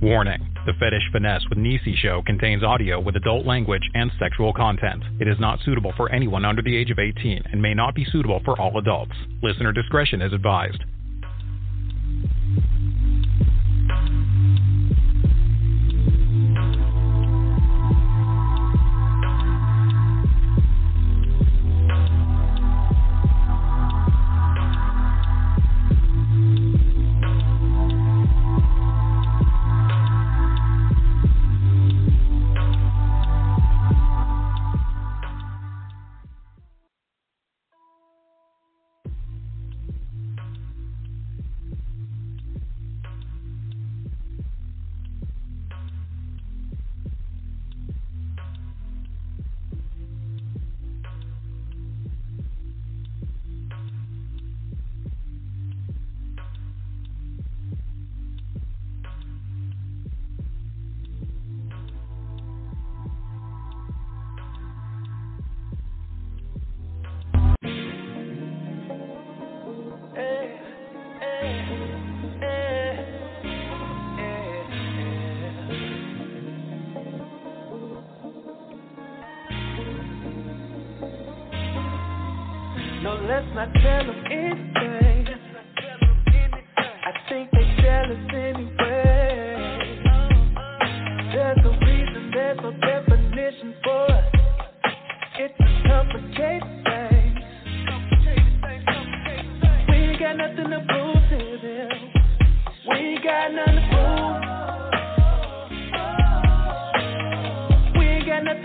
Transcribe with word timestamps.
Warning. 0.00 0.54
The 0.64 0.74
Fetish 0.74 1.10
Finesse 1.10 1.42
with 1.48 1.58
Nisi 1.58 1.96
show 1.96 2.22
contains 2.24 2.62
audio 2.62 3.00
with 3.00 3.16
adult 3.16 3.44
language 3.44 3.82
and 3.94 4.12
sexual 4.16 4.52
content. 4.52 5.02
It 5.18 5.26
is 5.26 5.40
not 5.40 5.58
suitable 5.64 5.92
for 5.96 6.08
anyone 6.12 6.44
under 6.44 6.62
the 6.62 6.76
age 6.76 6.92
of 6.92 7.00
18 7.00 7.42
and 7.50 7.60
may 7.60 7.74
not 7.74 7.96
be 7.96 8.04
suitable 8.04 8.40
for 8.44 8.56
all 8.60 8.78
adults. 8.78 9.10
Listener 9.42 9.72
discretion 9.72 10.22
is 10.22 10.32
advised. 10.32 10.84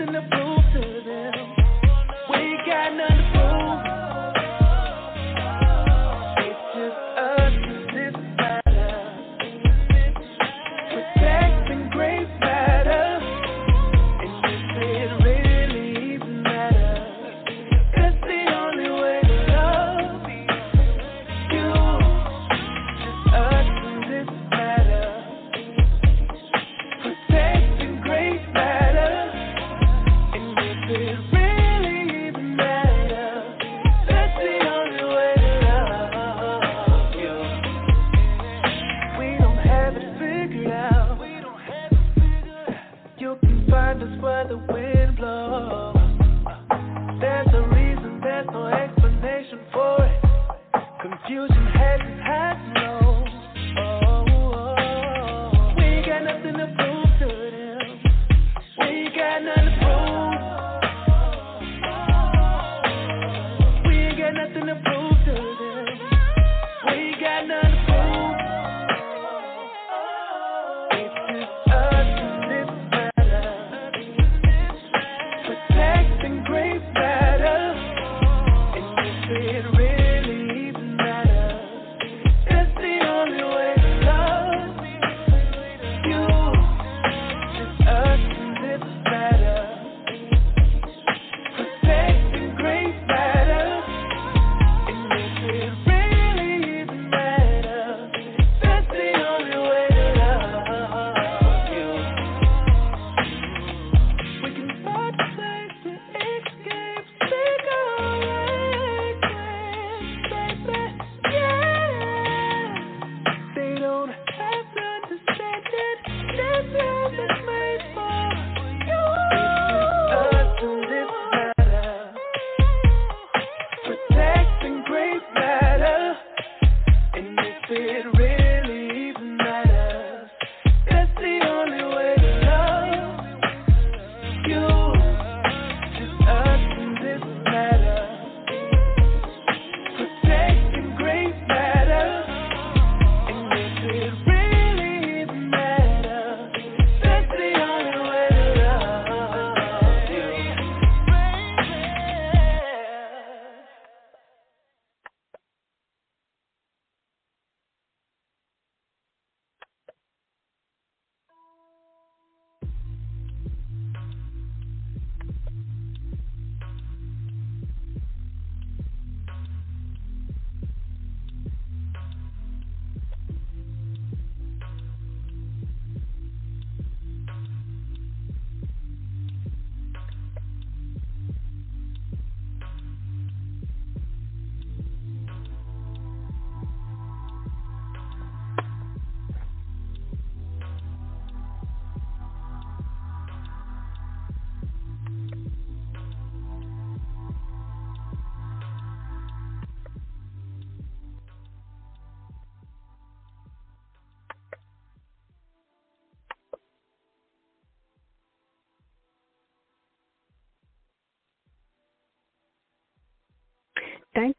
in 0.06 0.12
the 0.12 0.20
blue. 0.20 0.43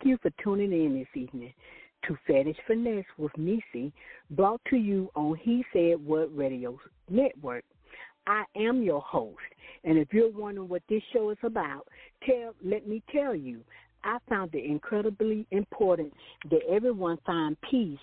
You 0.06 0.20
for 0.22 0.30
tuning 0.44 0.72
in 0.72 1.00
this 1.00 1.08
evening 1.20 1.52
to 2.08 2.16
Fetish 2.28 2.58
Finesse 2.68 3.06
with 3.18 3.36
Nisi, 3.40 3.92
brought 4.30 4.62
to 4.70 4.76
you 4.76 5.10
on 5.16 5.36
He 5.42 5.66
Said 5.74 5.96
What 6.06 6.30
Radio 6.38 6.78
Network. 7.10 7.64
I 8.28 8.44
am 8.56 8.84
your 8.84 9.02
host, 9.02 9.40
and 9.84 9.98
if 9.98 10.14
you're 10.14 10.30
wondering 10.30 10.70
what 10.70 10.84
this 10.90 11.02
show 11.12 11.32
is 11.32 11.40
about, 11.42 11.88
tell 12.24 12.54
let 12.64 12.88
me 12.88 13.02
tell 13.12 13.34
you, 13.34 13.62
I 14.04 14.20
found 14.30 14.54
it 14.54 14.70
incredibly 14.70 15.48
important 15.50 16.14
that 16.52 16.62
everyone 16.70 17.18
find 17.26 17.58
peace 17.72 17.98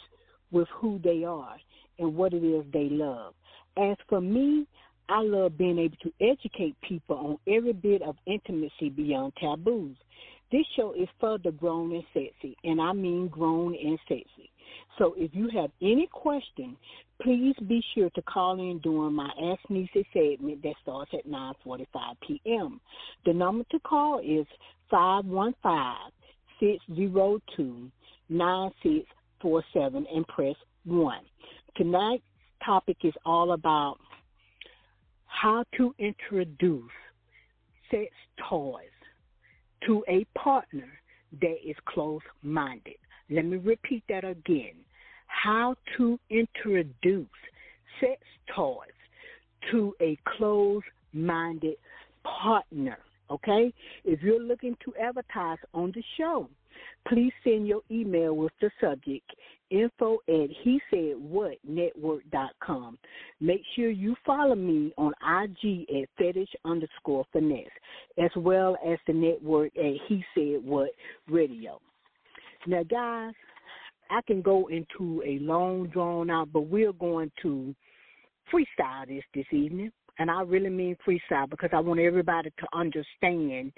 with 0.51 0.67
who 0.75 0.99
they 1.05 1.23
are 1.23 1.55
and 2.01 2.17
what 2.17 2.33
it 2.33 2.43
is 2.43 2.65
they 2.73 2.89
love. 2.91 3.35
As 3.77 3.97
for 4.09 4.21
me, 4.21 4.67
I 5.09 5.23
love 5.23 5.57
being 5.57 5.79
able 5.79 5.99
to 6.03 6.13
educate 6.21 6.75
people 6.81 7.17
on 7.47 7.55
every 7.55 7.75
bit 7.75 8.03
of 8.03 8.17
intimacy 8.27 8.89
beyond 8.89 9.35
taboos. 9.41 9.95
This 10.53 10.65
show 10.77 10.93
is 10.93 11.09
for 11.19 11.39
the 11.39 11.51
grown 11.51 11.93
and 11.95 12.05
sexy, 12.13 12.57
and 12.63 12.81
I 12.81 12.93
mean 12.93 13.27
grown 13.29 13.75
and 13.75 13.99
sexy. 14.07 14.53
So 14.99 15.15
if 15.17 15.35
you 15.35 15.49
have 15.55 15.71
any 15.81 16.07
question, 16.13 16.77
please 17.23 17.55
be 17.67 17.83
sure 17.95 18.11
to 18.11 18.21
call 18.23 18.61
in 18.61 18.79
during 18.81 19.15
my 19.15 19.31
Ask 19.43 19.61
Nisi 19.71 20.07
segment 20.13 20.63
that 20.63 20.75
starts 20.83 21.11
at 21.15 21.27
9.45 21.27 21.87
p.m. 22.27 22.83
The 23.25 23.33
number 23.33 23.65
to 23.71 23.79
call 23.81 24.19
is 24.19 24.47
515-602-9647 24.93 27.91
and 30.15 30.29
press 30.29 30.57
1. 30.85 31.19
Tonight's 31.77 32.23
topic 32.63 32.99
is 33.05 33.15
all 33.25 33.53
about 33.53 33.99
how 35.25 35.65
to 35.79 35.95
introduce 35.99 36.91
sex 37.91 38.11
toys 38.51 38.92
to 39.87 40.05
a 40.09 40.25
partner 40.39 40.89
that 41.41 41.57
is 41.65 41.77
close 41.87 42.23
minded. 42.43 42.97
Let 43.31 43.45
me 43.47 43.57
repeat 43.57 44.05
that 44.09 44.25
again. 44.25 44.75
How 45.27 45.75
to 45.97 46.19
introduce 46.31 47.27
sex 48.01 48.21
toys 48.55 48.89
to 49.71 49.95
a 50.01 50.19
close 50.37 50.83
minded 51.13 51.77
partner. 52.25 52.99
Okay? 53.31 53.73
If 54.05 54.21
you're 54.23 54.43
looking 54.43 54.77
to 54.85 54.95
advertise 55.01 55.59
on 55.73 55.93
the 55.95 56.03
show, 56.19 56.49
please 57.09 57.33
send 57.45 57.67
your 57.67 57.83
email 57.91 58.35
with 58.37 58.53
the 58.61 58.71
subject 58.81 59.31
info 59.71 60.19
at 60.29 60.49
he 60.63 60.81
said 60.91 61.15
what 61.17 61.57
network.com. 61.67 62.99
Make 63.41 63.63
sure 63.75 63.91
you 63.91 64.15
follow 64.25 64.55
me 64.55 64.93
on 64.99 65.13
IG 65.23 65.87
at 65.91 66.09
fetish 66.19 66.51
underscore 66.65 67.25
finesse, 67.33 67.67
as 68.23 68.31
well 68.37 68.77
as 68.87 68.99
the 69.07 69.15
network 69.15 69.73
at 69.77 69.95
he 70.09 70.25
said 70.35 70.65
what 70.65 70.91
radio. 71.29 71.81
Now, 72.67 72.83
guys, 72.85 73.35
I 74.11 74.21
can 74.27 74.43
go 74.43 74.69
into 74.69 75.23
a 75.27 75.39
long 75.41 75.89
drawn 75.89 76.31
out, 76.31 76.53
but 76.53 76.63
we're 76.63 76.93
going 76.93 77.33
to 77.43 77.75
freestyle 78.53 79.09
this 79.09 79.25
this 79.35 79.47
evening. 79.51 79.91
And 80.19 80.31
I 80.31 80.43
really 80.43 80.69
mean 80.69 80.97
freestyle 81.07 81.49
because 81.49 81.71
I 81.73 81.81
want 81.81 81.99
everybody 81.99 82.51
to 82.51 82.67
understand 82.79 83.73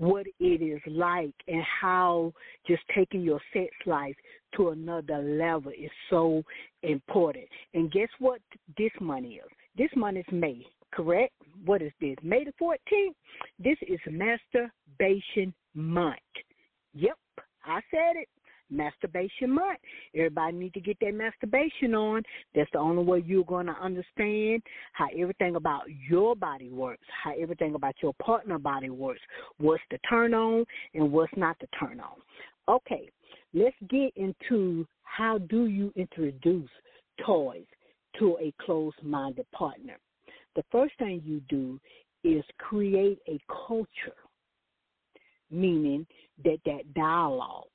what 0.00 0.26
it 0.38 0.62
is 0.62 0.80
like 0.86 1.34
and 1.46 1.62
how 1.62 2.32
just 2.66 2.82
taking 2.94 3.20
your 3.20 3.38
sex 3.52 3.68
life 3.84 4.16
to 4.56 4.70
another 4.70 5.18
level 5.18 5.70
is 5.70 5.90
so 6.08 6.42
important. 6.82 7.44
And 7.74 7.92
guess 7.92 8.08
what 8.18 8.40
this 8.78 8.90
month 8.98 9.26
is? 9.26 9.40
This 9.76 9.90
month 9.94 10.16
is 10.16 10.24
May, 10.32 10.64
correct? 10.90 11.34
What 11.66 11.82
is 11.82 11.92
this? 12.00 12.16
May 12.22 12.44
the 12.44 12.52
14th? 12.60 13.12
This 13.58 13.76
is 13.86 14.00
masturbation 14.10 15.52
month. 15.74 16.16
Yep, 16.94 17.18
I 17.66 17.80
said 17.90 18.16
it 18.16 18.28
masturbation 18.70 19.50
month. 19.50 19.78
Everybody 20.14 20.56
need 20.56 20.74
to 20.74 20.80
get 20.80 20.98
their 21.00 21.12
masturbation 21.12 21.94
on. 21.94 22.22
That's 22.54 22.70
the 22.72 22.78
only 22.78 23.02
way 23.02 23.22
you're 23.26 23.44
going 23.44 23.66
to 23.66 23.76
understand 23.80 24.62
how 24.92 25.08
everything 25.16 25.56
about 25.56 25.82
your 26.08 26.36
body 26.36 26.70
works, 26.70 27.04
how 27.22 27.32
everything 27.40 27.74
about 27.74 27.94
your 28.02 28.14
partner 28.14 28.58
body 28.58 28.90
works, 28.90 29.20
what's 29.58 29.82
the 29.90 29.98
turn 30.08 30.34
on 30.34 30.64
and 30.94 31.10
what's 31.12 31.32
not 31.36 31.56
the 31.60 31.68
turn 31.78 32.00
on. 32.00 32.16
Okay, 32.68 33.10
let's 33.52 33.76
get 33.88 34.12
into 34.16 34.86
how 35.02 35.38
do 35.38 35.66
you 35.66 35.92
introduce 35.96 36.70
toys 37.26 37.64
to 38.18 38.36
a 38.40 38.52
closed-minded 38.64 39.46
partner. 39.52 39.98
The 40.56 40.64
first 40.70 40.94
thing 40.98 41.22
you 41.24 41.40
do 41.48 41.80
is 42.24 42.44
create 42.58 43.18
a 43.28 43.38
culture, 43.66 44.16
meaning 45.50 46.06
that 46.44 46.58
that 46.66 46.94
dialogue 46.94 47.66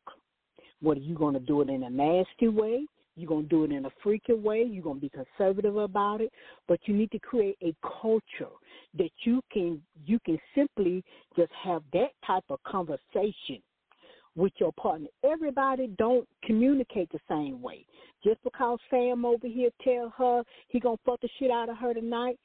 what 0.86 0.98
are 0.98 1.02
you 1.02 1.16
going 1.16 1.34
to 1.34 1.40
do 1.40 1.62
it 1.62 1.70
in 1.70 1.82
a 1.84 1.90
nasty 1.90 2.48
way? 2.48 2.86
You're 3.16 3.28
going 3.28 3.44
to 3.44 3.50
do 3.50 3.64
it 3.64 3.72
in 3.72 3.86
a 3.86 3.90
freaky 4.04 4.34
way. 4.34 4.64
You're 4.70 4.84
going 4.84 4.98
to 4.98 5.02
be 5.02 5.10
conservative 5.10 5.78
about 5.78 6.22
it, 6.22 6.32
but 6.68 6.80
you 6.86 6.94
need 6.94 7.10
to 7.12 7.20
create 7.20 7.58
a 7.64 7.74
culture 8.02 8.54
that 8.96 9.10
you 9.24 9.42
can 9.52 9.82
you 10.06 10.20
can 10.20 10.38
simply 10.54 11.04
just 11.36 11.52
have 11.64 11.82
that 11.94 12.12
type 12.26 12.44
of 12.50 12.62
conversation 12.64 13.64
with 14.36 14.54
your 14.60 14.74
partner. 14.74 15.08
Everybody 15.24 15.88
don't 15.98 16.28
communicate 16.44 17.10
the 17.12 17.20
same 17.28 17.64
way. 17.64 17.86
Just 18.24 18.44
because 18.44 18.78
Sam 18.92 19.26
over 19.26 19.48
here 19.48 19.70
tell 19.84 20.14
her 20.18 20.44
he 20.68 20.80
gonna 20.80 20.98
fuck 21.04 21.20
the 21.22 21.30
shit 21.40 21.50
out 21.50 21.70
of 21.70 21.78
her 21.78 21.96
tonight, 21.96 22.38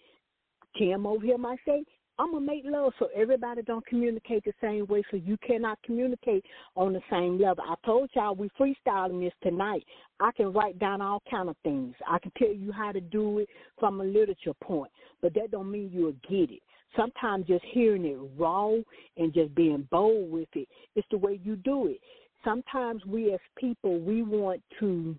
Tim 0.78 1.06
over 1.06 1.26
here 1.26 1.38
might 1.38 1.58
say 1.66 1.84
I'm 2.20 2.32
gonna 2.32 2.44
make 2.44 2.64
love 2.66 2.92
so 2.98 3.08
everybody 3.16 3.62
don't 3.62 3.86
communicate 3.86 4.44
the 4.44 4.52
same 4.60 4.86
way, 4.88 5.02
so 5.10 5.16
you 5.16 5.38
cannot 5.38 5.78
communicate 5.82 6.44
on 6.76 6.92
the 6.92 7.00
same 7.10 7.40
level. 7.40 7.64
I 7.66 7.74
told 7.86 8.10
y'all 8.12 8.34
we 8.34 8.50
freestyling 8.60 9.24
this 9.24 9.32
tonight. 9.42 9.86
I 10.20 10.30
can 10.32 10.52
write 10.52 10.78
down 10.78 11.00
all 11.00 11.22
kind 11.30 11.48
of 11.48 11.56
things. 11.64 11.94
I 12.06 12.18
can 12.18 12.30
tell 12.36 12.52
you 12.52 12.72
how 12.72 12.92
to 12.92 13.00
do 13.00 13.38
it 13.38 13.48
from 13.78 14.02
a 14.02 14.04
literature 14.04 14.52
point, 14.62 14.90
but 15.22 15.32
that 15.32 15.50
don't 15.50 15.70
mean 15.70 15.88
you'll 15.90 16.12
get 16.28 16.54
it. 16.54 16.60
Sometimes 16.94 17.46
just 17.46 17.64
hearing 17.72 18.04
it 18.04 18.18
raw 18.36 18.74
and 19.16 19.32
just 19.32 19.54
being 19.54 19.88
bold 19.90 20.30
with 20.30 20.48
it, 20.52 20.68
it's 20.96 21.08
the 21.10 21.16
way 21.16 21.40
you 21.42 21.56
do 21.56 21.86
it. 21.86 22.00
Sometimes 22.44 23.02
we 23.06 23.32
as 23.32 23.40
people 23.56 23.98
we 23.98 24.22
want 24.22 24.60
to 24.78 25.16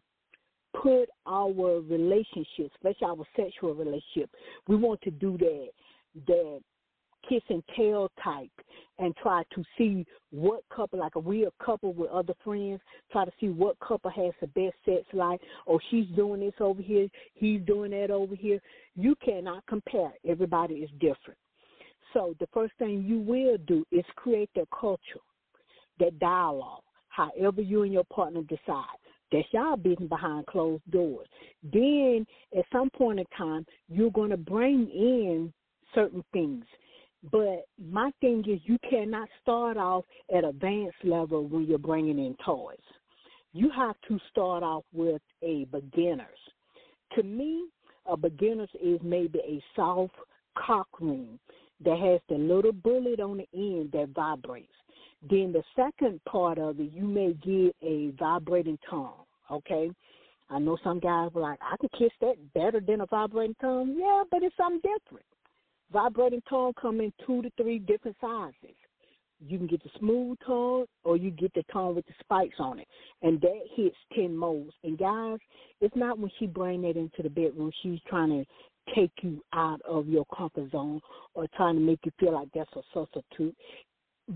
put 0.79 1.09
our 1.25 1.49
relationships, 1.79 2.75
especially 2.75 3.07
our 3.07 3.25
sexual 3.35 3.73
relationship, 3.73 4.29
we 4.67 4.75
want 4.75 5.01
to 5.01 5.09
do 5.09 5.35
that 5.39 5.69
that 6.27 6.61
kiss 7.27 7.41
and 7.49 7.63
tell 7.75 8.09
type 8.23 8.51
and 8.99 9.15
try 9.17 9.43
to 9.55 9.63
see 9.77 10.05
what 10.31 10.61
couple, 10.73 10.99
like 10.99 11.15
a 11.15 11.19
real 11.19 11.51
couple 11.63 11.93
with 11.93 12.09
other 12.11 12.33
friends, 12.43 12.79
try 13.11 13.25
to 13.25 13.31
see 13.39 13.49
what 13.49 13.79
couple 13.79 14.11
has 14.11 14.33
the 14.41 14.47
best 14.47 14.75
sex 14.85 15.03
life. 15.13 15.39
Or 15.65 15.79
she's 15.89 16.07
doing 16.15 16.41
this 16.41 16.53
over 16.59 16.81
here, 16.81 17.07
he's 17.33 17.61
doing 17.61 17.91
that 17.91 18.11
over 18.11 18.35
here. 18.35 18.59
You 18.95 19.15
cannot 19.23 19.65
compare. 19.67 20.13
Everybody 20.27 20.75
is 20.75 20.89
different. 20.99 21.39
So 22.13 22.35
the 22.39 22.47
first 22.53 22.73
thing 22.77 23.03
you 23.07 23.19
will 23.19 23.57
do 23.67 23.85
is 23.91 24.03
create 24.15 24.49
that 24.55 24.67
culture, 24.77 25.21
that 25.99 26.19
dialogue, 26.19 26.83
however 27.09 27.61
you 27.61 27.83
and 27.83 27.93
your 27.93 28.03
partner 28.05 28.41
decide. 28.43 28.97
That's 29.31 29.47
y'all 29.51 29.77
business 29.77 30.09
behind 30.09 30.45
closed 30.47 30.83
doors. 30.91 31.27
Then 31.63 32.25
at 32.57 32.65
some 32.71 32.89
point 32.89 33.19
in 33.19 33.25
time, 33.37 33.65
you're 33.87 34.11
going 34.11 34.31
to 34.31 34.37
bring 34.37 34.89
in 34.91 35.53
certain 35.95 36.23
things 36.33 36.65
but 37.29 37.67
my 37.79 38.11
thing 38.19 38.43
is, 38.47 38.59
you 38.63 38.77
cannot 38.89 39.29
start 39.41 39.77
off 39.77 40.05
at 40.35 40.43
advanced 40.43 41.03
level 41.03 41.47
when 41.47 41.65
you're 41.65 41.77
bringing 41.77 42.17
in 42.17 42.35
toys. 42.43 42.77
You 43.53 43.69
have 43.75 43.95
to 44.07 44.17
start 44.29 44.63
off 44.63 44.83
with 44.93 45.21
a 45.43 45.65
beginner's. 45.65 46.39
To 47.15 47.23
me, 47.23 47.65
a 48.05 48.17
beginner's 48.17 48.69
is 48.81 48.99
maybe 49.03 49.39
a 49.39 49.61
soft 49.75 50.13
cock 50.57 50.87
ring 50.99 51.37
that 51.83 51.99
has 51.99 52.21
the 52.29 52.35
little 52.35 52.71
bullet 52.71 53.19
on 53.19 53.37
the 53.37 53.47
end 53.53 53.91
that 53.91 54.09
vibrates. 54.15 54.71
Then 55.29 55.53
the 55.53 55.63
second 55.75 56.19
part 56.25 56.57
of 56.57 56.79
it, 56.79 56.91
you 56.91 57.03
may 57.03 57.33
get 57.33 57.75
a 57.83 58.11
vibrating 58.17 58.79
tongue. 58.89 59.13
Okay, 59.51 59.91
I 60.49 60.59
know 60.59 60.77
some 60.83 60.99
guys 60.99 61.29
were 61.33 61.41
like, 61.41 61.59
I 61.61 61.75
can 61.77 61.89
kiss 61.97 62.11
that 62.21 62.35
better 62.53 62.79
than 62.79 63.01
a 63.01 63.05
vibrating 63.05 63.55
tongue. 63.61 63.95
Yeah, 63.99 64.23
but 64.31 64.41
it's 64.41 64.55
something 64.57 64.81
different. 64.81 65.25
Vibrating 65.91 66.41
tongue 66.49 66.73
come 66.79 67.01
in 67.01 67.11
two 67.25 67.41
to 67.41 67.51
three 67.57 67.79
different 67.79 68.15
sizes. 68.21 68.75
You 69.45 69.57
can 69.57 69.67
get 69.67 69.83
the 69.83 69.89
smooth 69.99 70.37
tongue 70.45 70.85
or 71.03 71.17
you 71.17 71.31
get 71.31 71.53
the 71.53 71.63
tongue 71.73 71.95
with 71.95 72.05
the 72.05 72.13
spikes 72.19 72.57
on 72.59 72.79
it. 72.79 72.87
And 73.23 73.41
that 73.41 73.61
hits 73.75 73.95
10 74.15 74.35
modes. 74.35 74.73
And 74.83 74.97
guys, 74.97 75.39
it's 75.81 75.95
not 75.95 76.19
when 76.19 76.31
she 76.37 76.45
bring 76.45 76.83
that 76.83 76.95
into 76.95 77.23
the 77.23 77.29
bedroom, 77.29 77.71
she's 77.81 77.99
trying 78.07 78.29
to 78.29 78.45
take 78.95 79.11
you 79.21 79.43
out 79.53 79.81
of 79.87 80.07
your 80.07 80.25
comfort 80.35 80.71
zone 80.71 81.01
or 81.33 81.47
trying 81.55 81.75
to 81.75 81.81
make 81.81 81.99
you 82.03 82.11
feel 82.19 82.33
like 82.33 82.49
that's 82.53 82.71
a 82.75 82.81
substitute. 82.93 83.55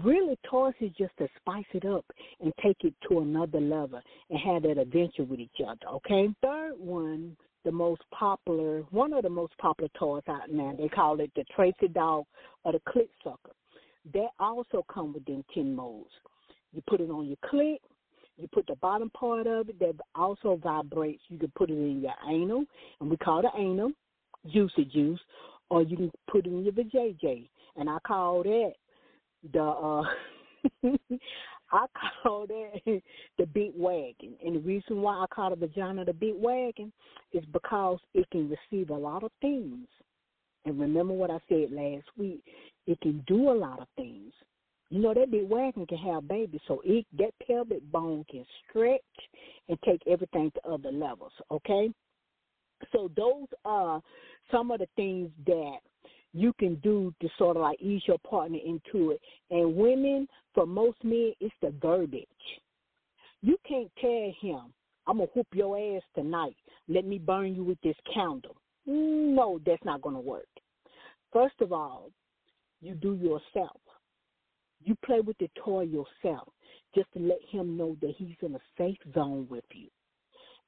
Really, 0.03 0.38
toys 0.50 0.74
is 0.81 0.91
just 0.97 1.15
to 1.19 1.27
spice 1.38 1.63
it 1.74 1.85
up 1.85 2.05
and 2.41 2.51
take 2.62 2.77
it 2.81 2.93
to 3.07 3.19
another 3.19 3.62
level 3.62 4.01
and 4.29 4.39
have 4.39 4.63
that 4.63 4.77
adventure 4.77 5.24
with 5.24 5.39
each 5.39 5.62
other, 5.65 5.88
okay? 5.93 6.27
Third 6.41 6.74
one 6.77 7.38
the 7.65 7.72
most 7.72 8.01
popular, 8.12 8.81
one 8.91 9.12
of 9.12 9.24
the 9.24 9.29
most 9.29 9.57
popular 9.57 9.89
toys 10.00 10.24
out 10.29 10.50
now. 10.50 10.74
They 10.77 10.88
call 10.88 11.19
it 11.19 11.31
the 11.36 11.43
Tracy 11.55 11.88
Dog 11.91 12.25
or 12.63 12.72
the 12.72 12.79
Clit 12.88 13.10
Sucker. 13.24 13.51
That 14.13 14.29
also 14.39 14.86
come 14.93 15.13
within 15.13 15.43
10 15.53 15.75
modes. 15.75 16.12
You 16.74 16.84
put 16.88 17.01
it 17.01 17.10
on 17.10 17.25
your 17.27 17.38
clit. 17.51 17.77
You 18.38 18.48
put 18.53 18.67
the 18.67 18.75
bottom 18.75 19.10
part 19.12 19.48
of 19.48 19.69
it 19.69 19.79
that 19.79 19.95
also 20.13 20.60
vibrates. 20.62 21.24
You 21.29 21.39
can 21.39 21.51
put 21.55 21.69
it 21.69 21.74
in 21.74 22.01
your 22.01 22.13
anal, 22.29 22.65
and 23.00 23.10
we 23.10 23.17
call 23.17 23.39
it 23.39 23.51
anal 23.57 23.91
juicy 24.51 24.86
juice, 24.86 25.19
or 25.69 25.81
you 25.81 25.98
can 25.98 26.12
put 26.29 26.45
it 26.45 26.50
in 26.50 26.63
your 26.63 26.74
vajayjay, 26.74 27.48
and 27.77 27.89
I 27.89 27.98
call 28.05 28.43
that 28.43 28.74
the 29.53 29.63
uh 29.63 30.03
I 31.72 31.86
call 32.24 32.48
that 32.48 33.01
the 33.38 33.45
big 33.48 33.72
wagon. 33.75 34.36
And 34.43 34.55
the 34.55 34.60
reason 34.60 35.01
why 35.01 35.15
I 35.15 35.25
call 35.34 35.51
the 35.51 35.55
vagina 35.55 36.05
the 36.05 36.13
big 36.13 36.34
wagon 36.36 36.91
is 37.34 37.43
because 37.51 38.00
it 38.13 38.29
can 38.31 38.50
receive 38.50 38.89
a 38.89 38.95
lot 38.95 39.24
of 39.24 39.31
things. 39.41 39.88
And 40.65 40.79
remember 40.79 41.13
what 41.13 41.29
I 41.29 41.39
said 41.48 41.72
last 41.72 42.05
week, 42.17 42.43
it 42.88 43.00
can 43.01 43.24
do 43.27 43.51
a 43.51 43.53
lot 43.53 43.79
of 43.79 43.88
things. 43.95 44.31
You 44.89 45.01
know 45.01 45.13
that 45.13 45.31
big 45.31 45.50
wagon 45.50 45.86
can 45.88 45.98
have 45.98 46.27
babies, 46.27 46.62
so 46.67 46.81
it 46.86 47.05
that 47.17 47.31
pelvic 47.45 47.81
bone 47.91 48.24
can 48.29 48.45
stretch 48.69 49.01
and 49.67 49.77
take 49.84 50.01
everything 50.07 50.51
to 50.51 50.72
other 50.72 50.91
levels. 50.91 51.31
Okay, 51.50 51.89
so 52.91 53.10
those 53.15 53.48
are 53.65 54.01
some 54.51 54.72
of 54.72 54.79
the 54.79 54.88
things 54.95 55.29
that 55.48 55.77
you 56.36 56.51
can 56.60 56.75
do 56.75 57.13
to 57.22 57.30
sort 57.38 57.56
of 57.56 57.62
like 57.63 57.82
ease 57.82 58.01
your 58.08 58.18
partner 58.20 58.60
into 58.63 59.12
it. 59.12 59.22
And 59.50 59.75
women, 59.75 60.27
for 60.54 60.68
most 60.68 60.98
men, 61.04 61.32
it's 61.39 61.56
the 61.62 61.74
verbiage. 61.82 62.27
You 63.42 63.58
can't 63.68 63.92
tell 64.01 64.34
him, 64.42 64.74
I'm 65.08 65.18
gonna 65.18 65.30
whoop 65.34 65.48
your 65.54 65.77
ass 65.77 66.04
tonight. 66.13 66.58
Let 66.89 67.06
me 67.06 67.20
burn 67.20 67.56
you 67.56 67.63
with 67.63 67.80
this 67.82 67.96
candle. 68.13 68.58
No, 68.86 69.60
that's 69.65 69.84
not 69.86 70.01
gonna 70.01 70.20
work. 70.20 70.48
First 71.32 71.56
of 71.62 71.72
all, 71.72 72.12
you 72.82 72.96
do 72.96 73.13
yourself. 73.13 73.80
You 74.84 74.96
play 75.06 75.22
with 75.22 75.38
the 75.38 75.50
toy 75.63 75.84
yourself 75.84 76.50
just 76.94 77.12
to 77.13 77.20
let 77.20 77.39
him 77.50 77.77
know 77.77 77.96
that 78.01 78.13
he's 78.18 78.36
in 78.42 78.56
a 78.56 78.60
safe 78.77 78.98
zone 79.13 79.48
with 79.50 79.63
you. 79.74 79.88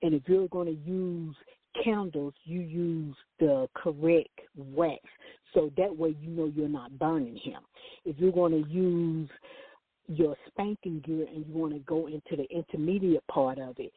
And 0.01 0.13
if 0.13 0.23
you're 0.27 0.47
going 0.47 0.67
to 0.67 0.89
use 0.89 1.35
candles, 1.83 2.33
you 2.43 2.61
use 2.61 3.15
the 3.39 3.67
correct 3.75 4.39
wax. 4.55 5.03
So 5.53 5.71
that 5.77 5.95
way 5.95 6.15
you 6.21 6.29
know 6.29 6.51
you're 6.53 6.67
not 6.67 6.97
burning 6.97 7.37
him. 7.37 7.61
If 8.05 8.17
you're 8.19 8.31
going 8.31 8.63
to 8.63 8.69
use 8.69 9.29
your 10.07 10.35
spanking 10.47 11.01
gear 11.05 11.25
and 11.27 11.45
you 11.45 11.53
want 11.53 11.73
to 11.73 11.79
go 11.79 12.07
into 12.07 12.35
the 12.35 12.45
intermediate 12.49 13.25
part 13.27 13.59
of 13.59 13.75
it, 13.79 13.91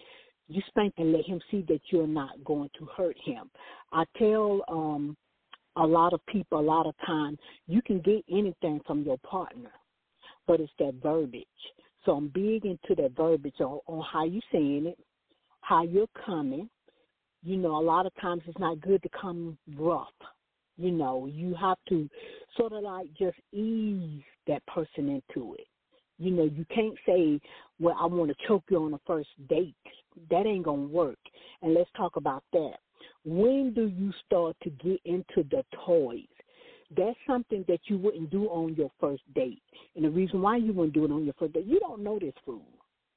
you 0.48 0.60
spank 0.68 0.94
and 0.98 1.12
let 1.12 1.24
him 1.24 1.40
see 1.50 1.64
that 1.68 1.80
you're 1.90 2.06
not 2.06 2.42
going 2.44 2.70
to 2.78 2.86
hurt 2.96 3.16
him. 3.24 3.50
I 3.92 4.04
tell 4.18 4.62
um 4.68 5.16
a 5.76 5.86
lot 5.86 6.12
of 6.12 6.24
people 6.26 6.58
a 6.58 6.60
lot 6.60 6.86
of 6.86 6.94
times 7.06 7.38
you 7.68 7.80
can 7.82 8.00
get 8.00 8.24
anything 8.30 8.80
from 8.86 9.04
your 9.04 9.18
partner, 9.18 9.70
but 10.46 10.60
it's 10.60 10.72
that 10.80 10.94
verbiage. 11.02 11.46
So 12.04 12.12
I'm 12.12 12.28
big 12.28 12.64
into 12.64 13.00
that 13.00 13.12
verbiage 13.16 13.60
on, 13.60 13.78
on 13.86 14.04
how 14.10 14.24
you're 14.24 14.42
saying 14.50 14.86
it, 14.86 14.98
how 15.60 15.84
you're 15.84 16.08
coming, 16.26 16.68
you 17.42 17.56
know, 17.56 17.76
a 17.76 17.82
lot 17.82 18.06
of 18.06 18.12
times 18.20 18.42
it's 18.46 18.58
not 18.58 18.80
good 18.80 19.02
to 19.02 19.08
come 19.08 19.56
rough. 19.76 20.08
You 20.76 20.90
know, 20.90 21.26
you 21.26 21.54
have 21.54 21.78
to 21.88 22.08
sort 22.56 22.72
of 22.72 22.82
like 22.82 23.08
just 23.18 23.36
ease 23.52 24.22
that 24.46 24.64
person 24.66 25.08
into 25.08 25.54
it. 25.54 25.66
You 26.18 26.30
know, 26.30 26.44
you 26.44 26.66
can't 26.74 26.96
say, 27.06 27.40
well, 27.78 27.96
I 27.98 28.06
want 28.06 28.30
to 28.30 28.46
choke 28.46 28.64
you 28.70 28.82
on 28.82 28.90
the 28.90 29.00
first 29.06 29.28
date. 29.48 29.74
That 30.30 30.46
ain't 30.46 30.64
going 30.64 30.88
to 30.88 30.94
work. 30.94 31.18
And 31.62 31.74
let's 31.74 31.90
talk 31.96 32.16
about 32.16 32.44
that. 32.52 32.76
When 33.24 33.72
do 33.74 33.86
you 33.86 34.12
start 34.26 34.56
to 34.62 34.70
get 34.70 35.00
into 35.04 35.48
the 35.50 35.64
toys? 35.86 36.24
That's 36.94 37.16
something 37.26 37.64
that 37.68 37.80
you 37.84 37.98
wouldn't 37.98 38.30
do 38.30 38.46
on 38.46 38.74
your 38.74 38.90
first 39.00 39.22
date. 39.34 39.62
And 39.96 40.04
the 40.04 40.10
reason 40.10 40.42
why 40.42 40.56
you 40.56 40.72
wouldn't 40.72 40.94
do 40.94 41.04
it 41.04 41.12
on 41.12 41.24
your 41.24 41.34
first 41.38 41.54
date, 41.54 41.66
you 41.66 41.78
don't 41.80 42.02
know 42.02 42.18
this 42.18 42.34
fool. 42.44 42.66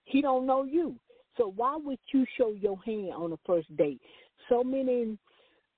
He 0.06 0.22
don't 0.22 0.46
know 0.46 0.64
you. 0.64 0.96
So 1.38 1.54
why 1.56 1.78
would 1.78 2.00
you 2.14 2.26
show 2.38 2.52
your 2.52 2.78
hand 2.84 3.12
on 3.14 3.32
the 3.32 3.40
first 3.46 3.76
date? 3.76 4.02
So 4.50 4.64
many 4.64 5.18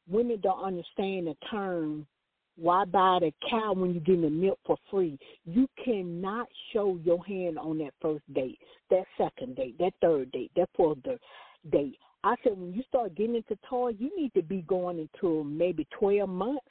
women 0.09 0.39
don't 0.41 0.63
understand 0.63 1.27
the 1.27 1.35
term 1.49 2.05
why 2.57 2.85
buy 2.85 3.19
the 3.19 3.33
cow 3.49 3.73
when 3.73 3.93
you're 3.93 4.03
getting 4.03 4.21
the 4.21 4.29
milk 4.29 4.59
for 4.65 4.77
free? 4.89 5.19
You 5.45 5.67
cannot 5.83 6.47
show 6.71 6.97
your 7.03 7.23
hand 7.25 7.59
on 7.59 7.77
that 7.79 7.93
first 8.01 8.23
date, 8.33 8.59
that 8.89 9.03
second 9.17 9.55
date, 9.57 9.77
that 9.79 9.91
third 10.01 10.31
date, 10.31 10.51
that 10.55 10.69
fourth 10.75 10.99
date. 11.71 11.99
I 12.23 12.35
said 12.43 12.57
when 12.57 12.73
you 12.73 12.81
start 12.87 13.15
getting 13.15 13.35
into 13.35 13.57
toys, 13.69 13.95
you 13.99 14.09
need 14.17 14.33
to 14.33 14.41
be 14.41 14.61
going 14.63 14.99
into 14.99 15.43
maybe 15.43 15.85
twelve 15.97 16.29
months 16.29 16.65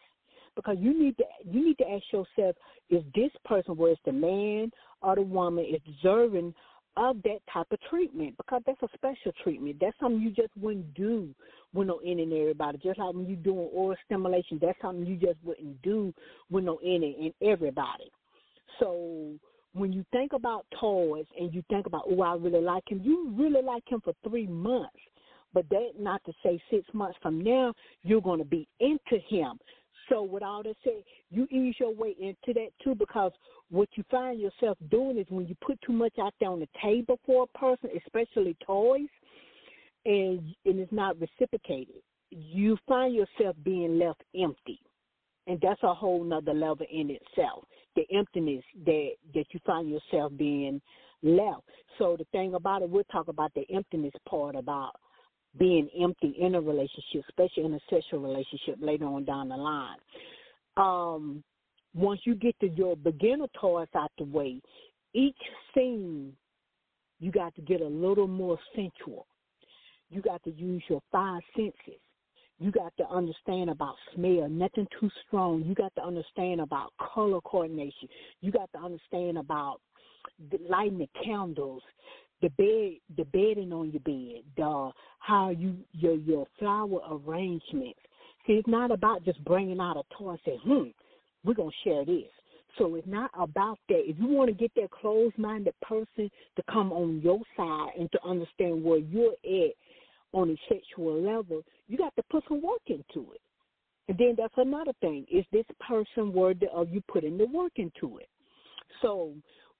because 0.56 0.76
you 0.80 0.98
need 0.98 1.16
to 1.18 1.24
you 1.44 1.64
need 1.64 1.78
to 1.78 1.88
ask 1.88 2.04
yourself: 2.12 2.56
Is 2.90 3.04
this 3.14 3.30
person, 3.44 3.76
whether 3.76 3.92
it's 3.92 4.00
the 4.04 4.12
man 4.12 4.72
or 5.02 5.14
the 5.14 5.22
woman, 5.22 5.64
is 5.64 5.80
deserving 5.84 6.54
of 6.96 7.22
that 7.22 7.38
type 7.52 7.66
of 7.70 7.78
treatment 7.90 8.36
because 8.36 8.62
that's 8.66 8.82
a 8.82 8.88
special 8.94 9.32
treatment. 9.42 9.76
That's 9.80 9.96
something 10.00 10.20
you 10.20 10.30
just 10.30 10.56
wouldn't 10.56 10.94
do 10.94 11.28
with 11.72 11.88
no 11.88 11.98
in 11.98 12.20
and 12.20 12.32
everybody. 12.32 12.78
Just 12.78 12.98
like 12.98 13.14
when 13.14 13.26
you're 13.26 13.36
doing 13.36 13.68
oral 13.72 13.96
stimulation, 14.04 14.58
that's 14.60 14.80
something 14.80 15.06
you 15.06 15.16
just 15.16 15.38
wouldn't 15.44 15.80
do 15.82 16.14
with 16.50 16.64
no 16.64 16.78
in 16.78 17.02
and 17.02 17.34
everybody. 17.42 18.10
So 18.78 19.32
when 19.74 19.92
you 19.92 20.04
think 20.12 20.32
about 20.32 20.66
toys 20.80 21.26
and 21.38 21.52
you 21.52 21.62
think 21.68 21.86
about, 21.86 22.04
oh, 22.08 22.22
I 22.22 22.34
really 22.34 22.60
like 22.60 22.84
him, 22.88 23.00
you 23.02 23.32
really 23.36 23.62
like 23.62 23.82
him 23.88 24.00
for 24.02 24.14
three 24.26 24.46
months. 24.46 24.90
But 25.52 25.68
that 25.70 25.90
not 25.98 26.22
to 26.24 26.32
say 26.42 26.60
six 26.70 26.84
months 26.92 27.16
from 27.22 27.42
now 27.42 27.74
you're 28.02 28.20
going 28.20 28.40
to 28.40 28.44
be 28.44 28.66
into 28.80 29.18
him. 29.28 29.58
So 30.08 30.22
with 30.22 30.42
all 30.42 30.62
that 30.62 30.76
said, 30.84 31.02
you 31.30 31.46
ease 31.50 31.76
your 31.78 31.94
way 31.94 32.14
into 32.20 32.58
that 32.58 32.68
too 32.82 32.94
because 32.94 33.32
what 33.70 33.88
you 33.94 34.04
find 34.10 34.40
yourself 34.40 34.78
doing 34.90 35.18
is 35.18 35.26
when 35.28 35.46
you 35.46 35.56
put 35.64 35.80
too 35.82 35.92
much 35.92 36.14
out 36.20 36.34
there 36.40 36.50
on 36.50 36.60
the 36.60 36.68
table 36.82 37.18
for 37.24 37.44
a 37.44 37.58
person, 37.58 37.90
especially 38.04 38.56
toys, 38.66 39.08
and 40.04 40.54
and 40.66 40.78
it's 40.78 40.92
not 40.92 41.18
reciprocated, 41.18 42.02
you 42.30 42.76
find 42.86 43.14
yourself 43.14 43.56
being 43.64 43.98
left 43.98 44.22
empty. 44.38 44.80
And 45.46 45.58
that's 45.60 45.82
a 45.82 45.92
whole 45.92 46.24
nother 46.24 46.54
level 46.54 46.86
in 46.90 47.10
itself. 47.10 47.64
The 47.96 48.04
emptiness 48.14 48.64
that 48.86 49.10
that 49.34 49.44
you 49.52 49.60
find 49.66 49.88
yourself 49.88 50.32
being 50.36 50.80
left. 51.22 51.62
So 51.98 52.16
the 52.18 52.24
thing 52.32 52.54
about 52.54 52.82
it, 52.82 52.90
we'll 52.90 53.04
talk 53.04 53.28
about 53.28 53.52
the 53.54 53.64
emptiness 53.74 54.12
part 54.28 54.56
about 54.56 54.92
being 55.58 55.88
empty 56.00 56.34
in 56.38 56.54
a 56.54 56.60
relationship, 56.60 57.24
especially 57.28 57.64
in 57.64 57.74
a 57.74 57.80
sexual 57.88 58.20
relationship 58.20 58.76
later 58.80 59.06
on 59.06 59.24
down 59.24 59.48
the 59.48 59.56
line. 59.56 59.98
Um, 60.76 61.44
once 61.94 62.20
you 62.24 62.34
get 62.34 62.58
to 62.60 62.68
your 62.68 62.96
beginner 62.96 63.46
toys 63.60 63.88
out 63.94 64.10
the 64.18 64.24
way, 64.24 64.60
each 65.12 65.36
scene 65.74 66.32
you 67.20 67.30
got 67.30 67.54
to 67.54 67.62
get 67.62 67.80
a 67.80 67.86
little 67.86 68.26
more 68.26 68.58
sensual. 68.74 69.26
You 70.10 70.20
got 70.20 70.42
to 70.44 70.50
use 70.50 70.82
your 70.88 71.00
five 71.10 71.40
senses. 71.56 72.00
You 72.58 72.70
got 72.70 72.92
to 72.98 73.08
understand 73.08 73.70
about 73.70 73.96
smell, 74.14 74.48
nothing 74.48 74.86
too 75.00 75.10
strong. 75.26 75.64
You 75.64 75.74
got 75.74 75.94
to 75.96 76.02
understand 76.04 76.60
about 76.60 76.92
color 77.14 77.40
coordination. 77.40 78.08
You 78.40 78.52
got 78.52 78.70
to 78.72 78.78
understand 78.78 79.38
about 79.38 79.80
lighting 80.68 80.98
the 80.98 81.08
candles, 81.24 81.82
the 82.44 82.50
bed, 82.50 83.16
the 83.16 83.24
bedding 83.32 83.72
on 83.72 83.90
your 83.90 84.00
bed, 84.00 84.42
the 84.56 84.90
how 85.18 85.48
you 85.48 85.76
your 85.92 86.16
your 86.16 86.46
flower 86.58 87.00
arrangements. 87.10 87.98
See, 88.46 88.54
it's 88.54 88.68
not 88.68 88.90
about 88.90 89.24
just 89.24 89.42
bringing 89.44 89.80
out 89.80 89.96
a 89.96 90.02
toy 90.14 90.30
and 90.30 90.38
say, 90.44 90.58
"Hmm, 90.62 90.88
we're 91.42 91.54
gonna 91.54 91.70
share 91.82 92.04
this." 92.04 92.30
So 92.76 92.96
it's 92.96 93.06
not 93.06 93.30
about 93.34 93.78
that. 93.88 94.08
If 94.10 94.18
you 94.18 94.26
want 94.26 94.48
to 94.48 94.54
get 94.54 94.72
that 94.74 94.90
closed-minded 94.90 95.74
person 95.80 96.30
to 96.56 96.62
come 96.70 96.92
on 96.92 97.20
your 97.22 97.40
side 97.56 97.92
and 97.96 98.10
to 98.12 98.22
understand 98.26 98.84
where 98.84 98.98
you're 98.98 99.36
at 99.44 99.72
on 100.32 100.50
a 100.50 100.56
sexual 100.68 101.22
level, 101.22 101.62
you 101.88 101.96
got 101.96 102.14
to 102.16 102.22
put 102.24 102.44
some 102.48 102.60
work 102.60 102.82
into 102.88 103.32
it. 103.32 103.40
And 104.08 104.18
then 104.18 104.34
that's 104.36 104.58
another 104.58 104.92
thing: 105.00 105.24
is 105.32 105.46
this 105.50 105.66
person 105.80 106.34
worthy 106.34 106.66
of 106.66 106.92
you 106.92 107.00
putting 107.08 107.38
the 107.38 107.46
work 107.46 107.72
into 107.76 108.18
it? 108.18 108.28
So 109.00 109.32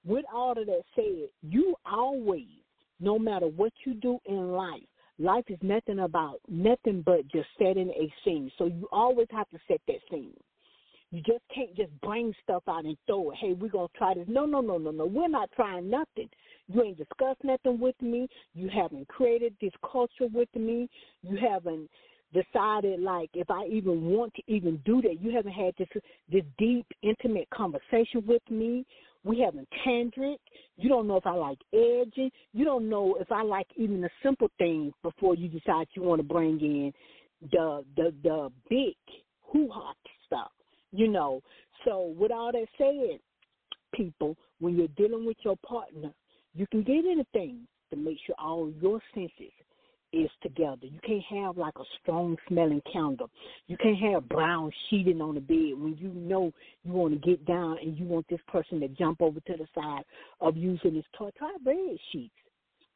with 0.05 0.25
all 0.33 0.51
of 0.51 0.65
that 0.65 0.83
said, 0.95 1.29
you 1.41 1.75
always, 1.85 2.47
no 2.99 3.17
matter 3.17 3.47
what 3.47 3.73
you 3.85 3.95
do 3.95 4.19
in 4.25 4.51
life, 4.51 4.83
life 5.19 5.45
is 5.47 5.59
nothing 5.61 5.99
about 5.99 6.39
nothing 6.47 7.01
but 7.05 7.27
just 7.27 7.47
setting 7.57 7.89
a 7.89 8.13
scene. 8.23 8.51
So 8.57 8.65
you 8.65 8.87
always 8.91 9.27
have 9.31 9.49
to 9.49 9.59
set 9.67 9.81
that 9.87 9.99
scene. 10.09 10.33
You 11.11 11.21
just 11.21 11.43
can't 11.53 11.73
just 11.75 11.91
bring 12.01 12.33
stuff 12.43 12.63
out 12.67 12.85
and 12.85 12.97
throw 13.07 13.31
it. 13.31 13.37
Hey, 13.39 13.53
we're 13.53 13.69
gonna 13.69 13.87
try 13.95 14.13
this. 14.15 14.25
No, 14.27 14.45
no, 14.45 14.59
no, 14.59 14.77
no, 14.77 14.91
no. 14.91 15.05
We're 15.05 15.29
not 15.29 15.49
trying 15.55 15.89
nothing. 15.89 16.29
You 16.67 16.83
ain't 16.83 16.97
discussed 16.97 17.43
nothing 17.43 17.79
with 17.79 17.95
me. 18.01 18.27
You 18.53 18.69
haven't 18.69 19.07
created 19.07 19.55
this 19.61 19.71
culture 19.89 20.27
with 20.33 20.53
me. 20.55 20.89
You 21.21 21.37
haven't 21.37 21.89
decided 22.33 22.99
like 22.99 23.29
if 23.33 23.49
I 23.49 23.65
even 23.67 24.05
want 24.05 24.33
to 24.33 24.41
even 24.47 24.81
do 24.83 25.01
that. 25.03 25.21
You 25.21 25.31
haven't 25.31 25.53
had 25.53 25.73
this 25.77 25.87
this 26.29 26.43
deep, 26.57 26.85
intimate 27.01 27.49
conversation 27.49 28.25
with 28.27 28.41
me. 28.49 28.85
We 29.25 29.39
haven't 29.41 29.67
tantric. 29.85 30.37
You 30.77 30.87
don't 30.87 31.07
know 31.07 31.17
if 31.17 31.25
I 31.25 31.33
like 31.33 31.57
edging. 31.73 32.31
You 32.53 32.63
don't 32.63 32.87
know 32.87 33.17
if 33.19 33.31
I 33.31 33.41
like 33.41 33.67
even 33.75 33.99
the 33.99 34.09
simple 34.23 34.49
things 34.57 34.93
before 35.03 35.35
you 35.35 35.49
decide 35.49 35.87
you 35.95 36.03
want 36.03 36.19
to 36.19 36.27
bring 36.27 36.59
in 36.61 36.93
the 37.51 37.83
the 37.97 38.13
the 38.23 38.51
big 38.69 38.95
hoo 39.41 39.67
ha 39.69 39.93
stuff. 40.25 40.51
You 40.91 41.07
know. 41.09 41.41
So 41.83 42.13
with 42.17 42.31
all 42.31 42.51
that 42.51 42.67
said, 42.77 43.19
people, 43.93 44.37
when 44.59 44.77
you're 44.77 44.87
dealing 44.95 45.25
with 45.25 45.37
your 45.43 45.57
partner, 45.57 46.13
You 46.55 46.65
can 46.71 46.83
get 46.83 47.03
anything 47.05 47.67
to 47.89 47.97
make 47.97 48.17
sure 48.25 48.35
all 48.39 48.71
your 48.81 49.01
senses 49.13 49.51
is 50.15 50.29
together. 50.41 50.85
You 50.85 50.99
can't 51.05 51.23
have 51.43 51.57
like 51.57 51.73
a 51.77 51.83
strong 52.01 52.37
smelling 52.47 52.81
candle. 52.91 53.29
You 53.67 53.77
can't 53.77 53.97
have 53.97 54.29
brown 54.29 54.71
sheeting 54.89 55.21
on 55.21 55.35
the 55.35 55.41
bed 55.41 55.73
when 55.77 55.97
you 55.99 56.09
know 56.09 56.51
you 56.83 56.93
want 56.93 57.13
to 57.13 57.27
get 57.27 57.45
down 57.45 57.77
and 57.81 57.97
you 57.97 58.05
want 58.05 58.25
this 58.29 58.39
person 58.47 58.79
to 58.79 58.87
jump 58.89 59.21
over 59.21 59.39
to 59.39 59.53
the 59.57 59.67
side 59.75 60.03
of 60.41 60.55
using 60.55 60.93
this 60.95 61.05
toy. 61.17 61.29
Try 61.37 61.55
red 61.65 61.97
sheets. 62.11 62.33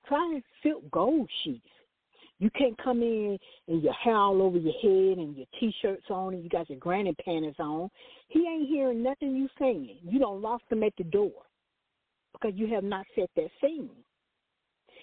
Try 0.07 0.41
silk 0.63 0.89
gold 0.91 1.29
sheets. 1.43 1.67
You 2.39 2.49
can't 2.51 2.81
come 2.81 3.01
in 3.01 3.37
and 3.67 3.83
your 3.83 3.93
hair 3.93 4.15
all 4.15 4.41
over 4.41 4.57
your 4.57 4.73
head 4.81 5.17
and 5.17 5.35
your 5.35 5.45
t-shirts 5.59 6.05
on 6.09 6.33
and 6.33 6.43
you 6.43 6.49
got 6.49 6.69
your 6.69 6.79
granny 6.79 7.13
panties 7.23 7.55
on. 7.59 7.89
He 8.29 8.47
ain't 8.47 8.69
hearing 8.69 9.03
nothing 9.03 9.35
you 9.35 9.49
saying. 9.59 9.97
You 10.03 10.19
don't 10.19 10.41
lost 10.41 10.63
him 10.69 10.83
at 10.83 10.93
the 10.97 11.03
door 11.03 11.31
because 12.31 12.57
you 12.57 12.73
have 12.73 12.85
not 12.85 13.05
set 13.13 13.29
that 13.35 13.49
scene. 13.61 13.89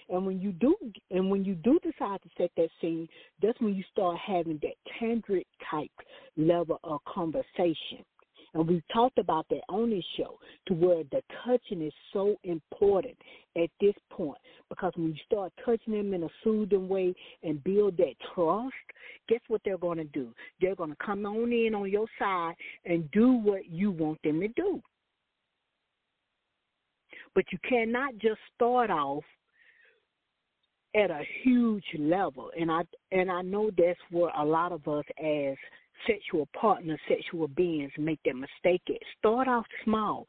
And 0.09 0.25
when 0.25 0.39
you 0.39 0.53
do, 0.53 0.75
and 1.11 1.29
when 1.29 1.43
you 1.43 1.55
do 1.55 1.79
decide 1.79 2.21
to 2.23 2.29
set 2.37 2.51
that 2.55 2.69
scene, 2.79 3.07
that's 3.41 3.59
when 3.59 3.75
you 3.75 3.83
start 3.91 4.17
having 4.25 4.59
that 4.61 4.75
tantric 5.01 5.45
type 5.69 5.91
level 6.37 6.79
of 6.83 7.01
conversation. 7.05 8.05
And 8.53 8.67
we've 8.67 8.87
talked 8.93 9.17
about 9.17 9.45
that 9.49 9.61
on 9.69 9.89
this 9.89 10.03
show 10.17 10.39
to 10.67 10.73
where 10.73 11.03
the 11.11 11.21
touching 11.45 11.85
is 11.85 11.93
so 12.13 12.37
important 12.43 13.15
at 13.55 13.69
this 13.81 13.93
point 14.09 14.37
because 14.69 14.93
when 14.95 15.09
you 15.09 15.19
start 15.25 15.51
touching 15.63 15.93
them 15.93 16.13
in 16.13 16.23
a 16.23 16.29
soothing 16.43 16.87
way 16.87 17.13
and 17.43 17.63
build 17.63 17.97
that 17.97 18.13
trust, 18.33 18.73
guess 19.27 19.41
what 19.47 19.61
they're 19.65 19.77
going 19.77 19.97
to 19.97 20.05
do? 20.05 20.33
They're 20.61 20.75
going 20.75 20.91
to 20.91 21.05
come 21.05 21.25
on 21.25 21.51
in 21.51 21.75
on 21.75 21.91
your 21.91 22.07
side 22.17 22.55
and 22.85 23.11
do 23.11 23.33
what 23.33 23.69
you 23.69 23.91
want 23.91 24.19
them 24.23 24.39
to 24.39 24.47
do. 24.47 24.81
But 27.35 27.45
you 27.51 27.59
cannot 27.69 28.17
just 28.17 28.39
start 28.55 28.89
off 28.89 29.23
at 30.97 31.11
a 31.11 31.21
huge 31.43 31.85
level 31.99 32.49
and 32.59 32.71
I 32.71 32.81
and 33.11 33.29
I 33.31 33.41
know 33.41 33.69
that's 33.77 33.99
where 34.09 34.31
a 34.37 34.43
lot 34.43 34.71
of 34.71 34.87
us 34.87 35.05
as 35.23 35.55
sexual 36.05 36.47
partners, 36.59 36.99
sexual 37.07 37.47
beings 37.47 37.91
make 37.97 38.19
that 38.25 38.35
mistake 38.35 38.81
at. 38.89 39.01
Start 39.19 39.47
off 39.47 39.65
small. 39.83 40.27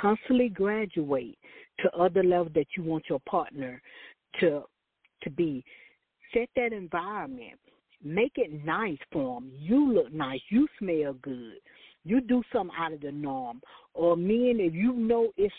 Constantly 0.00 0.48
graduate 0.48 1.38
to 1.80 1.90
other 1.92 2.22
levels 2.22 2.52
that 2.54 2.66
you 2.76 2.82
want 2.82 3.04
your 3.08 3.20
partner 3.28 3.80
to 4.40 4.62
to 5.22 5.30
be. 5.30 5.64
Set 6.32 6.48
that 6.56 6.72
environment. 6.72 7.58
Make 8.04 8.32
it 8.36 8.64
nice 8.64 8.98
for 9.10 9.40
them. 9.40 9.50
You 9.56 9.92
look 9.92 10.12
nice. 10.12 10.40
You 10.50 10.68
smell 10.78 11.14
good. 11.22 11.58
You 12.04 12.20
do 12.20 12.42
something 12.52 12.76
out 12.78 12.92
of 12.92 13.00
the 13.00 13.10
norm. 13.10 13.60
Or 13.94 14.16
men, 14.16 14.58
if 14.60 14.74
you 14.74 14.92
know 14.92 15.32
it's 15.36 15.54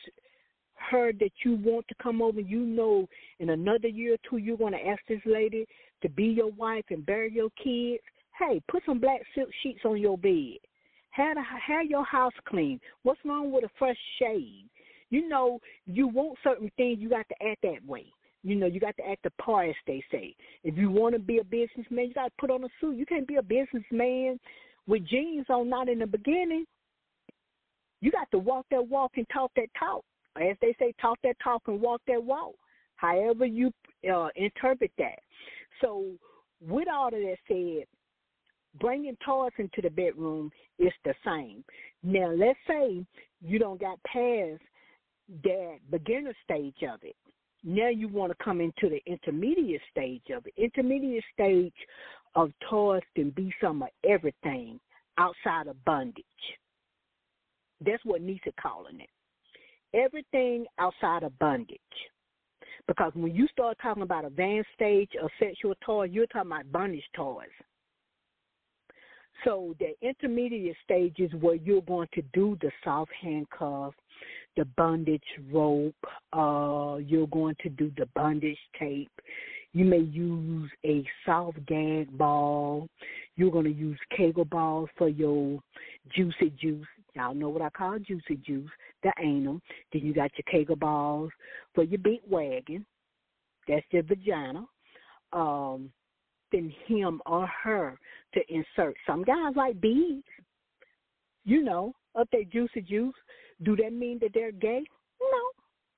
her 0.91 1.11
that 1.13 1.31
you 1.43 1.55
want 1.55 1.87
to 1.87 1.95
come 2.01 2.21
over, 2.21 2.39
you 2.39 2.59
know 2.59 3.07
in 3.39 3.49
another 3.49 3.87
year 3.87 4.13
or 4.13 4.17
two 4.29 4.37
you're 4.37 4.57
going 4.57 4.73
to 4.73 4.87
ask 4.87 5.01
this 5.07 5.21
lady 5.25 5.65
to 6.01 6.09
be 6.09 6.25
your 6.25 6.51
wife 6.51 6.85
and 6.89 7.05
bury 7.05 7.31
your 7.33 7.49
kids, 7.61 8.03
hey, 8.37 8.61
put 8.69 8.83
some 8.85 8.99
black 8.99 9.21
silk 9.35 9.49
sheets 9.63 9.79
on 9.85 9.99
your 9.99 10.17
bed. 10.17 10.57
Have, 11.11 11.35
the, 11.35 11.41
have 11.41 11.87
your 11.87 12.05
house 12.05 12.33
clean. 12.47 12.79
What's 13.03 13.19
wrong 13.25 13.51
with 13.51 13.63
a 13.63 13.69
fresh 13.79 13.97
shave? 14.19 14.65
You 15.09 15.27
know, 15.27 15.59
you 15.85 16.07
want 16.07 16.37
certain 16.43 16.71
things, 16.77 16.99
you 16.99 17.09
got 17.09 17.27
to 17.29 17.47
act 17.47 17.61
that 17.63 17.85
way. 17.87 18.05
You 18.43 18.55
know, 18.55 18.67
you 18.67 18.79
got 18.79 18.95
to 18.97 19.09
act 19.09 19.23
the 19.23 19.31
part, 19.31 19.69
as 19.69 19.75
they 19.87 20.03
say. 20.11 20.35
If 20.63 20.77
you 20.77 20.91
want 20.91 21.15
to 21.15 21.19
be 21.19 21.39
a 21.39 21.43
businessman, 21.43 22.07
you 22.07 22.13
got 22.13 22.25
to 22.25 22.31
put 22.39 22.51
on 22.51 22.63
a 22.63 22.67
suit. 22.79 22.97
You 22.97 23.05
can't 23.05 23.27
be 23.27 23.37
a 23.37 23.41
businessman 23.41 24.39
with 24.85 25.07
jeans 25.07 25.47
on, 25.49 25.69
not 25.69 25.89
in 25.89 25.99
the 25.99 26.07
beginning. 26.07 26.65
You 27.99 28.11
got 28.11 28.29
to 28.31 28.37
walk 28.37 28.67
that 28.69 28.87
walk 28.87 29.13
and 29.17 29.25
talk 29.33 29.51
that 29.55 29.67
talk 29.77 30.03
as 30.37 30.57
they 30.61 30.75
say, 30.79 30.93
talk 31.01 31.17
that 31.23 31.35
talk 31.43 31.63
and 31.67 31.81
walk 31.81 32.01
that 32.07 32.23
walk. 32.23 32.55
However 32.95 33.45
you 33.45 33.71
uh, 34.11 34.29
interpret 34.35 34.91
that. 34.97 35.19
So, 35.81 36.05
with 36.61 36.87
all 36.91 37.07
of 37.07 37.13
that 37.13 37.37
said, 37.47 37.85
bringing 38.79 39.15
toys 39.25 39.51
into 39.57 39.81
the 39.81 39.89
bedroom 39.89 40.51
is 40.79 40.93
the 41.05 41.13
same. 41.25 41.63
Now, 42.03 42.31
let's 42.31 42.59
say 42.67 43.05
you 43.41 43.59
don't 43.59 43.79
got 43.79 43.99
past 44.03 44.61
that 45.43 45.77
beginner 45.91 46.33
stage 46.43 46.83
of 46.91 46.99
it. 47.03 47.15
Now 47.63 47.89
you 47.89 48.07
want 48.07 48.31
to 48.31 48.43
come 48.43 48.61
into 48.61 48.89
the 48.89 49.01
intermediate 49.05 49.81
stage 49.91 50.23
of 50.35 50.45
it. 50.45 50.53
Intermediate 50.57 51.23
stage 51.33 51.73
of 52.35 52.51
toys 52.69 53.01
can 53.15 53.31
be 53.31 53.53
some 53.61 53.81
of 53.81 53.89
everything 54.07 54.79
outside 55.17 55.67
of 55.67 55.83
bondage. 55.83 56.23
That's 57.85 58.03
what 58.05 58.21
Nisi 58.21 58.53
calling 58.61 59.01
it 59.01 59.09
everything 59.93 60.65
outside 60.79 61.23
of 61.23 61.37
bondage. 61.39 61.79
Because 62.87 63.11
when 63.15 63.35
you 63.35 63.47
start 63.47 63.77
talking 63.81 64.03
about 64.03 64.25
advanced 64.25 64.69
stage 64.73 65.11
of 65.21 65.29
sexual 65.39 65.73
toy, 65.85 66.05
you're 66.05 66.27
talking 66.27 66.51
about 66.51 66.71
bondage 66.71 67.03
toys. 67.15 67.47
So 69.43 69.75
the 69.79 69.93
intermediate 70.01 70.77
stage 70.83 71.15
is 71.19 71.31
where 71.39 71.55
you're 71.55 71.81
going 71.81 72.07
to 72.13 72.21
do 72.33 72.57
the 72.61 72.71
soft 72.83 73.11
handcuff, 73.21 73.93
the 74.55 74.65
bondage 74.77 75.21
rope, 75.51 75.95
uh, 76.33 76.97
you're 76.97 77.27
going 77.27 77.55
to 77.61 77.69
do 77.69 77.91
the 77.97 78.07
bondage 78.15 78.57
tape. 78.79 79.11
You 79.73 79.85
may 79.85 79.99
use 79.99 80.71
a 80.85 81.05
soft 81.25 81.63
gag 81.67 82.17
ball. 82.17 82.87
You're 83.35 83.51
going 83.51 83.65
to 83.65 83.71
use 83.71 83.99
Kegel 84.15 84.45
balls 84.45 84.89
for 84.97 85.09
your 85.09 85.59
juicy 86.15 86.51
juice. 86.59 86.87
Y'all 87.13 87.35
know 87.35 87.49
what 87.49 87.61
I 87.61 87.69
call 87.69 87.99
juicy 87.99 88.37
juice 88.43 88.71
the 89.03 89.11
anal. 89.19 89.59
Then 89.91 90.03
you 90.03 90.13
got 90.13 90.31
your 90.37 90.45
Kegel 90.51 90.75
balls 90.75 91.31
for 91.73 91.83
your 91.83 91.99
big 91.99 92.19
wagon. 92.27 92.85
That's 93.67 93.85
your 93.91 94.03
vagina. 94.03 94.65
Um, 95.33 95.91
then 96.51 96.73
him 96.87 97.21
or 97.25 97.47
her 97.63 97.99
to 98.33 98.41
insert. 98.49 98.95
Some 99.05 99.23
guys 99.23 99.53
like 99.55 99.79
beads, 99.81 100.23
you 101.43 101.63
know, 101.63 101.93
up 102.17 102.29
their 102.31 102.45
juicy 102.45 102.81
juice. 102.81 103.15
Do 103.63 103.75
that 103.77 103.91
mean 103.93 104.19
that 104.21 104.31
they're 104.33 104.51
gay? 104.51 104.83
No. 105.19 105.41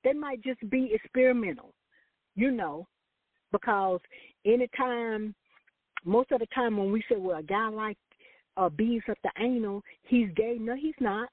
They 0.02 0.12
might 0.12 0.42
just 0.42 0.68
be 0.70 0.92
experimental, 0.94 1.74
you 2.34 2.50
know, 2.50 2.86
because 3.52 4.00
anytime, 4.46 5.34
most 6.04 6.32
of 6.32 6.40
the 6.40 6.46
time 6.54 6.78
when 6.78 6.90
we 6.90 7.04
say, 7.08 7.16
well, 7.18 7.38
a 7.38 7.42
guy 7.42 7.68
like 7.68 7.98
uh, 8.56 8.70
beads 8.70 9.04
up 9.10 9.18
the 9.22 9.30
anal, 9.38 9.82
he's 10.04 10.28
gay. 10.34 10.56
No, 10.58 10.74
he's 10.74 10.94
not. 11.00 11.28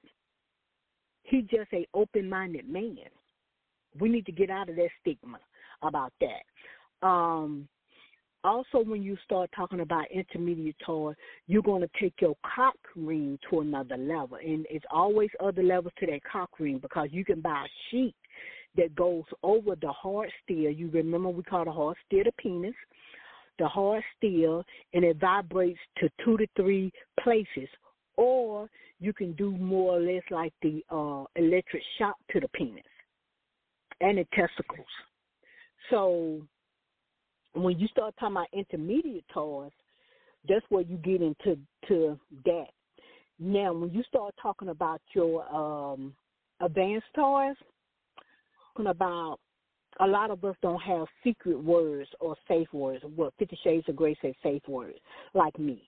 He's 1.28 1.46
just 1.46 1.72
a 1.74 1.86
open 1.94 2.30
minded 2.30 2.70
man. 2.70 2.98
We 4.00 4.10
need 4.10 4.26
to 4.28 4.32
get 4.32 4.50
out 4.50 4.70
of 4.70 4.76
that 4.78 4.90
stigma 5.02 5.40
about 5.82 6.14
that. 6.22 7.08
Um, 7.08 7.68
also, 8.44 8.80
when 8.80 9.04
you 9.04 9.18
start 9.26 9.50
talking 9.56 9.82
about 9.82 10.06
intermediate 10.10 10.78
toy, 10.86 11.14
you're 11.48 11.62
going 11.62 11.82
to 11.82 11.90
take 12.00 12.14
your 12.22 12.36
cock 12.56 12.78
ring 12.96 13.38
to 13.50 13.60
another 13.60 13.98
level. 13.98 14.38
And 14.38 14.66
it's 14.70 14.86
always 14.90 15.30
other 15.44 15.64
levels 15.64 15.94
to 16.00 16.06
that 16.06 16.22
cock 16.32 16.52
ring 16.60 16.80
because 16.80 17.10
you 17.12 17.26
can 17.26 17.42
buy 17.42 17.66
a 17.66 17.70
sheet 17.92 18.16
that 18.78 18.96
goes 18.96 19.24
over 19.44 19.76
the 19.76 19.92
hard 19.92 20.32
steel. 20.44 20.72
You 20.72 20.90
remember 20.92 21.30
we 21.30 21.44
call 21.44 21.66
the 21.66 21.72
hard 21.72 21.98
steel 22.06 22.24
the 22.24 22.32
penis, 22.42 22.76
the 23.60 23.68
hard 23.68 24.04
steel, 24.16 24.64
and 24.94 25.04
it 25.04 25.18
vibrates 25.18 25.80
to 25.98 26.10
two 26.24 26.38
to 26.38 26.48
three 26.56 26.92
places 27.20 27.68
or 28.18 28.70
you 29.00 29.14
can 29.14 29.34
do 29.34 29.52
more 29.52 29.98
or 29.98 30.00
less 30.02 30.24
like 30.32 30.54
the 30.62 30.84
uh, 30.90 31.24
electric 31.36 31.84
shock 31.98 32.16
to 32.32 32.40
the 32.40 32.48
penis 32.50 32.84
and 34.02 34.18
the 34.18 34.26
testicles. 34.34 34.88
So 35.90 36.42
when 37.54 37.80
you 37.80 37.88
start 37.88 38.14
talking 38.20 38.36
about 38.36 38.48
intermediate 38.54 39.26
toys, 39.34 39.72
that's 40.48 40.66
where 40.70 40.82
you 40.84 40.98
get 40.98 41.22
into 41.22 41.58
to 41.88 42.20
that. 42.46 42.68
Now, 43.40 43.74
when 43.74 43.92
you 43.92 44.04
start 44.04 44.34
talking 44.42 44.70
about 44.70 45.02
your 45.14 45.48
um, 45.54 46.14
advanced 46.60 47.08
toys, 47.16 47.56
talking 48.76 48.90
about 48.90 49.40
a 50.00 50.08
lot 50.08 50.32
of 50.32 50.44
us 50.44 50.56
don't 50.62 50.82
have 50.82 51.08
secret 51.24 51.62
words 51.62 52.10
or 52.20 52.36
safe 52.48 52.72
words. 52.72 53.04
What 53.16 53.34
Fifty 53.40 53.58
Shades 53.64 53.88
of 53.90 53.96
Grey 53.96 54.16
say 54.22 54.36
safe 54.44 54.62
words, 54.68 54.98
like 55.34 55.58
me. 55.58 55.88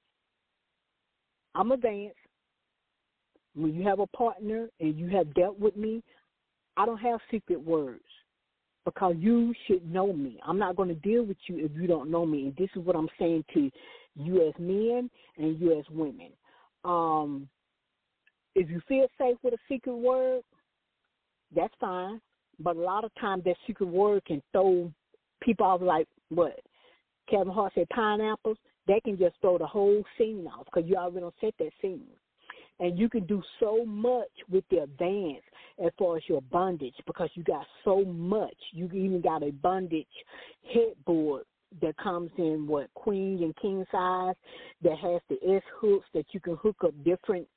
I'm 1.56 1.72
advanced. 1.72 2.16
When 3.60 3.74
you 3.74 3.84
have 3.84 4.00
a 4.00 4.08
partner 4.08 4.70
and 4.80 4.98
you 4.98 5.10
have 5.10 5.34
dealt 5.34 5.60
with 5.60 5.76
me, 5.76 6.02
I 6.78 6.86
don't 6.86 7.00
have 7.00 7.20
secret 7.30 7.62
words 7.62 8.04
because 8.86 9.16
you 9.18 9.54
should 9.68 9.86
know 9.92 10.14
me. 10.14 10.40
I'm 10.46 10.58
not 10.58 10.78
going 10.78 10.90
to 10.90 10.96
deal 10.96 11.24
with 11.24 11.38
you 11.48 11.66
if 11.66 11.72
you 11.76 11.86
don't 11.86 12.10
know 12.10 12.26
me. 12.26 12.46
And 12.46 12.56
this 12.56 12.70
is 12.76 12.84
what 12.84 12.96
I'm 12.96 13.10
saying 13.20 13.44
to 13.54 13.70
you 14.16 14.48
as 14.48 14.54
men 14.58 15.10
and 15.38 15.60
you 15.60 15.78
as 15.78 15.86
women. 15.92 16.32
Um, 16.86 17.50
if 18.56 18.70
you 18.70 18.82
feel 18.88 19.08
safe 19.18 19.36
with 19.44 19.54
a 19.54 19.58
secret 19.68 19.96
word, 19.96 20.42
that's 21.54 21.74
fine. 21.80 22.22
But 22.60 22.78
a 22.78 22.82
lot 22.82 23.04
of 23.04 23.12
times 23.20 23.44
that 23.44 23.56
secret 23.68 23.88
word 23.88 24.24
can 24.26 24.42
throw 24.52 24.92
people 25.42 25.66
off 25.66 25.82
like 25.82 26.08
what 26.30 26.60
Kevin 27.30 27.54
Hart 27.54 27.74
said, 27.76 27.90
pineapples. 27.90 28.58
They 28.88 29.00
can 29.02 29.18
just 29.18 29.36
throw 29.42 29.58
the 29.58 29.68
whole 29.68 30.04
scene 30.18 30.48
off 30.48 30.66
because 30.66 30.90
you 30.90 30.96
already 30.96 31.20
don't 31.20 31.36
set 31.42 31.54
that 31.60 31.72
scene. 31.82 32.08
And 32.80 32.98
you 32.98 33.10
can 33.10 33.26
do 33.26 33.42
so 33.60 33.84
much 33.86 34.30
with 34.50 34.64
the 34.70 34.84
advance 34.84 35.44
as 35.84 35.92
far 35.98 36.18
as 36.18 36.24
your 36.28 36.42
bondage 36.44 36.94
because 37.06 37.30
you 37.34 37.44
got 37.44 37.66
so 37.84 38.06
much. 38.06 38.56
You 38.72 38.86
even 38.88 39.22
got 39.22 39.44
a 39.44 39.52
bondage 39.52 40.08
headboard 40.74 41.44
that 41.82 41.98
comes 41.98 42.32
in 42.38 42.66
what 42.68 42.94
queen 42.96 43.44
and 43.44 43.56
king 43.58 43.86
size 43.92 44.36
that 44.82 44.98
has 44.98 45.22
the 45.30 45.38
S 45.56 45.62
hooks 45.80 46.08
that 46.14 46.26
you 46.32 46.40
can 46.40 46.56
hook 46.56 46.78
up 46.84 46.94
different 47.04 47.48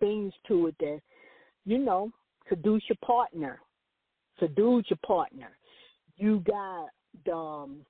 things 0.00 0.32
to 0.48 0.66
it 0.66 0.74
that 0.80 1.00
you 1.64 1.78
know 1.78 2.10
seduce 2.48 2.82
your 2.88 2.98
partner, 3.04 3.60
seduce 4.38 4.84
your 4.90 4.98
partner. 5.06 5.56
You 6.16 6.40
got 6.40 6.88
the 7.24 7.34
um, 7.34 7.86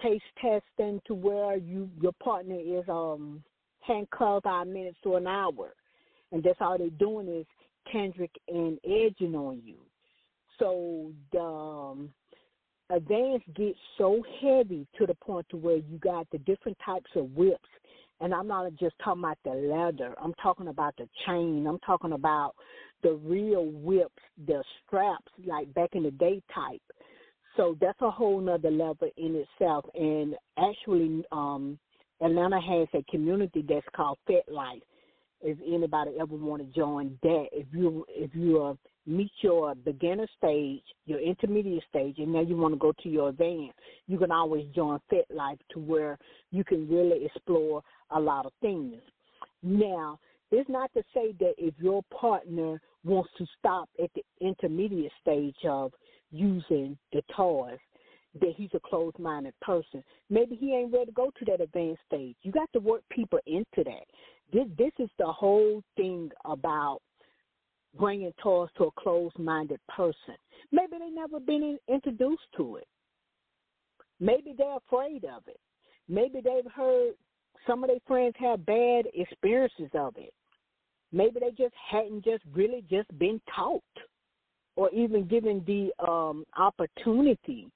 taste 0.00 0.22
testing 0.40 1.00
to 1.06 1.14
where 1.14 1.56
you 1.56 1.90
your 2.00 2.12
partner 2.22 2.58
is 2.58 2.84
um 2.88 3.42
handcuffed 3.80 4.44
five 4.44 4.66
minutes 4.66 4.98
to 5.02 5.16
an 5.16 5.26
hour, 5.26 5.74
and 6.32 6.42
that's 6.42 6.58
all 6.60 6.78
they're 6.78 6.90
doing 6.90 7.28
is 7.28 7.46
tantric 7.94 8.30
and 8.48 8.78
edging 8.84 9.34
on 9.34 9.60
you. 9.64 9.76
So 10.58 11.12
the 11.32 11.40
um, 11.40 12.10
advance 12.90 13.42
gets 13.54 13.78
so 13.98 14.22
heavy 14.40 14.86
to 14.98 15.06
the 15.06 15.14
point 15.14 15.46
to 15.50 15.56
where 15.56 15.76
you 15.76 15.98
got 15.98 16.26
the 16.30 16.38
different 16.38 16.78
types 16.84 17.10
of 17.16 17.30
whips. 17.32 17.68
And 18.20 18.32
I'm 18.32 18.46
not 18.46 18.72
just 18.76 18.94
talking 19.02 19.22
about 19.22 19.38
the 19.44 19.50
leather. 19.50 20.14
I'm 20.22 20.34
talking 20.34 20.68
about 20.68 20.94
the 20.96 21.08
chain. 21.26 21.66
I'm 21.66 21.80
talking 21.80 22.12
about 22.12 22.54
the 23.02 23.14
real 23.14 23.66
whips, 23.66 24.22
the 24.46 24.62
straps, 24.86 25.32
like 25.44 25.72
back 25.74 25.90
in 25.94 26.04
the 26.04 26.12
day 26.12 26.40
type. 26.54 26.82
So 27.56 27.76
that's 27.80 28.00
a 28.00 28.10
whole 28.10 28.40
nother 28.40 28.70
level 28.70 29.10
in 29.16 29.44
itself. 29.44 29.84
And 29.94 30.34
actually, 30.56 31.24
um, 31.32 31.78
Atlanta 32.20 32.60
has 32.60 32.88
a 32.94 33.02
community 33.10 33.64
that's 33.68 33.86
called 33.94 34.18
FetLife. 34.28 34.82
If 35.42 35.58
anybody 35.66 36.12
ever 36.20 36.34
want 36.34 36.62
to 36.62 36.78
join 36.78 37.18
that, 37.22 37.46
if 37.52 37.66
you 37.72 38.04
if 38.08 38.34
you 38.34 38.62
uh, 38.62 38.74
meet 39.06 39.32
your 39.40 39.74
beginner 39.74 40.26
stage, 40.38 40.82
your 41.06 41.18
intermediate 41.20 41.82
stage, 41.88 42.16
and 42.18 42.32
now 42.32 42.40
you 42.40 42.56
want 42.56 42.74
to 42.74 42.78
go 42.78 42.92
to 43.02 43.08
your 43.08 43.30
advanced, 43.30 43.78
you 44.06 44.18
can 44.18 44.30
always 44.30 44.66
join 44.74 45.00
FetLife 45.12 45.58
to 45.72 45.80
where 45.80 46.18
you 46.50 46.62
can 46.64 46.88
really 46.88 47.24
explore 47.24 47.82
a 48.10 48.20
lot 48.20 48.46
of 48.46 48.52
things. 48.60 49.00
Now, 49.62 50.18
it's 50.50 50.68
not 50.68 50.92
to 50.94 51.02
say 51.14 51.32
that 51.40 51.54
if 51.58 51.74
your 51.78 52.02
partner 52.18 52.80
wants 53.04 53.30
to 53.38 53.46
stop 53.58 53.88
at 54.02 54.10
the 54.14 54.22
intermediate 54.40 55.12
stage 55.20 55.56
of 55.64 55.92
using 56.30 56.96
the 57.12 57.22
toys, 57.36 57.78
that 58.40 58.54
he's 58.56 58.70
a 58.74 58.80
closed 58.80 59.18
minded 59.18 59.54
person. 59.60 60.02
Maybe 60.30 60.56
he 60.56 60.74
ain't 60.74 60.92
ready 60.92 61.06
to 61.06 61.12
go 61.12 61.30
to 61.38 61.44
that 61.46 61.60
advanced 61.60 62.00
stage. 62.06 62.34
You 62.42 62.52
got 62.52 62.72
to 62.72 62.80
work 62.80 63.02
people 63.10 63.38
into 63.46 63.84
that. 63.84 64.06
This 64.52 64.66
this 64.76 64.92
is 64.98 65.08
the 65.18 65.26
whole 65.26 65.82
thing 65.96 66.30
about 66.44 67.00
bringing 67.98 68.32
toys 68.42 68.68
to 68.76 68.84
a 68.84 68.90
closed 68.92 69.38
minded 69.38 69.80
person. 69.88 70.36
Maybe 70.70 70.92
they've 70.98 71.14
never 71.14 71.40
been 71.40 71.62
in, 71.62 71.78
introduced 71.92 72.42
to 72.56 72.76
it. 72.76 72.86
Maybe 74.20 74.54
they're 74.56 74.76
afraid 74.76 75.24
of 75.24 75.42
it. 75.46 75.60
Maybe 76.08 76.40
they've 76.40 76.70
heard 76.74 77.14
some 77.66 77.84
of 77.84 77.90
their 77.90 77.98
friends 78.06 78.34
have 78.38 78.64
bad 78.66 79.06
experiences 79.14 79.90
of 79.94 80.14
it. 80.16 80.32
Maybe 81.12 81.40
they 81.40 81.50
just 81.50 81.74
hadn't 81.90 82.24
just 82.24 82.42
really 82.52 82.84
just 82.90 83.16
been 83.18 83.40
taught 83.54 83.82
or 84.76 84.90
even 84.90 85.26
given 85.26 85.62
the 85.66 85.90
um, 86.06 86.44
opportunity 86.56 87.68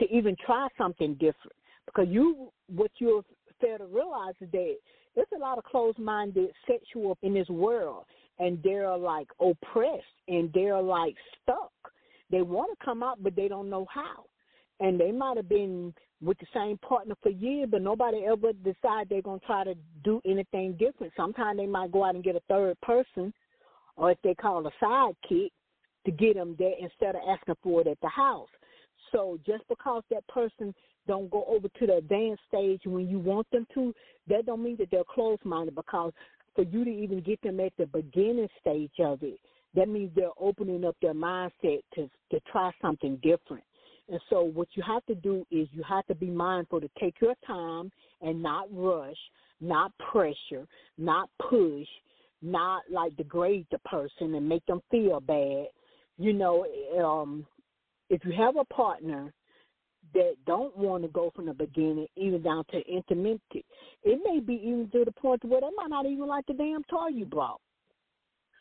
to 0.00 0.06
even 0.14 0.36
try 0.44 0.68
something 0.76 1.14
different. 1.14 1.56
Because 1.86 2.06
you, 2.08 2.50
what 2.68 2.90
you 2.98 3.24
fail 3.60 3.78
to 3.78 3.86
realize 3.86 4.34
is 4.40 4.50
that 4.52 4.76
there's 5.14 5.28
a 5.34 5.38
lot 5.38 5.58
of 5.58 5.64
closed-minded 5.64 6.50
sexual 6.66 7.16
in 7.22 7.34
this 7.34 7.48
world, 7.48 8.04
and 8.38 8.58
they're 8.62 8.96
like 8.96 9.28
oppressed 9.40 10.02
and 10.28 10.50
they're 10.52 10.80
like 10.80 11.14
stuck. 11.42 11.72
They 12.30 12.42
want 12.42 12.76
to 12.76 12.84
come 12.84 13.02
out, 13.02 13.22
but 13.22 13.36
they 13.36 13.48
don't 13.48 13.70
know 13.70 13.86
how. 13.92 14.24
And 14.80 14.98
they 14.98 15.12
might 15.12 15.36
have 15.36 15.48
been 15.48 15.94
with 16.20 16.38
the 16.38 16.46
same 16.52 16.78
partner 16.78 17.14
for 17.22 17.28
years, 17.28 17.68
but 17.70 17.82
nobody 17.82 18.24
ever 18.24 18.52
decide 18.52 19.08
they're 19.08 19.22
gonna 19.22 19.38
try 19.46 19.62
to 19.62 19.74
do 20.02 20.20
anything 20.24 20.72
different. 20.72 21.12
Sometimes 21.16 21.58
they 21.58 21.66
might 21.66 21.92
go 21.92 22.04
out 22.04 22.14
and 22.14 22.24
get 22.24 22.34
a 22.34 22.42
third 22.48 22.80
person, 22.80 23.32
or 23.96 24.10
if 24.10 24.18
they 24.22 24.34
call 24.34 24.66
a 24.66 24.70
sidekick, 24.82 25.50
to 26.06 26.10
get 26.10 26.34
them 26.34 26.56
there 26.58 26.74
instead 26.80 27.14
of 27.14 27.22
asking 27.28 27.56
for 27.62 27.82
it 27.82 27.86
at 27.86 28.00
the 28.00 28.08
house. 28.08 28.48
So 29.12 29.38
just 29.46 29.62
because 29.68 30.02
that 30.10 30.26
person 30.28 30.74
don't 31.06 31.30
go 31.30 31.44
over 31.46 31.68
to 31.68 31.86
the 31.86 31.96
advanced 31.96 32.42
stage 32.48 32.80
when 32.84 33.08
you 33.08 33.18
want 33.18 33.50
them 33.50 33.66
to, 33.74 33.94
that 34.28 34.46
don't 34.46 34.62
mean 34.62 34.76
that 34.78 34.90
they're 34.90 35.04
closed 35.04 35.44
minded 35.44 35.74
because 35.74 36.12
for 36.54 36.64
you 36.64 36.84
to 36.84 36.90
even 36.90 37.20
get 37.20 37.40
them 37.42 37.60
at 37.60 37.72
the 37.78 37.86
beginning 37.86 38.48
stage 38.60 38.92
of 39.00 39.22
it, 39.22 39.38
that 39.74 39.88
means 39.88 40.10
they're 40.14 40.28
opening 40.38 40.84
up 40.84 40.96
their 41.02 41.14
mindset 41.14 41.80
to 41.94 42.08
to 42.30 42.40
try 42.50 42.70
something 42.80 43.16
different. 43.22 43.64
And 44.08 44.20
so 44.28 44.42
what 44.42 44.68
you 44.74 44.82
have 44.86 45.04
to 45.06 45.14
do 45.14 45.46
is 45.50 45.66
you 45.72 45.82
have 45.88 46.06
to 46.06 46.14
be 46.14 46.26
mindful 46.26 46.80
to 46.80 46.90
take 47.00 47.20
your 47.20 47.34
time 47.46 47.90
and 48.20 48.42
not 48.42 48.68
rush, 48.70 49.16
not 49.60 49.92
pressure, 50.12 50.66
not 50.98 51.30
push, 51.48 51.86
not 52.42 52.82
like 52.90 53.16
degrade 53.16 53.66
the 53.70 53.78
person 53.78 54.34
and 54.34 54.48
make 54.48 54.64
them 54.66 54.82
feel 54.90 55.20
bad. 55.20 55.66
You 56.18 56.34
know, 56.34 56.66
um, 57.02 57.46
if 58.10 58.24
you 58.24 58.32
have 58.32 58.56
a 58.56 58.64
partner 58.66 59.32
that 60.14 60.36
don't 60.46 60.76
want 60.76 61.02
to 61.02 61.08
go 61.08 61.30
from 61.34 61.46
the 61.46 61.54
beginning 61.54 62.06
even 62.16 62.42
down 62.42 62.64
to 62.70 62.80
intimacy, 62.86 63.64
it 64.02 64.20
may 64.24 64.40
be 64.40 64.54
even 64.54 64.88
to 64.92 65.04
the 65.04 65.12
point 65.12 65.44
where 65.44 65.60
they 65.60 65.68
might 65.76 65.90
not 65.90 66.06
even 66.06 66.26
like 66.26 66.46
the 66.46 66.54
damn 66.54 66.82
toy 66.84 67.08
you 67.08 67.26
brought. 67.26 67.60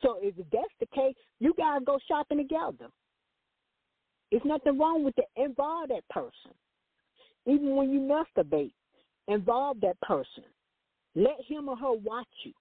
So 0.02 0.20
if 0.22 0.36
that's 0.36 0.66
the 0.80 0.86
case, 0.88 1.16
you 1.40 1.54
guys 1.58 1.82
go 1.86 1.98
shopping 2.08 2.38
together. 2.38 2.90
It's 4.32 4.46
nothing 4.46 4.78
wrong 4.78 5.04
with 5.04 5.18
it. 5.18 5.28
Involve 5.36 5.90
that 5.90 6.08
person. 6.10 6.52
Even 7.46 7.76
when 7.76 7.92
you 7.92 8.00
masturbate, 8.00 8.74
involve 9.28 9.80
that 9.82 10.00
person. 10.02 10.44
Let 11.16 11.38
him 11.48 11.70
or 11.70 11.78
her 11.78 11.94
watch 11.94 12.28
you. 12.44 12.54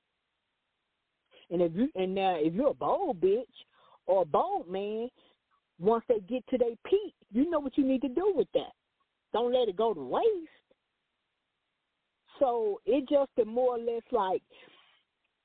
And 1.51 1.63
if 1.63 1.73
you 1.75 1.89
and 1.95 2.15
now 2.15 2.37
if 2.39 2.55
you're 2.55 2.71
a 2.71 2.75
bold 2.75 3.21
bitch 3.21 3.45
or 4.07 4.23
a 4.23 4.27
bold 4.27 4.69
man, 4.69 5.09
once 5.79 6.05
they 6.09 6.21
get 6.29 6.47
to 6.49 6.59
their 6.59 6.77
peak, 6.87 7.15
you 7.33 7.51
know 7.51 7.61
what 7.61 7.77
you 7.77 7.85
need 7.85 8.03
to 8.03 8.09
do 8.09 8.33
with 8.35 8.49
that. 8.55 8.73
Don't 9.33 9.53
let 9.53 9.69
it 9.69 9.77
go 9.77 9.95
to 9.95 10.03
waste. 10.03 10.27
So 12.39 12.81
it 12.87 13.09
just 13.09 13.31
more 13.47 13.77
or 13.77 13.79
less 13.79 14.03
like 14.11 14.43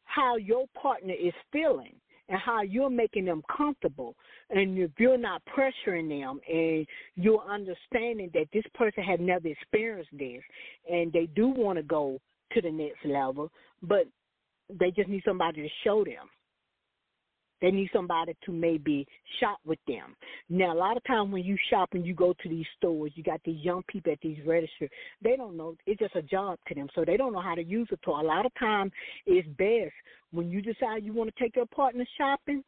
how 0.06 0.36
your 0.38 0.66
partner 0.82 1.14
is 1.14 1.34
feeling 1.52 1.94
and 2.30 2.40
how 2.40 2.62
you're 2.62 2.90
making 2.90 3.26
them 3.26 3.42
comfortable. 3.56 4.16
And 4.50 4.78
if 4.78 4.92
you're 4.98 5.18
not 5.18 5.42
pressuring 5.46 6.10
them 6.10 6.40
and 6.52 6.86
you're 7.16 7.44
understanding 7.44 8.30
that 8.34 8.48
this 8.54 8.64
person 8.74 9.04
has 9.04 9.20
never 9.22 9.48
experienced 9.48 10.10
this 10.12 10.42
and 10.90 11.12
they 11.14 11.28
do 11.36 11.48
want 11.48 11.78
to 11.78 11.84
go 11.84 12.20
to 12.54 12.62
the 12.62 12.72
next 12.72 13.06
level, 13.06 13.52
but 13.82 14.08
they 14.80 14.92
just 14.92 15.10
need 15.10 15.24
somebody 15.26 15.62
to 15.62 15.70
show 15.84 16.04
them. 16.04 16.28
They 17.62 17.72
need 17.72 17.90
somebody 17.92 18.36
to 18.46 18.52
maybe 18.52 19.08
shop 19.40 19.60
with 19.66 19.80
them. 19.88 20.16
Now, 20.50 20.74
a 20.74 20.78
lot 20.78 20.98
of 20.98 21.04
times 21.06 21.32
when 21.32 21.44
you 21.44 21.58
shop 21.70 21.90
and 21.94 22.06
you 22.06 22.14
go 22.14 22.34
to 22.42 22.50
these 22.50 22.66
stores, 22.78 23.12
you 23.16 23.24
got 23.24 23.42
these 23.44 23.64
young 23.64 23.84
people 23.88 24.12
at 24.12 24.20
these 24.22 24.38
registers. 24.46 24.90
They 25.24 25.36
don't 25.36 25.58
know. 25.58 25.76
It's 25.86 26.00
just 26.00 26.16
a 26.16 26.22
job 26.22 26.60
to 26.68 26.76
them, 26.76 26.88
so 26.94 27.04
they 27.04 27.18
don't 27.18 27.34
know 27.34 27.42
how 27.42 27.56
to 27.56 27.64
use 27.64 27.88
a 27.92 27.98
toy. 27.98 28.22
A 28.22 28.24
lot 28.24 28.46
of 28.46 28.52
times, 28.60 28.92
it's 29.26 29.48
best 29.58 29.94
when 30.32 30.50
you 30.50 30.62
decide 30.62 31.04
you 31.04 31.14
want 31.14 31.34
to 31.36 31.44
take 31.44 31.56
your 31.56 31.66
partner 31.68 32.06
shopping, 32.18 32.64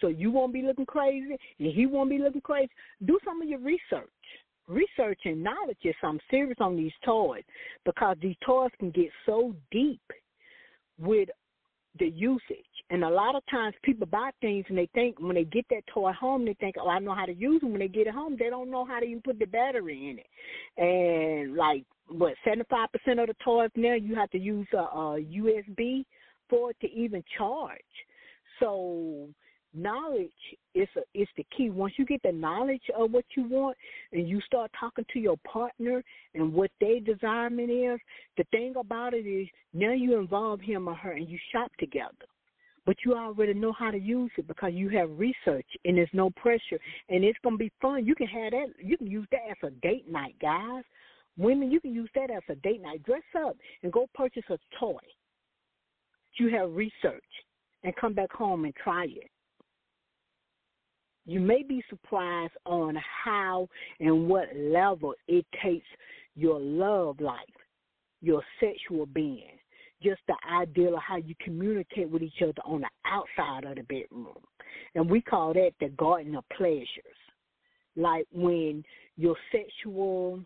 so 0.00 0.08
you 0.08 0.30
won't 0.30 0.52
be 0.52 0.62
looking 0.62 0.86
crazy 0.86 1.36
and 1.58 1.72
he 1.72 1.86
won't 1.86 2.10
be 2.10 2.18
looking 2.18 2.40
crazy. 2.40 2.70
Do 3.04 3.18
some 3.24 3.40
of 3.40 3.48
your 3.48 3.60
research. 3.60 4.10
Research 4.66 5.20
and 5.24 5.42
knowledge 5.42 5.78
is 5.84 5.94
something 6.00 6.20
serious 6.30 6.56
on 6.58 6.76
these 6.76 6.92
toys 7.04 7.42
because 7.84 8.16
these 8.20 8.36
toys 8.44 8.70
can 8.78 8.90
get 8.90 9.10
so 9.26 9.54
deep 9.70 10.00
with 10.98 11.28
the 11.98 12.08
usage. 12.08 12.64
And 12.94 13.02
a 13.02 13.10
lot 13.10 13.34
of 13.34 13.42
times 13.50 13.74
people 13.82 14.06
buy 14.06 14.30
things 14.40 14.64
and 14.68 14.78
they 14.78 14.88
think 14.94 15.18
when 15.18 15.34
they 15.34 15.42
get 15.42 15.66
that 15.70 15.84
toy 15.92 16.12
home, 16.12 16.44
they 16.44 16.54
think, 16.54 16.76
oh, 16.78 16.88
I 16.88 17.00
know 17.00 17.12
how 17.12 17.26
to 17.26 17.34
use 17.34 17.60
them. 17.60 17.72
When 17.72 17.80
they 17.80 17.88
get 17.88 18.06
it 18.06 18.14
home, 18.14 18.36
they 18.38 18.48
don't 18.48 18.70
know 18.70 18.84
how 18.84 19.00
to 19.00 19.04
even 19.04 19.20
put 19.20 19.40
the 19.40 19.46
battery 19.46 20.10
in 20.10 20.20
it. 20.20 21.44
And 21.44 21.56
like, 21.56 21.82
what, 22.06 22.34
75% 22.46 22.60
of 23.20 23.26
the 23.26 23.34
toys 23.44 23.70
now, 23.74 23.94
you 23.94 24.14
have 24.14 24.30
to 24.30 24.38
use 24.38 24.68
a, 24.72 24.76
a 24.76 25.20
USB 25.20 26.04
for 26.48 26.70
it 26.70 26.76
to 26.82 26.92
even 26.92 27.24
charge. 27.36 27.80
So 28.60 29.26
knowledge 29.74 30.30
is 30.76 30.86
a, 30.96 31.20
is 31.20 31.26
the 31.36 31.44
key. 31.56 31.70
Once 31.70 31.94
you 31.96 32.06
get 32.06 32.22
the 32.22 32.30
knowledge 32.30 32.88
of 32.96 33.10
what 33.10 33.24
you 33.36 33.48
want 33.48 33.76
and 34.12 34.28
you 34.28 34.40
start 34.42 34.70
talking 34.78 35.04
to 35.14 35.18
your 35.18 35.38
partner 35.38 36.00
and 36.36 36.52
what 36.52 36.70
their 36.80 37.00
desirement 37.00 37.70
is, 37.70 37.98
the 38.36 38.44
thing 38.52 38.74
about 38.78 39.14
it 39.14 39.26
is 39.26 39.48
now 39.72 39.90
you 39.90 40.16
involve 40.16 40.60
him 40.60 40.86
or 40.86 40.94
her 40.94 41.10
and 41.10 41.28
you 41.28 41.38
shop 41.50 41.72
together. 41.80 42.28
But 42.86 42.96
you 43.04 43.14
already 43.14 43.54
know 43.54 43.72
how 43.72 43.90
to 43.90 43.98
use 43.98 44.30
it 44.36 44.46
because 44.46 44.72
you 44.74 44.90
have 44.90 45.18
research 45.18 45.66
and 45.84 45.96
there's 45.96 46.08
no 46.12 46.30
pressure 46.30 46.78
and 47.08 47.24
it's 47.24 47.38
gonna 47.42 47.56
be 47.56 47.72
fun. 47.80 48.04
You 48.06 48.14
can 48.14 48.26
have 48.26 48.52
that 48.52 48.66
you 48.78 48.98
can 48.98 49.06
use 49.06 49.26
that 49.30 49.40
as 49.50 49.56
a 49.62 49.70
date 49.70 50.10
night, 50.10 50.36
guys. 50.40 50.84
Women, 51.36 51.70
you 51.70 51.80
can 51.80 51.94
use 51.94 52.10
that 52.14 52.30
as 52.30 52.42
a 52.48 52.54
date 52.56 52.82
night. 52.82 53.02
Dress 53.02 53.22
up 53.44 53.56
and 53.82 53.92
go 53.92 54.06
purchase 54.14 54.44
a 54.50 54.58
toy. 54.78 55.00
You 56.38 56.50
have 56.50 56.72
research 56.72 57.22
and 57.84 57.94
come 57.96 58.12
back 58.12 58.32
home 58.32 58.64
and 58.64 58.74
try 58.74 59.04
it. 59.04 59.30
You 61.26 61.40
may 61.40 61.62
be 61.62 61.82
surprised 61.88 62.52
on 62.66 62.96
how 63.24 63.68
and 63.98 64.28
what 64.28 64.48
level 64.56 65.14
it 65.26 65.46
takes 65.62 65.86
your 66.34 66.60
love 66.60 67.20
life, 67.20 67.38
your 68.20 68.42
sexual 68.60 69.06
being, 69.06 69.58
just 70.04 70.20
the 70.28 70.36
ideal 70.52 70.94
of 70.94 71.02
how 71.02 71.16
you 71.16 71.34
communicate 71.42 72.08
with 72.10 72.22
each 72.22 72.42
other 72.42 72.62
on 72.64 72.82
the 72.82 72.88
outside 73.06 73.64
of 73.64 73.76
the 73.76 73.82
bedroom. 73.82 74.36
And 74.94 75.08
we 75.08 75.20
call 75.20 75.54
that 75.54 75.72
the 75.80 75.88
garden 75.90 76.36
of 76.36 76.44
pleasures. 76.56 76.88
Like 77.96 78.26
when 78.32 78.84
your 79.16 79.36
sexual 79.50 80.40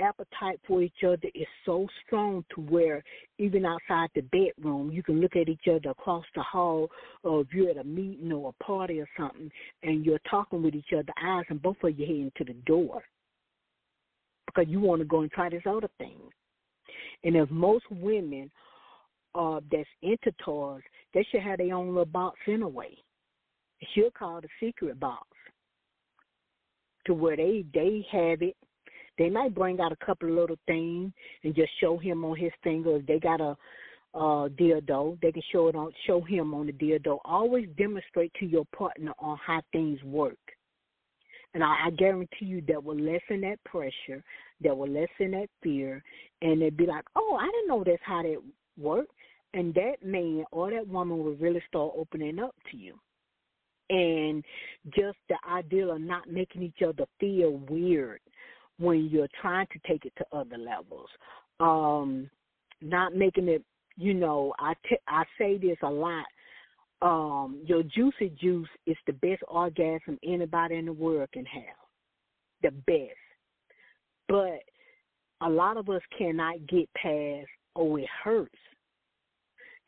appetite 0.00 0.60
for 0.66 0.82
each 0.82 1.04
other 1.06 1.28
is 1.34 1.46
so 1.64 1.86
strong 2.04 2.44
to 2.54 2.60
where 2.62 3.02
even 3.38 3.64
outside 3.64 4.08
the 4.14 4.22
bedroom 4.22 4.90
you 4.90 5.02
can 5.02 5.20
look 5.20 5.36
at 5.36 5.48
each 5.48 5.68
other 5.68 5.90
across 5.90 6.24
the 6.34 6.42
hall 6.42 6.88
or 7.22 7.42
if 7.42 7.48
you're 7.52 7.70
at 7.70 7.76
a 7.76 7.84
meeting 7.84 8.32
or 8.32 8.48
a 8.50 8.64
party 8.64 9.00
or 9.00 9.08
something 9.16 9.50
and 9.84 10.04
you're 10.04 10.18
talking 10.28 10.62
with 10.62 10.74
each 10.74 10.92
other 10.92 11.12
eyes 11.22 11.44
and 11.50 11.62
both 11.62 11.76
of 11.84 11.98
you 11.98 12.04
heading 12.04 12.32
to 12.36 12.44
the 12.44 12.54
door 12.66 13.02
because 14.46 14.68
you 14.68 14.80
want 14.80 15.00
to 15.00 15.06
go 15.06 15.20
and 15.20 15.30
try 15.30 15.48
this 15.48 15.62
other 15.68 15.88
thing. 15.98 16.18
And 17.24 17.36
if 17.36 17.50
most 17.50 17.84
women 17.90 18.50
uh 19.34 19.60
that's 19.70 19.88
into 20.02 20.32
toys, 20.44 20.82
they 21.14 21.26
should 21.30 21.42
have 21.42 21.58
their 21.58 21.74
own 21.74 21.88
little 21.88 22.04
box 22.04 22.38
anyway. 22.46 22.96
Should 23.94 24.14
call 24.14 24.40
the 24.40 24.48
secret 24.60 25.00
box. 25.00 25.26
To 27.06 27.14
where 27.14 27.36
they 27.36 27.64
they 27.74 28.06
have 28.12 28.42
it 28.42 28.56
they 29.18 29.28
might 29.28 29.54
bring 29.54 29.80
out 29.80 29.92
a 29.92 30.04
couple 30.04 30.28
of 30.28 30.34
little 30.34 30.58
things 30.66 31.12
and 31.44 31.54
just 31.54 31.70
show 31.80 31.98
him 31.98 32.24
on 32.24 32.36
his 32.36 32.52
finger. 32.62 32.96
If 32.96 33.06
they 33.06 33.18
got 33.18 33.40
a 33.40 33.56
uh 34.14 34.48
dildo, 34.48 35.18
they 35.22 35.32
can 35.32 35.42
show 35.50 35.68
it 35.68 35.74
on 35.74 35.90
show 36.06 36.20
him 36.20 36.52
on 36.54 36.66
the 36.66 36.72
dildo. 36.72 37.18
Always 37.24 37.68
demonstrate 37.78 38.32
to 38.40 38.46
your 38.46 38.64
partner 38.76 39.12
on 39.18 39.38
how 39.44 39.62
things 39.72 40.02
work. 40.02 40.38
And 41.54 41.62
I, 41.62 41.86
I 41.86 41.90
guarantee 41.90 42.46
you 42.46 42.62
that 42.68 42.82
will 42.82 42.96
lessen 42.96 43.42
that 43.42 43.62
pressure, 43.64 44.22
that 44.62 44.76
will 44.76 44.88
lessen 44.88 45.32
that 45.32 45.48
fear, 45.62 46.02
and 46.40 46.60
they'd 46.60 46.76
be 46.76 46.86
like, 46.86 47.04
Oh, 47.16 47.36
I 47.40 47.46
didn't 47.46 47.68
know 47.68 47.84
that's 47.84 48.02
how 48.04 48.22
that 48.22 48.38
worked 48.78 49.12
and 49.54 49.74
that 49.74 49.96
man 50.04 50.44
or 50.50 50.70
that 50.70 50.86
woman 50.88 51.18
will 51.18 51.34
really 51.34 51.62
start 51.68 51.92
opening 51.96 52.38
up 52.38 52.54
to 52.70 52.76
you. 52.76 52.98
And 53.90 54.42
just 54.94 55.18
the 55.28 55.36
idea 55.50 55.86
of 55.88 56.00
not 56.00 56.30
making 56.30 56.62
each 56.62 56.82
other 56.86 57.04
feel 57.20 57.60
weird 57.68 58.20
when 58.78 59.08
you're 59.10 59.28
trying 59.40 59.66
to 59.66 59.78
take 59.86 60.06
it 60.06 60.12
to 60.18 60.24
other 60.32 60.56
levels. 60.56 61.08
Um, 61.60 62.30
not 62.80 63.14
making 63.14 63.48
it, 63.48 63.62
you 63.96 64.14
know, 64.14 64.54
I, 64.58 64.74
t- 64.88 64.96
I 65.06 65.24
say 65.38 65.58
this 65.58 65.76
a 65.82 65.90
lot. 65.90 66.24
Um, 67.02 67.60
your 67.66 67.82
juicy 67.82 68.32
juice 68.40 68.68
is 68.86 68.96
the 69.06 69.12
best 69.12 69.42
orgasm 69.48 70.18
anybody 70.24 70.76
in 70.76 70.86
the 70.86 70.92
world 70.92 71.28
can 71.32 71.44
have. 71.44 71.62
The 72.62 72.70
best. 72.70 73.18
But 74.28 74.60
a 75.46 75.50
lot 75.50 75.76
of 75.76 75.90
us 75.90 76.02
cannot 76.16 76.66
get 76.68 76.88
past, 76.94 77.48
oh, 77.76 77.96
it 77.96 78.06
hurts. 78.24 78.54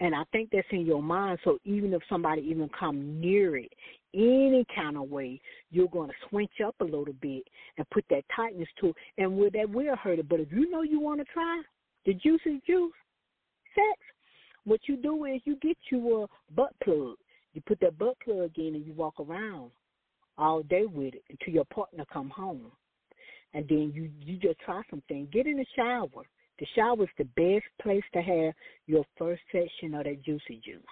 And 0.05 0.15
I 0.15 0.23
think 0.33 0.51
that's 0.53 0.67
in 0.71 0.85
your 0.85 1.03
mind. 1.03 1.39
So 1.45 1.57
even 1.65 1.95
if 1.95 2.03
somebody 2.11 2.43
even 2.43 2.69
come 2.79 3.19
near 3.23 3.57
it, 3.57 3.73
any 4.13 4.67
kind 4.77 4.99
of 4.99 5.09
way, 5.09 5.41
you're 5.71 5.89
going 5.89 6.11
to 6.11 6.15
swinch 6.29 6.61
up 6.63 6.75
a 6.81 6.85
little 6.85 7.15
bit 7.23 7.45
and 7.79 7.89
put 7.89 8.05
that 8.11 8.23
tightness 8.37 8.69
to 8.83 8.89
it. 8.89 8.97
And 9.17 9.39
with 9.39 9.55
that 9.55 9.71
will 9.71 9.97
hurt 9.97 10.19
it. 10.19 10.29
But 10.29 10.41
if 10.41 10.53
you 10.53 10.71
know 10.71 10.83
you 10.83 11.01
want 11.01 11.21
to 11.21 11.25
try, 11.33 11.63
the 12.05 12.13
juice 12.13 12.43
juice. 12.67 12.93
Sex. 13.75 13.99
What 14.65 14.81
you 14.87 14.99
do 14.99 15.25
is 15.25 15.41
you 15.47 15.57
get 15.63 15.79
you 15.91 16.25
a 16.25 16.55
butt 16.55 16.75
plug. 16.85 17.17
You 17.55 17.63
put 17.67 17.81
that 17.81 17.97
butt 17.97 18.19
plug 18.23 18.51
in 18.59 18.75
and 18.75 18.85
you 18.85 18.93
walk 18.93 19.15
around 19.19 19.71
all 20.37 20.63
day 20.65 20.85
with 20.85 21.15
it 21.15 21.23
until 21.31 21.55
your 21.55 21.65
partner 21.65 22.05
come 22.13 22.29
home. 22.29 22.71
And 23.55 23.67
then 23.71 23.91
you 23.95 24.11
you 24.21 24.37
just 24.37 24.59
try 24.61 24.83
something. 24.91 25.29
Get 25.33 25.47
in 25.47 25.57
the 25.57 25.67
shower. 25.75 26.27
The 26.59 26.67
shower 26.75 27.03
is 27.03 27.09
the 27.19 27.25
best 27.25 27.65
place 27.83 28.05
to 28.13 28.23
have 28.23 28.55
your 28.87 29.05
first 29.19 29.43
session 29.51 29.95
of 29.95 30.05
that 30.05 30.23
juicy 30.25 30.61
juice. 30.65 30.83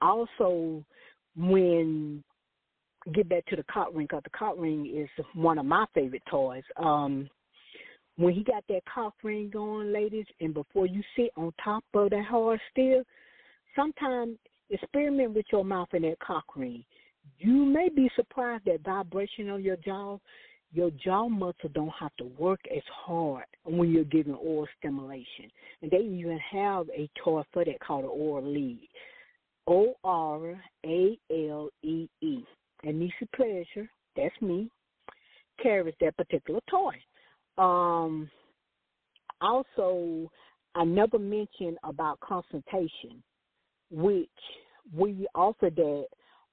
Also, 0.00 0.84
when 1.36 2.22
get 3.12 3.28
back 3.28 3.44
to 3.46 3.56
the 3.56 3.64
cock 3.64 3.88
ring, 3.92 4.06
because 4.06 4.22
the 4.24 4.30
cock 4.30 4.54
ring 4.56 4.86
is 4.86 5.08
one 5.34 5.58
of 5.58 5.66
my 5.66 5.84
favorite 5.94 6.22
toys. 6.30 6.62
Um, 6.76 7.28
when 8.16 8.32
he 8.32 8.44
got 8.44 8.64
that 8.68 8.82
cock 8.92 9.14
ring 9.22 9.50
going, 9.52 9.92
ladies, 9.92 10.26
and 10.40 10.54
before 10.54 10.86
you 10.86 11.02
sit 11.16 11.30
on 11.36 11.52
top 11.62 11.84
of 11.94 12.10
that 12.10 12.24
hard 12.24 12.60
steel, 12.70 13.02
sometimes 13.74 14.38
experiment 14.70 15.34
with 15.34 15.46
your 15.52 15.64
mouth 15.64 15.88
in 15.92 16.02
that 16.02 16.18
cock 16.20 16.44
ring. 16.56 16.84
You 17.38 17.64
may 17.64 17.88
be 17.88 18.10
surprised 18.14 18.64
that 18.66 18.82
vibration 18.84 19.50
on 19.50 19.62
your 19.62 19.76
jaw 19.76 20.18
your 20.74 20.90
jaw 20.90 21.28
muscle 21.28 21.70
don't 21.72 21.92
have 21.98 22.14
to 22.16 22.24
work 22.36 22.60
as 22.74 22.82
hard 22.92 23.44
when 23.64 23.92
you're 23.92 24.04
giving 24.04 24.34
oral 24.34 24.66
stimulation. 24.78 25.48
And 25.80 25.90
they 25.90 25.98
even 25.98 26.38
have 26.50 26.88
a 26.90 27.08
toy 27.22 27.42
for 27.52 27.64
that 27.64 27.78
called 27.80 28.04
an 28.04 28.10
oral 28.12 28.44
lead. 28.44 28.88
O 29.66 29.94
R 30.02 30.60
A 30.84 31.18
L 31.30 31.70
E 31.82 32.08
E. 32.20 32.38
And 32.82 32.98
Nisi 32.98 33.28
Pleasure, 33.34 33.88
that's 34.16 34.34
me, 34.42 34.68
carries 35.62 35.94
that 36.00 36.16
particular 36.16 36.60
toy. 36.68 36.94
Um, 37.56 38.28
also, 39.40 40.30
I 40.74 40.84
never 40.84 41.18
mentioned 41.18 41.78
about 41.84 42.20
consultation, 42.20 43.22
which 43.90 44.28
we 44.94 45.26
offer 45.34 45.70
that 45.70 46.06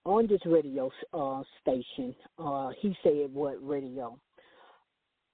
on 0.05 0.27
this 0.27 0.41
radio 0.45 0.91
uh, 1.13 1.43
station. 1.61 2.15
Uh, 2.39 2.69
he 2.79 2.95
said 3.03 3.33
what 3.33 3.55
radio? 3.65 4.17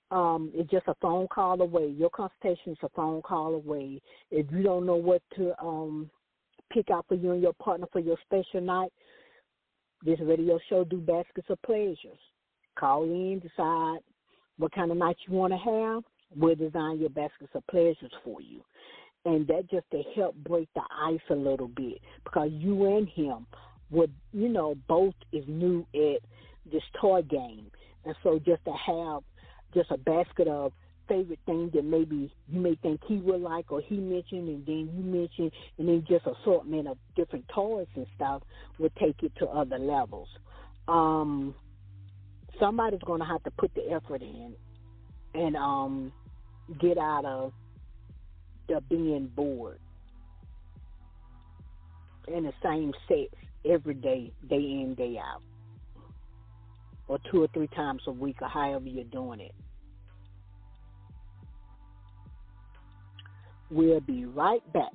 Um, 0.10 0.52
it's 0.54 0.72
just 0.72 0.88
a 0.88 0.96
phone 1.02 1.28
call 1.28 1.62
away. 1.62 1.88
Your 1.88 2.10
consultation 2.10 2.74
is 2.74 2.78
a 2.82 2.90
phone 2.90 3.22
call 3.22 3.56
away. 3.56 4.02
If 4.32 4.48
you 4.52 4.64
don't 4.64 4.86
know 4.86 4.96
what 4.96 5.22
to 5.36 5.54
um, 5.62 6.10
pick 6.72 6.90
out 6.90 7.06
for 7.08 7.16
you 7.16 7.32
and 7.32 7.42
your 7.42 7.54
partner 7.54 7.88
for 7.92 8.00
your 8.00 8.18
special 8.26 8.62
night, 8.62 8.92
this 10.04 10.20
radio 10.22 10.60
show 10.70 10.84
do 10.84 10.98
baskets 10.98 11.50
of 11.50 11.62
pleasures. 11.64 12.20
Call 12.80 13.04
in, 13.04 13.40
decide 13.40 14.00
what 14.58 14.74
kind 14.74 14.92
of 14.92 14.98
night 14.98 15.18
you 15.28 15.34
want 15.34 15.54
to 15.54 15.58
have. 15.58 16.04
We'll 16.36 16.56
design 16.56 17.00
your 17.00 17.10
baskets 17.10 17.52
of 17.54 17.66
pleasures 17.68 18.12
for 18.24 18.42
you. 18.42 18.62
And 19.26 19.46
that 19.48 19.70
just 19.70 19.90
to 19.92 20.04
help 20.16 20.36
break 20.36 20.70
the 20.74 20.84
ice 21.02 21.20
a 21.30 21.36
little 21.36 21.68
bit 21.68 22.00
because 22.24 22.50
you 22.52 22.98
and 22.98 23.10
him 23.10 23.46
would 23.90 24.14
you 24.34 24.50
know 24.50 24.76
both 24.88 25.16
is 25.32 25.46
new 25.48 25.86
at 25.94 26.22
this 26.72 26.84
toy 27.00 27.22
game, 27.22 27.72
and 28.06 28.16
so 28.24 28.40
just 28.40 28.64
to 28.66 28.74
have 28.74 29.24
just 29.74 29.92
a 29.92 29.98
basket 29.98 30.48
of 30.48 30.74
favorite 31.08 31.40
things 31.46 31.72
that 31.74 31.86
maybe 31.86 32.32
you 32.50 32.60
may 32.60 32.76
think 32.76 33.00
he 33.08 33.18
would 33.18 33.42
like 33.42 33.72
or 33.72 33.82
he 33.82 33.96
mentioned 33.96 34.50
and 34.50 34.66
then 34.66 34.90
you 34.94 35.04
mentioned 35.04 35.52
and 35.78 35.88
then 35.88 36.04
just 36.08 36.26
assortment 36.26 36.88
of 36.88 36.98
different 37.16 37.46
toys 37.48 37.88
and 37.96 38.06
stuff 38.16 38.42
would 38.78 38.94
take 38.98 39.24
it 39.24 39.32
to 39.38 39.46
other 39.48 39.78
levels. 39.78 40.28
Um 40.88 41.56
somebody's 42.60 43.00
gonna 43.06 43.26
have 43.26 43.44
to 43.44 43.52
put 43.52 43.74
the 43.74 43.90
effort 43.92 44.22
in 44.22 44.54
and 45.34 45.56
um 45.56 46.12
get 46.80 46.98
out 46.98 47.26
of 47.26 47.54
the 48.68 48.82
being 48.90 49.32
bored. 49.34 49.80
In 52.28 52.44
the 52.44 52.54
same 52.62 52.94
sex 53.08 53.30
every 53.70 53.94
day, 53.94 54.32
day 54.50 54.56
in, 54.56 54.96
day 54.96 55.18
out, 55.18 55.42
or 57.08 57.20
two 57.32 57.44
or 57.44 57.48
three 57.54 57.68
times 57.68 58.02
a 58.08 58.12
week, 58.12 58.38
or 58.42 58.48
however 58.48 58.88
you're 58.88 59.04
doing 59.06 59.40
it. 59.40 59.56
We'll 63.70 64.00
be 64.00 64.26
right 64.26 64.62
back. 64.74 64.94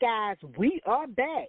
Guys, 0.00 0.36
we 0.58 0.80
are 0.86 1.06
back. 1.06 1.48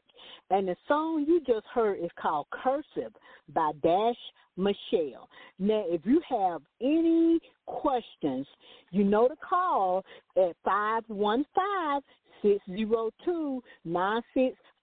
And 0.50 0.68
the 0.68 0.76
song 0.88 1.26
you 1.28 1.42
just 1.46 1.66
heard 1.74 2.00
is 2.00 2.10
called 2.20 2.48
Cursive 2.52 3.14
by 3.54 3.72
Dash 3.84 4.16
Michelle. 4.56 5.30
Now, 5.60 5.84
if 5.88 6.02
you 6.06 6.22
have 6.30 6.62
any 6.82 7.40
questions, 7.66 8.48
you 8.92 9.04
know 9.04 9.28
to 9.28 9.36
call 9.38 10.04
at 10.36 10.56
515 10.64 12.02
602 12.42 13.64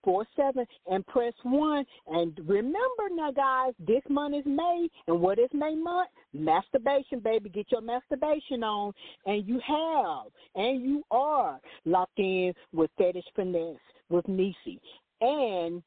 9647 0.06 0.66
and 0.86 1.06
press 1.06 1.32
1. 1.42 1.84
And 2.08 2.38
remember 2.46 3.08
now, 3.12 3.30
guys, 3.30 3.72
this 3.78 4.02
month 4.08 4.34
is 4.34 4.44
May. 4.46 4.88
And 5.06 5.20
what 5.20 5.38
is 5.38 5.50
May 5.52 5.74
month? 5.74 6.08
Masturbation, 6.32 7.20
baby. 7.20 7.48
Get 7.48 7.70
your 7.70 7.80
masturbation 7.80 8.62
on. 8.62 8.92
And 9.26 9.46
you 9.46 9.60
have, 9.66 10.32
and 10.54 10.82
you 10.82 11.02
are 11.10 11.58
locked 11.84 12.18
in 12.18 12.52
with 12.72 12.90
Fetish 12.98 13.24
Finesse 13.34 13.78
with 14.08 14.26
Nisi. 14.28 14.80
And 15.20 15.82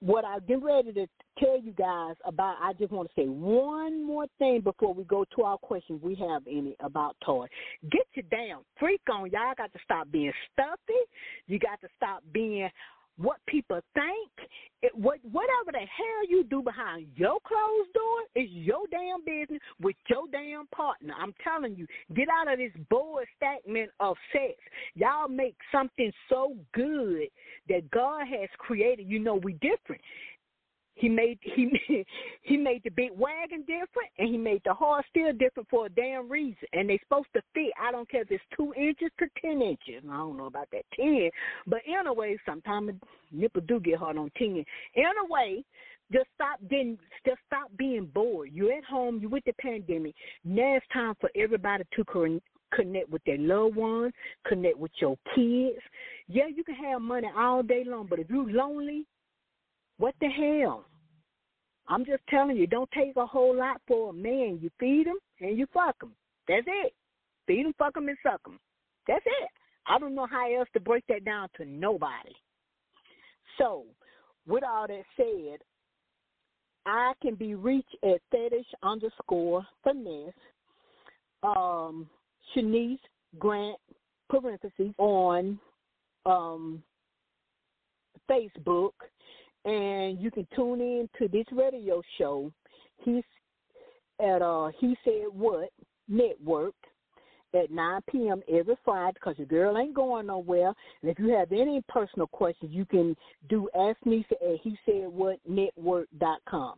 what 0.00 0.24
I 0.24 0.38
get 0.40 0.62
ready 0.62 0.92
to 0.92 1.06
tell 1.38 1.60
you 1.60 1.72
guys 1.72 2.14
about, 2.24 2.56
I 2.62 2.72
just 2.74 2.92
want 2.92 3.08
to 3.08 3.20
say 3.20 3.26
one 3.26 4.06
more 4.06 4.26
thing 4.38 4.60
before 4.60 4.94
we 4.94 5.04
go 5.04 5.24
to 5.36 5.42
our 5.42 5.58
questions. 5.58 6.00
We 6.02 6.14
have 6.16 6.42
any 6.46 6.76
about 6.80 7.16
toys. 7.24 7.48
Get 7.90 8.06
your 8.14 8.24
damn 8.30 8.60
freak 8.78 9.00
on. 9.12 9.30
Y'all 9.30 9.54
got 9.56 9.72
to 9.72 9.78
stop 9.82 10.10
being 10.10 10.32
stuffy. 10.52 11.00
You 11.46 11.58
got 11.58 11.80
to 11.80 11.88
stop 11.96 12.22
being 12.32 12.70
what 13.18 13.38
people 13.46 13.80
think. 13.94 14.48
It, 14.80 14.92
what 14.94 15.18
whatever 15.32 15.72
the 15.72 15.78
hell 15.78 16.28
you 16.28 16.44
do 16.44 16.62
behind 16.62 17.08
your 17.16 17.38
closed 17.44 17.92
door 17.92 18.20
is 18.36 18.48
your 18.50 18.86
damn 18.92 19.24
business 19.24 19.60
with 19.82 19.96
your 20.08 20.24
damn 20.30 20.68
partner. 20.68 21.14
I'm 21.20 21.34
telling 21.42 21.74
you, 21.74 21.86
get 22.14 22.28
out 22.28 22.50
of 22.50 22.58
this 22.58 22.70
bored 22.88 23.26
stagnant 23.36 23.90
of 23.98 24.16
sex. 24.32 24.54
Y'all 24.94 25.28
make 25.28 25.56
something 25.72 26.12
so 26.28 26.54
good 26.74 27.26
that 27.68 27.90
God 27.90 28.26
has 28.28 28.48
created. 28.58 29.08
You 29.08 29.18
know 29.18 29.34
we 29.34 29.54
different. 29.54 30.00
He 30.98 31.08
made 31.08 31.38
he 31.42 32.04
he 32.42 32.56
made 32.56 32.82
the 32.84 32.90
big 32.90 33.10
wagon 33.16 33.60
different, 33.60 34.10
and 34.18 34.28
he 34.28 34.36
made 34.36 34.62
the 34.64 34.74
horse 34.74 35.04
still 35.10 35.32
different 35.32 35.68
for 35.68 35.86
a 35.86 35.88
damn 35.88 36.28
reason. 36.28 36.66
And 36.72 36.90
they 36.90 36.98
supposed 37.02 37.28
to 37.34 37.42
fit. 37.54 37.72
I 37.80 37.92
don't 37.92 38.08
care 38.10 38.22
if 38.22 38.30
it's 38.30 38.42
two 38.56 38.74
inches 38.74 39.10
to 39.18 39.26
ten 39.40 39.62
inches. 39.62 40.02
I 40.08 40.16
don't 40.16 40.36
know 40.36 40.46
about 40.46 40.68
that 40.72 40.84
ten, 40.94 41.30
but 41.66 41.80
anyway, 41.86 42.36
sometimes 42.44 42.92
nipple 43.32 43.62
do 43.62 43.80
get 43.80 43.98
hard 43.98 44.18
on 44.18 44.30
ten. 44.36 44.64
Anyway, 44.96 45.64
just 46.12 46.26
stop 46.34 46.58
being 46.68 46.98
just 47.26 47.38
stop 47.46 47.70
being 47.76 48.06
bored. 48.06 48.50
You're 48.52 48.72
at 48.72 48.84
home. 48.84 49.18
You 49.20 49.28
with 49.28 49.44
the 49.44 49.52
pandemic. 49.60 50.14
Now 50.44 50.76
it's 50.76 50.86
time 50.92 51.14
for 51.20 51.30
everybody 51.36 51.84
to 51.94 52.04
con- 52.04 52.40
connect 52.74 53.08
with 53.10 53.22
their 53.24 53.38
loved 53.38 53.76
ones, 53.76 54.12
connect 54.46 54.78
with 54.78 54.92
your 55.00 55.16
kids. 55.34 55.78
Yeah, 56.26 56.46
you 56.54 56.64
can 56.64 56.74
have 56.74 57.00
money 57.00 57.28
all 57.36 57.62
day 57.62 57.84
long, 57.86 58.06
but 58.08 58.18
if 58.18 58.28
you're 58.28 58.50
lonely, 58.50 59.06
what 59.98 60.14
the 60.20 60.28
hell? 60.28 60.84
I'm 61.88 62.04
just 62.04 62.22
telling 62.28 62.56
you, 62.56 62.66
don't 62.66 62.90
take 62.92 63.16
a 63.16 63.26
whole 63.26 63.56
lot 63.56 63.80
for 63.86 64.10
a 64.10 64.12
man. 64.12 64.58
You 64.60 64.70
feed 64.78 65.06
him 65.06 65.16
and 65.40 65.58
you 65.58 65.66
fuck 65.72 65.96
him. 66.02 66.12
That's 66.46 66.66
it. 66.66 66.92
Feed 67.46 67.66
him, 67.66 67.74
fuck 67.78 67.96
him, 67.96 68.08
and 68.08 68.18
suck 68.22 68.40
him. 68.46 68.58
That's 69.06 69.24
it. 69.24 69.48
I 69.86 69.98
don't 69.98 70.14
know 70.14 70.26
how 70.26 70.52
else 70.54 70.68
to 70.74 70.80
break 70.80 71.04
that 71.08 71.24
down 71.24 71.48
to 71.56 71.64
nobody. 71.64 72.34
So, 73.56 73.84
with 74.46 74.62
all 74.62 74.86
that 74.86 75.02
said, 75.16 75.60
I 76.84 77.12
can 77.22 77.34
be 77.34 77.54
reached 77.54 77.96
at 78.02 78.20
fetish 78.30 78.66
underscore 78.82 79.66
finesse, 79.82 80.32
um, 81.42 82.08
Shanice 82.54 82.98
Grant, 83.38 83.78
parentheses, 84.28 84.94
on 84.98 85.58
um, 86.26 86.82
Facebook 88.30 88.92
and 89.68 90.18
you 90.18 90.30
can 90.30 90.46
tune 90.56 90.80
in 90.80 91.08
to 91.18 91.28
this 91.28 91.46
radio 91.52 92.02
show. 92.16 92.50
He's 92.98 93.24
at 94.20 94.42
uh 94.42 94.70
he 94.80 94.96
said 95.04 95.26
what 95.32 95.70
network 96.08 96.74
at 97.54 97.70
9 97.70 98.00
p.m. 98.10 98.42
every 98.52 98.76
Friday 98.84 99.12
because 99.14 99.38
your 99.38 99.46
girl 99.46 99.78
ain't 99.78 99.94
going 99.94 100.26
nowhere. 100.26 100.72
And 101.02 101.10
if 101.10 101.18
you 101.18 101.30
have 101.30 101.52
any 101.52 101.82
personal 101.88 102.26
questions, 102.26 102.72
you 102.74 102.84
can 102.84 103.16
do 103.48 103.68
Ask 103.78 103.98
Nisi 104.04 104.26
at 104.32 104.60
he 104.62 104.76
said 104.84 105.06
what 105.06 105.38
network.com. 105.48 106.74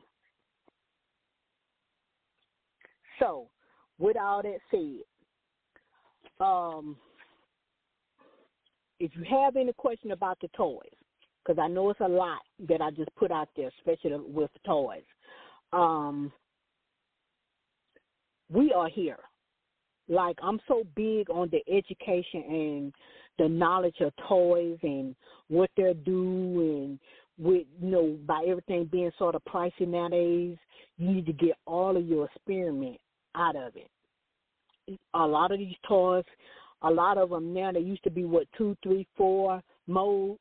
So, 3.18 3.48
with 3.98 4.16
all 4.16 4.42
that 4.42 4.58
said, 4.70 5.00
um, 6.44 6.96
if 8.98 9.10
you 9.14 9.24
have 9.28 9.56
any 9.56 9.72
question 9.72 10.12
about 10.12 10.38
the 10.40 10.48
toys, 10.56 10.80
because 11.44 11.60
I 11.60 11.68
know 11.68 11.90
it's 11.90 12.00
a 12.00 12.08
lot 12.08 12.40
that 12.68 12.80
I 12.80 12.90
just 12.90 13.14
put 13.16 13.30
out 13.30 13.48
there, 13.56 13.70
especially 13.78 14.18
with 14.26 14.50
toys. 14.64 15.02
Um, 15.72 16.32
we 18.52 18.72
are 18.72 18.88
here. 18.88 19.18
Like 20.08 20.36
I'm 20.42 20.60
so 20.66 20.82
big 20.96 21.30
on 21.30 21.50
the 21.50 21.62
education 21.72 22.42
and 22.48 22.94
the 23.38 23.48
knowledge 23.48 24.00
of 24.00 24.12
toys 24.28 24.78
and 24.82 25.14
what 25.48 25.70
they're 25.76 25.94
doing. 25.94 26.98
With 27.38 27.66
you 27.80 27.88
know, 27.90 28.18
by 28.26 28.44
everything 28.46 28.84
being 28.84 29.10
sort 29.18 29.34
of 29.34 29.42
pricey 29.44 29.86
nowadays, 29.88 30.58
you 30.98 31.10
need 31.10 31.26
to 31.26 31.32
get 31.32 31.56
all 31.66 31.96
of 31.96 32.06
your 32.06 32.26
experiment 32.26 32.98
out 33.34 33.56
of 33.56 33.72
it. 33.76 34.98
A 35.14 35.26
lot 35.26 35.52
of 35.52 35.58
these 35.58 35.76
toys, 35.88 36.24
a 36.82 36.90
lot 36.90 37.16
of 37.16 37.30
them 37.30 37.54
now 37.54 37.72
they 37.72 37.80
used 37.80 38.02
to 38.04 38.10
be 38.10 38.24
what 38.24 38.46
two, 38.58 38.76
three, 38.82 39.06
four 39.16 39.62
modes 39.86 40.40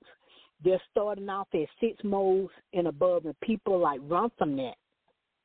they're 0.64 0.82
starting 0.92 1.30
off 1.30 1.48
at 1.54 1.68
six 1.80 2.04
modes 2.04 2.52
and 2.74 2.88
above, 2.88 3.26
and 3.26 3.40
people 3.42 3.80
like 3.80 4.02
run 4.04 4.30
from 4.38 4.56
that 4.58 4.76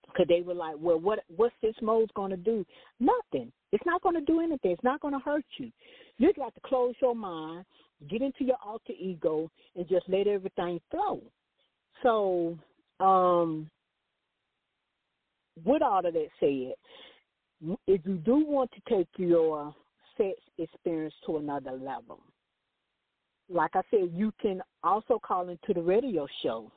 because 0.06 0.26
they 0.28 0.42
were 0.42 0.54
like, 0.54 0.76
"Well, 0.78 0.98
what 0.98 1.20
what's 1.36 1.54
six 1.60 1.80
modes 1.82 2.10
going 2.14 2.30
to 2.30 2.36
do? 2.36 2.64
Nothing. 3.00 3.52
It's 3.72 3.86
not 3.86 4.02
going 4.02 4.14
to 4.14 4.20
do 4.20 4.40
anything. 4.40 4.72
It's 4.72 4.84
not 4.84 5.00
going 5.00 5.14
to 5.14 5.20
hurt 5.20 5.44
you. 5.58 5.70
You 6.18 6.32
got 6.34 6.54
to 6.54 6.60
close 6.64 6.94
your 7.00 7.14
mind, 7.14 7.64
get 8.08 8.22
into 8.22 8.44
your 8.44 8.58
alter 8.64 8.92
ego, 8.98 9.50
and 9.76 9.88
just 9.88 10.08
let 10.08 10.26
everything 10.26 10.80
flow." 10.90 11.20
So, 12.02 12.58
um, 13.00 13.70
with 15.64 15.82
all 15.82 16.04
of 16.04 16.12
that 16.12 16.28
said, 16.40 16.74
if 17.86 18.00
you 18.04 18.16
do 18.16 18.44
want 18.44 18.70
to 18.72 18.96
take 18.96 19.08
your 19.16 19.74
sex 20.16 20.38
experience 20.58 21.14
to 21.26 21.38
another 21.38 21.72
level, 21.72 22.20
like 23.48 23.72
I 23.74 23.82
said, 23.90 24.10
you 24.12 24.32
can 24.40 24.62
also 24.82 25.18
call 25.18 25.48
into 25.48 25.74
the 25.74 25.82
radio 25.82 26.26
show 26.42 26.70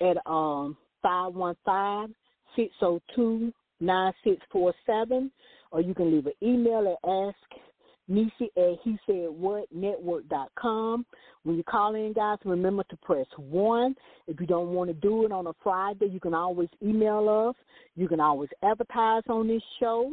at 0.00 0.16
um 0.26 0.76
five 1.02 1.34
one 1.34 1.56
five 1.64 2.10
six 2.56 2.72
zero 2.80 3.00
two 3.14 3.52
nine 3.80 4.12
six 4.22 4.40
four 4.50 4.74
seven, 4.86 5.30
or 5.70 5.80
you 5.80 5.94
can 5.94 6.12
leave 6.12 6.26
an 6.26 6.32
email 6.42 6.96
at 7.02 7.08
ask 7.08 7.62
Nisi 8.06 8.50
at 8.56 8.78
he 8.82 8.98
said 9.06 9.28
what 9.30 9.66
network 9.72 10.28
dot 10.28 10.50
com. 10.58 11.06
When 11.44 11.56
you 11.56 11.64
call 11.64 11.94
in, 11.94 12.12
guys, 12.12 12.38
remember 12.44 12.84
to 12.90 12.96
press 12.98 13.26
one. 13.36 13.94
If 14.26 14.40
you 14.40 14.46
don't 14.46 14.68
want 14.68 14.90
to 14.90 14.94
do 14.94 15.24
it 15.24 15.32
on 15.32 15.46
a 15.46 15.52
Friday, 15.62 16.06
you 16.06 16.20
can 16.20 16.34
always 16.34 16.68
email 16.82 17.28
us. 17.48 17.56
You 17.96 18.08
can 18.08 18.20
always 18.20 18.50
advertise 18.62 19.22
on 19.28 19.48
this 19.48 19.62
show. 19.80 20.12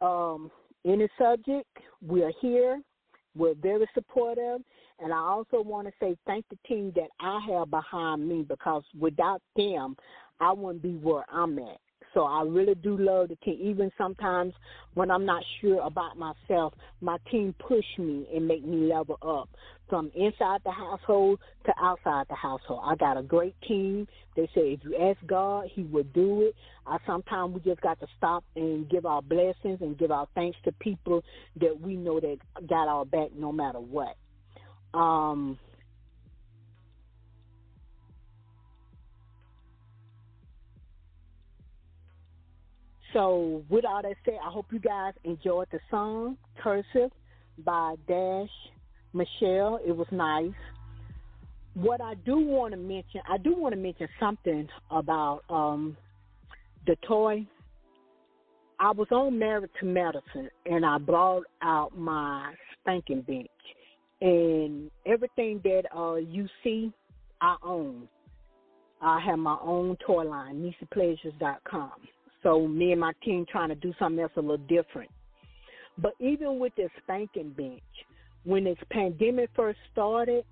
Um, 0.00 0.50
any 0.84 1.08
subject, 1.16 1.68
we're 2.04 2.32
here. 2.40 2.80
We're 3.36 3.54
very 3.54 3.86
supportive. 3.94 4.60
And 4.98 5.12
I 5.12 5.18
also 5.18 5.62
want 5.62 5.88
to 5.88 5.92
say 6.00 6.16
thank 6.26 6.44
the 6.48 6.58
team 6.66 6.92
that 6.96 7.08
I 7.20 7.40
have 7.50 7.70
behind 7.70 8.28
me 8.28 8.42
because 8.42 8.82
without 8.98 9.42
them, 9.56 9.96
I 10.40 10.52
wouldn't 10.52 10.82
be 10.82 10.94
where 10.94 11.24
I'm 11.32 11.58
at. 11.58 11.78
So 12.14 12.24
I 12.24 12.42
really 12.42 12.74
do 12.74 12.96
love 12.98 13.28
the 13.28 13.36
team. 13.36 13.58
Even 13.60 13.90
sometimes 13.96 14.52
when 14.94 15.10
I'm 15.10 15.24
not 15.24 15.42
sure 15.60 15.80
about 15.80 16.18
myself, 16.18 16.74
my 17.00 17.16
team 17.30 17.54
push 17.58 17.84
me 17.98 18.26
and 18.34 18.46
make 18.46 18.64
me 18.64 18.92
level 18.92 19.18
up 19.22 19.48
from 19.88 20.10
inside 20.14 20.60
the 20.64 20.70
household 20.70 21.38
to 21.66 21.72
outside 21.80 22.26
the 22.28 22.34
household. 22.34 22.82
I 22.84 22.96
got 22.96 23.16
a 23.16 23.22
great 23.22 23.54
team. 23.66 24.06
They 24.36 24.46
say 24.54 24.72
if 24.72 24.80
you 24.84 24.96
ask 24.96 25.18
God, 25.26 25.68
He 25.74 25.82
will 25.82 26.04
do 26.14 26.42
it. 26.42 26.54
I 26.86 26.98
sometimes 27.06 27.54
we 27.54 27.60
just 27.60 27.80
got 27.80 28.00
to 28.00 28.06
stop 28.16 28.44
and 28.56 28.88
give 28.88 29.06
our 29.06 29.22
blessings 29.22 29.80
and 29.80 29.98
give 29.98 30.10
our 30.10 30.26
thanks 30.34 30.58
to 30.64 30.72
people 30.72 31.22
that 31.60 31.80
we 31.80 31.96
know 31.96 32.20
that 32.20 32.38
got 32.68 32.88
our 32.88 33.04
back 33.04 33.30
no 33.36 33.52
matter 33.52 33.80
what. 33.80 34.16
Um, 34.94 35.58
So, 43.12 43.62
with 43.68 43.84
all 43.84 44.02
that 44.02 44.14
said, 44.24 44.38
I 44.44 44.50
hope 44.50 44.66
you 44.70 44.78
guys 44.78 45.12
enjoyed 45.24 45.68
the 45.70 45.80
song 45.90 46.38
"Cursive" 46.62 47.10
by 47.58 47.96
Dash 48.08 48.48
Michelle. 49.12 49.80
It 49.86 49.94
was 49.94 50.06
nice. 50.10 50.52
What 51.74 52.00
I 52.00 52.14
do 52.14 52.38
want 52.38 52.72
to 52.72 52.78
mention, 52.78 53.20
I 53.28 53.38
do 53.38 53.54
want 53.54 53.74
to 53.74 53.80
mention 53.80 54.08
something 54.18 54.68
about 54.90 55.42
um, 55.50 55.96
the 56.86 56.96
toy. 57.06 57.46
I 58.78 58.90
was 58.92 59.08
on 59.10 59.38
Married 59.38 59.70
to 59.80 59.86
Medicine, 59.86 60.50
and 60.66 60.84
I 60.84 60.98
brought 60.98 61.44
out 61.62 61.96
my 61.96 62.52
spanking 62.80 63.22
bench, 63.22 63.48
and 64.20 64.90
everything 65.06 65.60
that 65.64 65.82
uh, 65.96 66.16
you 66.16 66.48
see, 66.64 66.92
I 67.40 67.56
own. 67.62 68.08
I 69.00 69.20
have 69.20 69.38
my 69.38 69.56
own 69.62 69.96
toy 70.06 70.24
line, 70.24 70.72
NisiPleasures.com. 70.82 71.90
So 72.42 72.66
me 72.66 72.92
and 72.92 73.00
my 73.00 73.12
team 73.24 73.46
trying 73.50 73.68
to 73.68 73.74
do 73.74 73.92
something 73.98 74.20
else 74.20 74.32
a 74.36 74.40
little 74.40 74.56
different. 74.58 75.10
But 75.98 76.14
even 76.18 76.58
with 76.58 76.74
this 76.76 76.90
spanking 77.02 77.50
bench, 77.50 77.82
when 78.44 78.64
this 78.64 78.78
pandemic 78.90 79.50
first 79.54 79.78
started, 79.92 80.44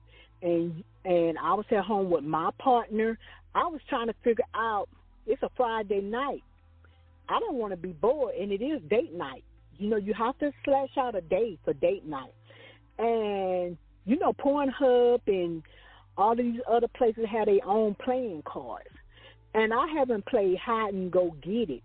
and 0.43 0.85
and 1.05 1.39
I 1.39 1.55
was 1.55 1.67
at 1.71 1.85
home 1.85 2.11
with 2.11 2.25
my 2.25 2.51
partner, 2.59 3.19
I 3.55 3.65
was 3.67 3.81
trying 3.89 4.07
to 4.09 4.15
figure 4.23 4.45
out. 4.55 4.89
It's 5.27 5.43
a 5.43 5.51
Friday 5.57 6.01
night. 6.01 6.43
I 7.29 7.39
don't 7.39 7.57
want 7.57 7.73
to 7.73 7.77
be 7.77 7.93
bored, 7.93 8.35
and 8.35 8.51
it 8.51 8.63
is 8.63 8.81
date 8.89 9.13
night. 9.15 9.45
You 9.79 9.89
know, 9.89 9.97
you 9.97 10.15
have 10.15 10.39
to 10.39 10.51
slash 10.65 10.89
out 10.99 11.15
a 11.15 11.21
day 11.21 11.59
for 11.65 11.73
date 11.75 12.07
night, 12.07 12.33
and 12.99 13.77
you 14.05 14.19
know, 14.19 14.33
Pornhub 14.33 15.21
and 15.27 15.63
all 16.17 16.35
these 16.35 16.61
other 16.69 16.89
places 16.89 17.25
have 17.31 17.47
their 17.47 17.65
own 17.65 17.95
playing 18.03 18.43
cards. 18.45 18.89
And 19.55 19.75
I 19.75 19.87
haven't 19.89 20.27
played 20.27 20.59
hide 20.59 20.95
and 20.95 21.11
go 21.11 21.35
get 21.43 21.71
it. 21.71 21.83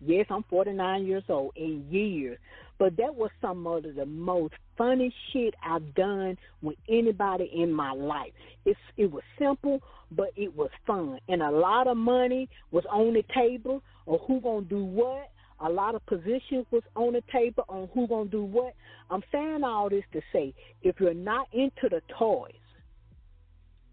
Yes, 0.00 0.26
I'm 0.30 0.44
49 0.50 1.06
years 1.06 1.24
old 1.28 1.52
in 1.56 1.86
years, 1.90 2.38
but 2.78 2.96
that 2.96 3.14
was 3.14 3.30
some 3.40 3.66
of 3.66 3.84
the 3.84 4.04
most 4.04 4.54
funny 4.76 5.14
shit 5.32 5.54
I've 5.64 5.94
done 5.94 6.36
with 6.62 6.76
anybody 6.88 7.50
in 7.54 7.72
my 7.72 7.92
life. 7.92 8.32
It's 8.66 8.78
it 8.96 9.10
was 9.10 9.22
simple, 9.38 9.80
but 10.10 10.30
it 10.36 10.54
was 10.54 10.70
fun, 10.86 11.18
and 11.28 11.42
a 11.42 11.50
lot 11.50 11.86
of 11.86 11.96
money 11.96 12.48
was 12.70 12.84
on 12.90 13.14
the 13.14 13.24
table 13.34 13.82
or 14.04 14.18
who 14.26 14.40
gonna 14.40 14.66
do 14.66 14.84
what. 14.84 15.30
A 15.60 15.70
lot 15.70 15.94
of 15.94 16.04
positions 16.04 16.66
was 16.70 16.82
on 16.96 17.14
the 17.14 17.22
table 17.32 17.64
on 17.68 17.88
who 17.94 18.06
gonna 18.06 18.28
do 18.28 18.42
what. 18.42 18.74
I'm 19.10 19.22
saying 19.32 19.64
all 19.64 19.88
this 19.88 20.04
to 20.12 20.20
say, 20.32 20.52
if 20.82 20.96
you're 21.00 21.14
not 21.14 21.48
into 21.52 21.88
the 21.88 22.02
toys, 22.18 22.52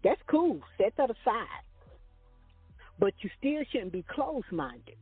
that's 0.02 0.20
cool. 0.26 0.60
Set 0.76 0.94
that 0.96 1.10
aside 1.10 1.62
but 3.02 3.14
you 3.18 3.28
still 3.36 3.64
shouldn't 3.72 3.90
be 3.90 4.04
closed 4.08 4.46
minded. 4.52 4.94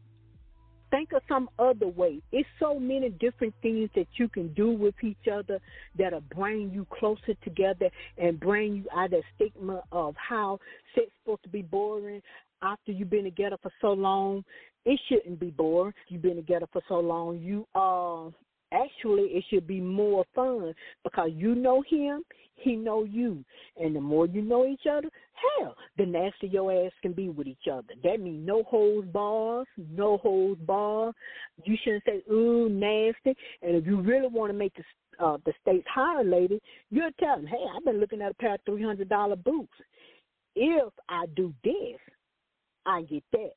Think 0.90 1.12
of 1.12 1.20
some 1.28 1.50
other 1.58 1.86
way. 1.86 2.22
It's 2.32 2.48
so 2.58 2.80
many 2.80 3.10
different 3.10 3.52
things 3.60 3.90
that 3.94 4.06
you 4.14 4.26
can 4.26 4.54
do 4.54 4.70
with 4.70 4.94
each 5.04 5.28
other 5.30 5.60
that'll 5.98 6.22
bring 6.34 6.70
you 6.70 6.86
closer 6.98 7.34
together 7.44 7.90
and 8.16 8.40
bring 8.40 8.76
you 8.76 8.84
out 8.96 9.04
of 9.04 9.10
that 9.10 9.22
stigma 9.34 9.82
of 9.92 10.14
how 10.16 10.58
sex 10.94 11.08
supposed 11.22 11.42
to 11.42 11.50
be 11.50 11.60
boring 11.60 12.22
after 12.62 12.90
you've 12.90 13.10
been 13.10 13.24
together 13.24 13.58
for 13.62 13.70
so 13.82 13.92
long. 13.92 14.44
It 14.86 14.98
shouldn't 15.10 15.38
be 15.38 15.50
boring. 15.50 15.92
You've 16.08 16.22
been 16.22 16.36
together 16.36 16.68
for 16.72 16.80
so 16.88 17.00
long. 17.00 17.38
You 17.38 17.66
uh 17.74 18.30
actually 18.72 19.24
it 19.24 19.44
should 19.50 19.66
be 19.66 19.80
more 19.80 20.24
fun 20.34 20.72
because 21.04 21.30
you 21.34 21.54
know 21.54 21.82
him, 21.86 22.22
he 22.54 22.76
know 22.76 23.04
you. 23.04 23.44
And 23.76 23.94
the 23.94 24.00
more 24.00 24.26
you 24.26 24.42
know 24.42 24.66
each 24.66 24.86
other, 24.90 25.08
hell, 25.58 25.76
the 25.98 26.06
nastier 26.06 26.48
your 26.50 26.86
ass 26.86 26.92
can 27.02 27.12
be 27.12 27.28
with 27.28 27.46
each 27.46 27.68
other. 27.70 27.94
That 28.02 28.20
means 28.20 28.46
no 28.46 28.62
holds 28.64 29.08
bars, 29.08 29.66
no 29.76 30.18
holds 30.18 30.60
bar. 30.62 31.12
You 31.64 31.76
shouldn't 31.82 32.04
say, 32.04 32.22
ooh, 32.32 32.68
nasty. 32.68 33.34
And 33.62 33.76
if 33.76 33.86
you 33.86 34.00
really 34.00 34.28
want 34.28 34.50
to 34.50 34.58
make 34.58 34.74
the 34.74 34.84
uh, 35.24 35.36
the 35.44 35.52
states 35.60 35.86
higher, 35.92 36.24
lady, 36.24 36.60
you'll 36.90 37.10
tell 37.20 37.36
them, 37.36 37.46
hey, 37.46 37.62
I've 37.76 37.84
been 37.84 38.00
looking 38.00 38.22
at 38.22 38.30
a 38.30 38.34
pair 38.34 38.54
of 38.54 38.60
three 38.64 38.82
hundred 38.82 39.08
dollar 39.08 39.36
boots. 39.36 39.72
If 40.56 40.92
I 41.08 41.26
do 41.36 41.52
this, 41.62 41.98
I 42.86 43.02
get 43.02 43.22
that. 43.32 43.52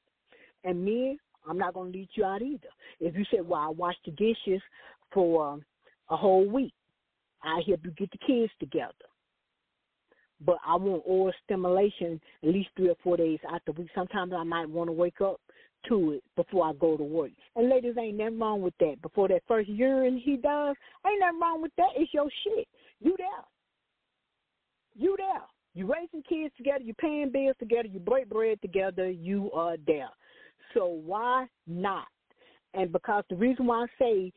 And 0.65 0.83
me, 0.83 1.17
I'm 1.47 1.57
not 1.57 1.73
gonna 1.73 1.89
lead 1.89 2.09
you 2.13 2.25
out 2.25 2.41
either. 2.41 2.67
If 2.99 3.15
you 3.15 3.23
say, 3.31 3.41
well, 3.41 3.61
I 3.61 3.69
wash 3.69 3.95
the 4.05 4.11
dishes 4.11 4.61
for 5.13 5.59
a 6.09 6.17
whole 6.17 6.47
week, 6.47 6.73
I 7.43 7.61
help 7.65 7.81
you 7.83 7.91
get 7.91 8.11
the 8.11 8.17
kids 8.25 8.51
together. 8.59 8.93
But 10.45 10.57
I 10.65 10.75
want 10.75 11.03
oral 11.05 11.33
stimulation 11.45 12.19
at 12.43 12.49
least 12.49 12.69
three 12.75 12.89
or 12.89 12.95
four 13.03 13.17
days 13.17 13.39
out 13.49 13.61
the 13.65 13.71
week. 13.73 13.89
Sometimes 13.95 14.33
I 14.33 14.43
might 14.43 14.69
want 14.69 14.89
to 14.89 14.91
wake 14.91 15.21
up 15.21 15.39
to 15.89 16.11
it 16.11 16.23
before 16.35 16.65
I 16.65 16.73
go 16.73 16.97
to 16.97 17.03
work. 17.03 17.31
And 17.55 17.69
ladies, 17.69 17.95
ain't 17.99 18.17
nothing 18.17 18.39
wrong 18.39 18.61
with 18.61 18.73
that. 18.79 19.01
Before 19.01 19.27
that 19.27 19.43
first 19.47 19.69
urine 19.69 20.17
he 20.17 20.37
does, 20.37 20.75
ain't 21.05 21.19
nothing 21.19 21.39
wrong 21.39 21.61
with 21.61 21.71
that. 21.77 21.89
It's 21.95 22.13
your 22.13 22.29
shit. 22.43 22.67
You 22.99 23.15
there. 23.17 23.27
You 24.95 25.15
there. 25.17 25.41
You 25.75 25.91
raising 25.91 26.21
kids 26.27 26.53
together, 26.55 26.83
you 26.83 26.93
paying 26.93 27.31
bills 27.31 27.55
together, 27.59 27.87
you 27.87 27.99
break 27.99 28.29
bread 28.29 28.61
together, 28.61 29.09
you 29.09 29.51
are 29.53 29.75
there. 29.87 30.09
So 30.73 30.85
why 30.85 31.47
not? 31.65 32.05
And 32.75 32.91
because 32.91 33.23
the 33.29 33.35
reason 33.35 33.65
why 33.65 33.83
I 33.83 33.87
say 33.99 34.33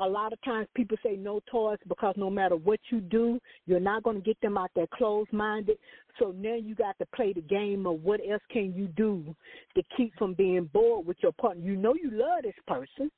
a 0.00 0.08
lot 0.08 0.32
of 0.32 0.40
times 0.42 0.66
people 0.74 0.96
say 1.02 1.14
no 1.14 1.40
toys 1.50 1.78
because 1.86 2.14
no 2.16 2.30
matter 2.30 2.56
what 2.56 2.80
you 2.90 3.00
do, 3.00 3.38
you're 3.66 3.78
not 3.78 4.02
going 4.02 4.16
to 4.16 4.22
get 4.22 4.40
them 4.40 4.56
out 4.56 4.70
there 4.74 4.86
closed 4.94 5.32
minded. 5.32 5.76
So 6.18 6.34
now 6.36 6.54
you 6.54 6.74
got 6.74 6.98
to 6.98 7.06
play 7.14 7.32
the 7.32 7.42
game 7.42 7.86
of 7.86 8.02
what 8.02 8.20
else 8.28 8.42
can 8.50 8.72
you 8.74 8.88
do 8.88 9.36
to 9.76 9.82
keep 9.96 10.14
from 10.16 10.34
being 10.34 10.64
bored 10.72 11.06
with 11.06 11.18
your 11.22 11.32
partner. 11.32 11.62
You 11.62 11.76
know 11.76 11.94
you 11.94 12.10
love 12.12 12.42
this 12.42 12.54
person. 12.66 13.10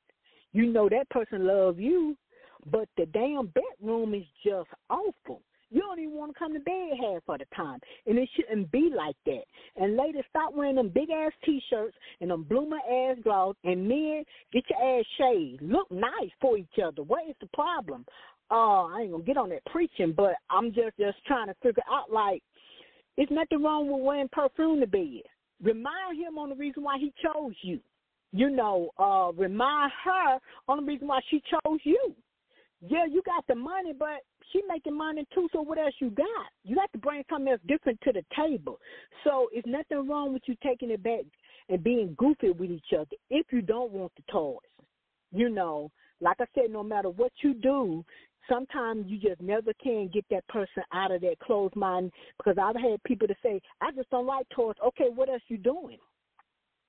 You 0.51 0.67
know 0.67 0.89
that 0.89 1.09
person 1.09 1.47
loves 1.47 1.79
you, 1.79 2.15
but 2.69 2.87
the 2.97 3.05
damn 3.07 3.47
bedroom 3.47 4.13
is 4.13 4.25
just 4.45 4.69
awful. 4.89 5.41
You 5.73 5.81
don't 5.81 5.99
even 5.99 6.15
want 6.15 6.33
to 6.33 6.39
come 6.39 6.53
to 6.53 6.59
bed 6.59 6.91
half 7.01 7.23
of 7.27 7.39
the 7.39 7.55
time. 7.55 7.79
And 8.05 8.19
it 8.19 8.29
shouldn't 8.35 8.71
be 8.71 8.91
like 8.95 9.15
that. 9.25 9.43
And 9.75 9.97
ladies, 9.97 10.23
stop 10.29 10.53
wearing 10.53 10.75
them 10.75 10.89
big 10.89 11.09
ass 11.09 11.31
t 11.43 11.59
shirts 11.69 11.95
and 12.21 12.29
them 12.29 12.43
bloomer 12.43 12.77
ass 12.77 13.17
gloves. 13.23 13.57
And 13.63 13.87
men, 13.87 14.23
get 14.53 14.63
your 14.69 14.99
ass 14.99 15.05
shaved. 15.17 15.63
Look 15.63 15.91
nice 15.91 16.29
for 16.39 16.57
each 16.57 16.77
other. 16.83 17.01
What 17.01 17.27
is 17.27 17.35
the 17.41 17.47
problem? 17.53 18.05
Uh, 18.51 18.83
I 18.85 19.01
ain't 19.01 19.11
gonna 19.11 19.23
get 19.23 19.37
on 19.37 19.49
that 19.49 19.65
preaching, 19.65 20.13
but 20.15 20.33
I'm 20.51 20.71
just 20.73 20.95
just 20.99 21.17
trying 21.25 21.47
to 21.47 21.55
figure 21.63 21.81
out 21.91 22.11
like 22.11 22.43
it's 23.17 23.31
nothing 23.31 23.63
wrong 23.63 23.91
with 23.91 24.03
wearing 24.03 24.29
perfume 24.31 24.79
to 24.81 24.87
bed. 24.87 25.23
Remind 25.63 26.19
him 26.19 26.37
on 26.37 26.49
the 26.49 26.55
reason 26.55 26.83
why 26.83 26.99
he 26.99 27.11
chose 27.23 27.53
you. 27.63 27.79
You 28.31 28.51
know, 28.51 28.89
uh, 28.99 29.31
remind 29.35 29.91
her 30.03 30.37
on 30.67 30.77
the 30.77 30.83
reason 30.83 31.07
why 31.07 31.21
she 31.31 31.41
chose 31.49 31.79
you. 31.83 32.13
Yeah, 32.85 33.05
you 33.09 33.21
got 33.25 33.47
the 33.47 33.55
money, 33.55 33.93
but 33.97 34.23
she 34.51 34.61
making 34.67 34.97
money 34.97 35.25
too. 35.33 35.47
So 35.51 35.61
what 35.61 35.77
else 35.77 35.93
you 35.99 36.09
got? 36.11 36.27
You 36.63 36.75
got 36.75 36.91
to 36.93 36.99
bring 36.99 37.23
something 37.29 37.51
else 37.51 37.61
different 37.67 37.99
to 38.01 38.11
the 38.11 38.23
table. 38.35 38.79
So 39.23 39.49
it's 39.51 39.67
nothing 39.67 40.07
wrong 40.07 40.33
with 40.33 40.43
you 40.45 40.55
taking 40.63 40.91
it 40.91 41.03
back 41.03 41.21
and 41.69 41.83
being 41.83 42.15
goofy 42.17 42.51
with 42.51 42.71
each 42.71 42.93
other 42.93 43.15
if 43.29 43.47
you 43.51 43.61
don't 43.61 43.91
want 43.91 44.11
the 44.15 44.23
toys. 44.31 44.57
You 45.31 45.49
know, 45.49 45.91
like 46.21 46.37
I 46.39 46.45
said, 46.53 46.71
no 46.71 46.83
matter 46.83 47.09
what 47.09 47.31
you 47.41 47.53
do, 47.53 48.05
sometimes 48.49 49.05
you 49.07 49.19
just 49.19 49.41
never 49.41 49.71
can 49.81 50.09
get 50.13 50.25
that 50.29 50.47
person 50.47 50.83
out 50.93 51.11
of 51.11 51.21
that 51.21 51.39
closed 51.39 51.75
mind. 51.75 52.11
Because 52.37 52.57
I've 52.61 52.75
had 52.75 53.01
people 53.03 53.27
to 53.27 53.35
say, 53.41 53.61
"I 53.81 53.91
just 53.91 54.09
don't 54.09 54.25
like 54.25 54.47
toys." 54.49 54.75
Okay, 54.85 55.09
what 55.09 55.29
else 55.29 55.41
you 55.47 55.57
doing? 55.57 55.99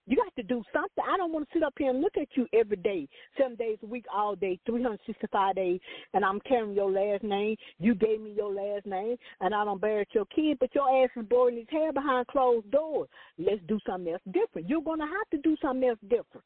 You 0.07 0.17
got 0.17 0.35
to 0.37 0.43
do 0.43 0.63
something. 0.73 1.05
I 1.09 1.17
don't 1.17 1.33
want 1.33 1.49
to 1.49 1.55
sit 1.55 1.63
up 1.63 1.75
here 1.79 1.91
and 1.91 2.01
look 2.01 2.17
at 2.21 2.29
you 2.35 2.47
every 2.53 2.77
day, 2.77 3.09
seven 3.39 3.57
days 3.57 3.79
a 3.83 3.87
week, 3.87 4.05
all 4.15 4.37
day, 4.37 4.59
365 4.67 5.55
days, 5.55 5.81
and 6.13 6.25
I'm 6.25 6.41
carrying 6.41 6.75
your 6.75 6.91
last 6.91 7.25
name. 7.25 7.57
You 7.79 7.95
gave 7.95 8.21
me 8.21 8.35
your 8.37 8.53
last 8.53 8.85
name, 8.85 9.17
and 9.41 9.55
I 9.55 9.65
don't 9.65 9.81
bear 9.81 10.05
your 10.13 10.27
kid, 10.27 10.59
but 10.61 10.75
your 10.75 11.05
ass 11.05 11.11
is 11.17 11.25
boring 11.27 11.57
his 11.57 11.67
hair 11.71 11.93
behind 11.93 12.27
closed 12.27 12.71
doors. 12.71 13.09
Let's 13.39 13.63
do 13.67 13.79
something 13.87 14.13
else 14.13 14.23
different. 14.31 14.69
You're 14.69 14.83
going 14.83 15.01
to 15.01 15.07
have 15.07 15.31
to 15.31 15.39
do 15.39 15.57
something 15.63 15.89
else 15.89 15.99
different. 16.03 16.45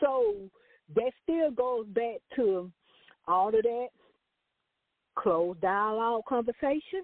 So 0.00 0.34
that 0.94 1.12
still 1.22 1.50
goes 1.50 1.86
back 1.88 2.20
to 2.36 2.70
all 3.26 3.48
of 3.48 3.62
that 3.62 3.88
closed 5.16 5.60
dialogue 5.60 6.22
conversation, 6.26 7.02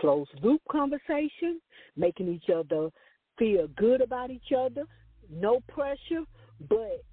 closed 0.00 0.30
loop 0.42 0.62
conversation, 0.70 1.60
making 1.96 2.28
each 2.32 2.48
other 2.54 2.90
feel 3.38 3.68
good 3.76 4.00
about 4.00 4.30
each 4.30 4.52
other, 4.56 4.84
no 5.30 5.60
pressure, 5.68 6.24
but 6.68 7.04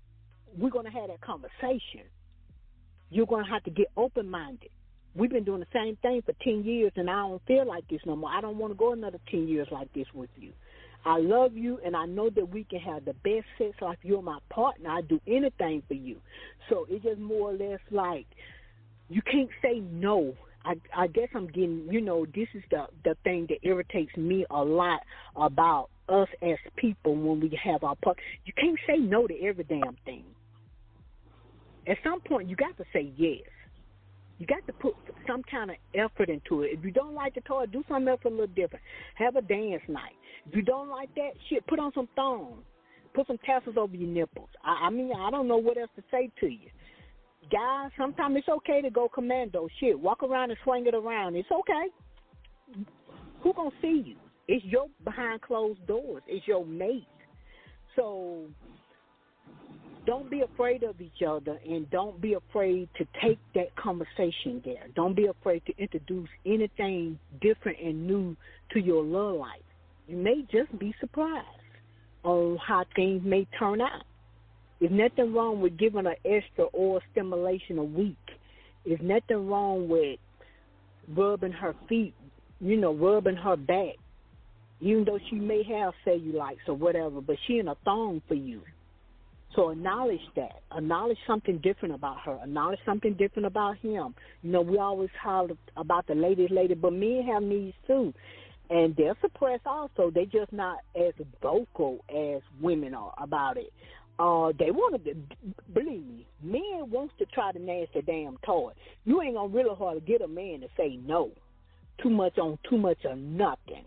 we're 0.57 0.69
going 0.69 0.85
to 0.85 0.91
have 0.91 1.09
that 1.09 1.21
conversation. 1.21 2.03
You're 3.09 3.25
going 3.25 3.45
to 3.45 3.51
have 3.51 3.63
to 3.63 3.71
get 3.71 3.87
open 3.97 4.29
minded. 4.29 4.69
We've 5.15 5.29
been 5.29 5.45
doing 5.45 5.61
the 5.61 5.67
same 5.73 5.95
thing 6.01 6.21
for 6.25 6.33
10 6.43 6.63
years, 6.63 6.91
and 6.95 7.09
I 7.09 7.21
don't 7.21 7.41
feel 7.45 7.65
like 7.65 7.87
this 7.87 8.01
no 8.05 8.15
more. 8.15 8.29
I 8.29 8.41
don't 8.41 8.57
want 8.57 8.71
to 8.71 8.77
go 8.77 8.91
another 8.91 9.19
10 9.31 9.47
years 9.47 9.67
like 9.71 9.93
this 9.93 10.07
with 10.13 10.29
you. 10.35 10.51
I 11.05 11.19
love 11.19 11.55
you, 11.55 11.79
and 11.85 11.95
I 11.95 12.05
know 12.05 12.29
that 12.31 12.49
we 12.49 12.63
can 12.63 12.79
have 12.79 13.05
the 13.05 13.13
best 13.13 13.45
sex 13.57 13.79
life. 13.81 13.99
You're 14.01 14.23
my 14.23 14.39
partner. 14.49 14.89
I 14.89 15.01
do 15.01 15.21
anything 15.27 15.83
for 15.87 15.93
you. 15.93 16.17
So 16.69 16.87
it's 16.89 17.03
just 17.03 17.19
more 17.19 17.51
or 17.51 17.53
less 17.53 17.79
like 17.91 18.25
you 19.09 19.21
can't 19.21 19.49
say 19.61 19.81
no. 19.91 20.33
I, 20.63 20.75
I 20.95 21.07
guess 21.07 21.27
I'm 21.35 21.45
getting, 21.45 21.87
you 21.91 22.01
know, 22.01 22.25
this 22.25 22.47
is 22.55 22.63
the 22.71 22.87
the 23.03 23.15
thing 23.23 23.45
that 23.49 23.59
irritates 23.61 24.17
me 24.17 24.45
a 24.49 24.63
lot 24.63 25.01
about 25.35 25.89
us 26.09 26.27
as 26.41 26.57
people 26.75 27.15
when 27.15 27.39
we 27.39 27.57
have 27.63 27.83
our 27.83 27.95
part. 27.95 28.17
You 28.45 28.53
can't 28.53 28.77
say 28.87 28.97
no 28.97 29.27
to 29.27 29.41
every 29.41 29.63
damn 29.63 29.97
thing. 30.05 30.23
At 31.87 31.97
some 32.03 32.21
point, 32.21 32.49
you 32.49 32.55
got 32.55 32.77
to 32.77 32.83
say 32.93 33.11
yes. 33.15 33.41
You 34.37 34.45
got 34.45 34.65
to 34.67 34.73
put 34.73 34.95
some 35.27 35.43
kind 35.43 35.71
of 35.71 35.77
effort 35.93 36.29
into 36.29 36.63
it. 36.63 36.71
If 36.73 36.83
you 36.83 36.91
don't 36.91 37.13
like 37.13 37.35
the 37.35 37.41
toy, 37.41 37.65
do 37.67 37.83
something 37.87 38.07
else 38.07 38.19
a 38.25 38.29
little 38.29 38.47
different. 38.47 38.83
Have 39.15 39.35
a 39.35 39.41
dance 39.41 39.81
night. 39.87 40.15
If 40.47 40.55
you 40.55 40.61
don't 40.61 40.89
like 40.89 41.13
that 41.15 41.31
shit, 41.49 41.65
put 41.67 41.79
on 41.79 41.91
some 41.93 42.09
thongs. 42.15 42.63
Put 43.13 43.27
some 43.27 43.37
tassels 43.45 43.77
over 43.77 43.95
your 43.95 44.09
nipples. 44.09 44.49
I, 44.63 44.87
I 44.87 44.89
mean, 44.89 45.11
I 45.17 45.31
don't 45.31 45.47
know 45.47 45.57
what 45.57 45.77
else 45.77 45.89
to 45.95 46.03
say 46.11 46.29
to 46.41 46.47
you. 46.47 46.69
Guys, 47.49 47.91
sometimes 47.97 48.35
it's 48.37 48.49
okay 48.49 48.81
to 48.81 48.89
go 48.89 49.07
commando. 49.07 49.69
Shit, 49.79 49.97
walk 49.97 50.23
around 50.23 50.49
and 50.49 50.59
swing 50.63 50.85
it 50.85 50.95
around. 50.95 51.35
It's 51.35 51.47
okay. 51.51 51.87
Who 53.41 53.53
gonna 53.53 53.69
see 53.81 54.03
you? 54.05 54.15
It's 54.47 54.65
your 54.65 54.87
behind 55.03 55.41
closed 55.41 55.85
doors. 55.87 56.21
It's 56.27 56.47
your 56.47 56.65
mate. 56.65 57.07
So 57.95 58.45
don't 60.05 60.29
be 60.29 60.41
afraid 60.41 60.83
of 60.83 61.01
each 61.01 61.23
other 61.27 61.59
and 61.67 61.89
don't 61.89 62.21
be 62.21 62.33
afraid 62.33 62.89
to 62.97 63.07
take 63.23 63.39
that 63.55 63.75
conversation 63.75 64.61
there. 64.63 64.87
Don't 64.95 65.15
be 65.15 65.25
afraid 65.25 65.63
to 65.65 65.73
introduce 65.77 66.29
anything 66.45 67.17
different 67.41 67.79
and 67.79 68.05
new 68.05 68.35
to 68.73 68.79
your 68.79 69.03
love 69.03 69.37
life. 69.37 69.61
You 70.07 70.17
may 70.17 70.45
just 70.51 70.77
be 70.77 70.93
surprised 70.99 71.47
on 72.23 72.57
how 72.57 72.85
things 72.95 73.23
may 73.25 73.47
turn 73.57 73.81
out. 73.81 74.03
There's 74.79 74.91
nothing 74.91 75.33
wrong 75.33 75.61
with 75.61 75.77
giving 75.77 76.05
an 76.05 76.15
extra 76.25 76.65
oral 76.65 77.01
stimulation 77.11 77.79
a 77.79 77.83
week. 77.83 78.17
There's 78.85 78.99
nothing 79.01 79.47
wrong 79.47 79.87
with 79.87 80.19
rubbing 81.07 81.53
her 81.53 81.75
feet, 81.89 82.13
you 82.59 82.77
know, 82.77 82.93
rubbing 82.93 83.37
her 83.37 83.55
back, 83.55 83.95
even 84.81 85.05
though 85.05 85.19
she 85.29 85.35
may 85.35 85.63
have 85.63 85.93
cellulites 86.05 86.67
or 86.67 86.73
whatever, 86.73 87.21
but 87.21 87.37
she 87.47 87.59
in 87.59 87.67
a 87.67 87.75
thong 87.85 88.21
for 88.27 88.35
you. 88.35 88.61
So 89.55 89.69
acknowledge 89.69 90.19
that. 90.35 90.61
Acknowledge 90.75 91.17
something 91.25 91.59
different 91.59 91.95
about 91.95 92.19
her. 92.25 92.39
Acknowledge 92.43 92.79
something 92.85 93.13
different 93.13 93.45
about 93.45 93.77
him. 93.77 94.13
You 94.43 94.51
know, 94.51 94.61
we 94.61 94.77
always 94.77 95.09
holler 95.21 95.55
about 95.77 96.07
the 96.07 96.15
ladies, 96.15 96.49
lady, 96.51 96.73
but 96.73 96.91
men 96.91 97.23
have 97.31 97.41
needs 97.41 97.75
too. 97.87 98.13
And 98.69 98.95
they're 98.95 99.15
suppressed 99.21 99.65
also. 99.65 100.11
They're 100.13 100.25
just 100.25 100.51
not 100.51 100.79
as 100.95 101.13
vocal 101.41 102.03
as 102.09 102.41
women 102.59 102.93
are 102.93 103.13
about 103.17 103.57
it. 103.57 103.71
Uh, 104.17 104.51
they 104.57 104.71
want 104.71 105.03
to 105.05 105.15
believe 105.73 106.03
me. 106.05 106.25
Men 106.41 106.89
wants 106.89 107.13
to 107.19 107.25
try 107.25 107.51
to 107.51 107.59
nash 107.59 107.87
the 107.93 108.01
damn 108.01 108.37
toy. 108.45 108.71
You 109.05 109.21
ain't 109.21 109.35
gonna 109.35 109.53
really 109.53 109.75
hard 109.75 109.99
to 109.99 110.11
get 110.11 110.21
a 110.21 110.27
man 110.27 110.61
to 110.61 110.67
say 110.75 110.99
no. 111.05 111.31
Too 112.01 112.09
much 112.09 112.37
on 112.37 112.57
too 112.69 112.77
much 112.77 113.05
of 113.05 113.17
nothing 113.17 113.85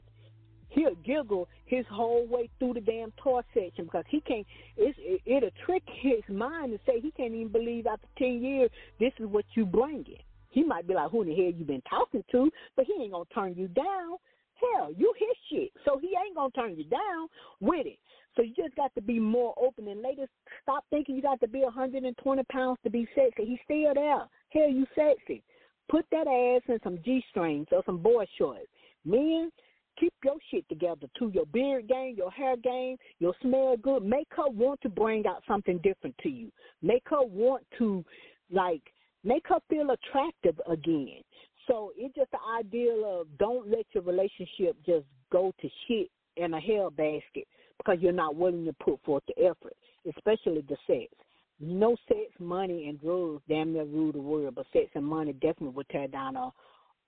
he'll 0.78 0.94
giggle 0.96 1.48
his 1.66 1.84
whole 1.90 2.26
way 2.26 2.48
through 2.58 2.74
the 2.74 2.80
damn 2.80 3.12
toy 3.22 3.40
section 3.52 3.84
because 3.84 4.04
he 4.08 4.20
can't. 4.20 4.46
It's, 4.76 4.98
it, 5.00 5.20
it'll 5.26 5.50
trick 5.64 5.82
his 5.86 6.22
mind 6.28 6.72
to 6.72 6.78
say 6.86 7.00
he 7.00 7.10
can't 7.10 7.34
even 7.34 7.48
believe 7.48 7.86
after 7.86 8.06
ten 8.16 8.42
years 8.42 8.70
this 9.00 9.12
is 9.18 9.26
what 9.26 9.44
you 9.54 9.66
bringing. 9.66 10.18
He 10.50 10.64
might 10.64 10.86
be 10.86 10.94
like, 10.94 11.10
"Who 11.10 11.22
in 11.22 11.28
the 11.28 11.34
hell 11.34 11.52
you 11.52 11.64
been 11.64 11.82
talking 11.88 12.24
to?" 12.32 12.50
But 12.76 12.86
he 12.86 12.94
ain't 13.02 13.12
gonna 13.12 13.24
turn 13.34 13.54
you 13.56 13.68
down. 13.68 14.16
Hell, 14.54 14.92
you 14.96 15.12
his 15.16 15.36
shit, 15.50 15.70
so 15.84 15.98
he 15.98 16.14
ain't 16.24 16.34
gonna 16.34 16.50
turn 16.50 16.76
you 16.76 16.84
down 16.84 17.28
with 17.60 17.86
it. 17.86 17.98
So 18.34 18.42
you 18.42 18.54
just 18.54 18.74
got 18.76 18.94
to 18.94 19.00
be 19.00 19.18
more 19.18 19.54
open. 19.60 19.88
And 19.88 20.02
ladies, 20.02 20.28
stop 20.62 20.84
thinking 20.90 21.16
you 21.16 21.22
got 21.22 21.40
to 21.40 21.48
be 21.48 21.60
120 21.60 22.42
pounds 22.44 22.78
to 22.84 22.90
be 22.90 23.06
sexy. 23.14 23.44
He's 23.44 23.58
still 23.64 23.94
there. 23.94 24.26
Hell, 24.50 24.70
you 24.70 24.86
sexy. 24.94 25.42
Put 25.88 26.04
that 26.10 26.26
ass 26.26 26.62
in 26.68 26.78
some 26.84 26.98
G 27.04 27.24
strings 27.30 27.66
or 27.72 27.82
some 27.86 27.98
boy 27.98 28.26
shorts. 28.36 28.66
Men, 29.04 29.50
keep 29.98 30.14
your 30.24 30.36
shit 30.50 30.68
together 30.68 31.06
too. 31.18 31.30
Your 31.34 31.46
beard 31.46 31.88
game, 31.88 32.14
your 32.16 32.30
hair 32.30 32.56
game, 32.56 32.96
your 33.18 33.34
smell 33.42 33.76
good. 33.76 34.04
Make 34.04 34.28
her 34.36 34.48
want 34.48 34.80
to 34.82 34.88
bring 34.88 35.26
out 35.26 35.42
something 35.46 35.78
different 35.78 36.16
to 36.22 36.28
you. 36.28 36.50
Make 36.82 37.02
her 37.06 37.22
want 37.22 37.64
to, 37.78 38.04
like, 38.50 38.82
make 39.24 39.46
her 39.48 39.58
feel 39.68 39.90
attractive 39.90 40.60
again. 40.70 41.22
So 41.66 41.92
it's 41.96 42.14
just 42.14 42.30
the 42.30 42.38
ideal 42.58 43.20
of 43.20 43.26
don't 43.38 43.68
let 43.70 43.86
your 43.92 44.02
relationship 44.02 44.76
just 44.86 45.04
go 45.30 45.52
to 45.60 45.68
shit 45.86 46.08
in 46.36 46.54
a 46.54 46.60
hell 46.60 46.90
basket 46.90 47.46
because 47.76 47.98
you're 48.00 48.12
not 48.12 48.36
willing 48.36 48.64
to 48.64 48.72
put 48.74 49.02
forth 49.04 49.22
the 49.28 49.44
effort, 49.44 49.76
especially 50.16 50.62
the 50.68 50.76
sex. 50.86 51.12
No 51.60 51.96
sex, 52.06 52.30
money, 52.38 52.88
and 52.88 53.00
drugs 53.00 53.42
damn 53.48 53.72
near 53.72 53.84
rule 53.84 54.12
the 54.12 54.20
world, 54.20 54.54
but 54.54 54.66
sex 54.72 54.86
and 54.94 55.04
money 55.04 55.32
definitely 55.32 55.70
will 55.70 55.84
tear 55.84 56.06
down 56.06 56.36
a 56.36 56.50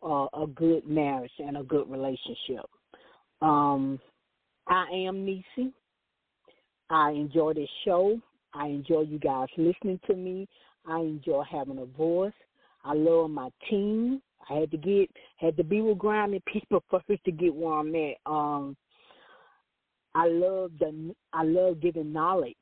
a, 0.03 0.27
a 0.35 0.47
good 0.55 0.87
marriage 0.87 1.31
and 1.39 1.57
a 1.57 1.63
good 1.63 1.91
relationship. 1.91 2.69
Um, 3.43 4.01
I 4.67 4.87
am 4.93 5.25
Nisi. 5.25 5.73
I 6.91 7.11
enjoy 7.13 7.55
this 7.55 7.69
show. 7.85 8.21
I 8.53 8.67
enjoy 8.67 9.03
you 9.03 9.19
guys 9.19 9.49
listening 9.57 10.01
to 10.07 10.15
me. 10.15 10.49
I 10.87 10.99
enjoy 10.99 11.43
having 11.51 11.79
a 11.79 11.85
voice. 11.85 12.33
I 12.85 12.95
love 12.95 13.31
my 13.31 13.51
team. 13.69 14.23
I 14.49 14.55
had 14.55 14.71
to 14.71 14.77
get 14.77 15.11
had 15.37 15.57
to 15.57 15.65
be 15.65 15.81
with 15.81 15.99
grimy 15.99 16.43
people 16.53 16.83
first 16.91 17.07
to 17.25 17.31
get 17.31 17.55
where 17.55 17.75
I'm 17.75 17.95
at. 17.95 18.17
Um, 18.27 18.77
I 20.15 20.27
love 20.27 20.73
the 20.79 21.15
I 21.33 21.45
love 21.45 21.81
giving 21.81 22.13
knowledge, 22.13 22.57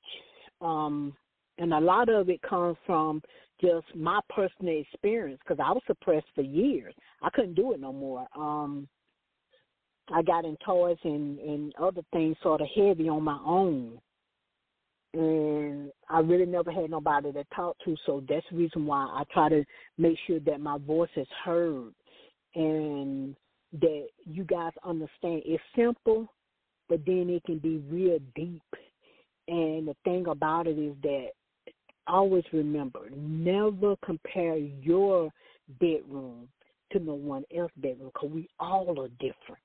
um, 0.61 1.14
and 1.57 1.72
a 1.72 1.81
lot 1.81 2.09
of 2.09 2.29
it 2.29 2.43
comes 2.43 2.76
from 2.85 3.22
just 3.61 3.87
my 3.95 4.20
personal 4.29 4.81
experience 4.81 5.41
because 5.43 5.62
I 5.64 5.72
was 5.72 5.83
suppressed 5.87 6.26
for 6.35 6.43
years. 6.43 6.95
I 7.22 7.31
couldn't 7.31 7.55
do 7.55 7.72
it 7.72 7.81
no 7.81 7.93
more. 7.93 8.26
Um, 8.37 8.87
I 10.13 10.23
got 10.23 10.45
in 10.45 10.57
toys 10.65 10.99
and 11.05 11.39
and 11.39 11.75
other 11.81 12.03
things 12.13 12.37
sort 12.43 12.61
of 12.61 12.69
heavy 12.75 13.09
on 13.09 13.23
my 13.23 13.39
own, 13.45 13.99
and 15.15 15.91
I 16.09 16.21
really 16.21 16.47
never 16.47 16.71
had 16.71 16.91
nobody 16.91 17.33
to 17.33 17.45
talk 17.55 17.77
to. 17.85 17.97
So 18.07 18.23
that's 18.29 18.47
the 18.51 18.57
reason 18.57 18.87
why 18.87 19.05
I 19.05 19.25
try 19.33 19.49
to 19.49 19.65
make 19.97 20.17
sure 20.27 20.41
that 20.41 20.61
my 20.61 20.79
voice 20.79 21.11
is 21.17 21.29
heard, 21.45 21.93
and 22.55 23.37
that 23.81 24.07
you 24.25 24.45
guys 24.45 24.73
understand. 24.85 25.43
It's 25.45 25.63
simple, 25.77 26.27
but 26.89 27.05
then 27.07 27.29
it 27.29 27.45
can 27.45 27.59
be 27.59 27.79
real 27.91 28.19
deep. 28.35 28.63
And 29.49 29.89
the 29.89 29.97
thing 30.05 30.27
about 30.27 30.67
it 30.67 30.79
is 30.79 30.95
that 31.03 31.29
always 32.07 32.45
remember, 32.53 33.11
never 33.15 33.97
compare 34.05 34.57
your 34.57 35.31
bedroom 35.81 36.49
to 36.93 36.99
no 36.99 37.15
one 37.15 37.45
else's 37.55 37.73
bedroom 37.77 38.11
because 38.13 38.31
we 38.31 38.49
all 38.59 38.99
are 39.01 39.09
different. 39.21 39.63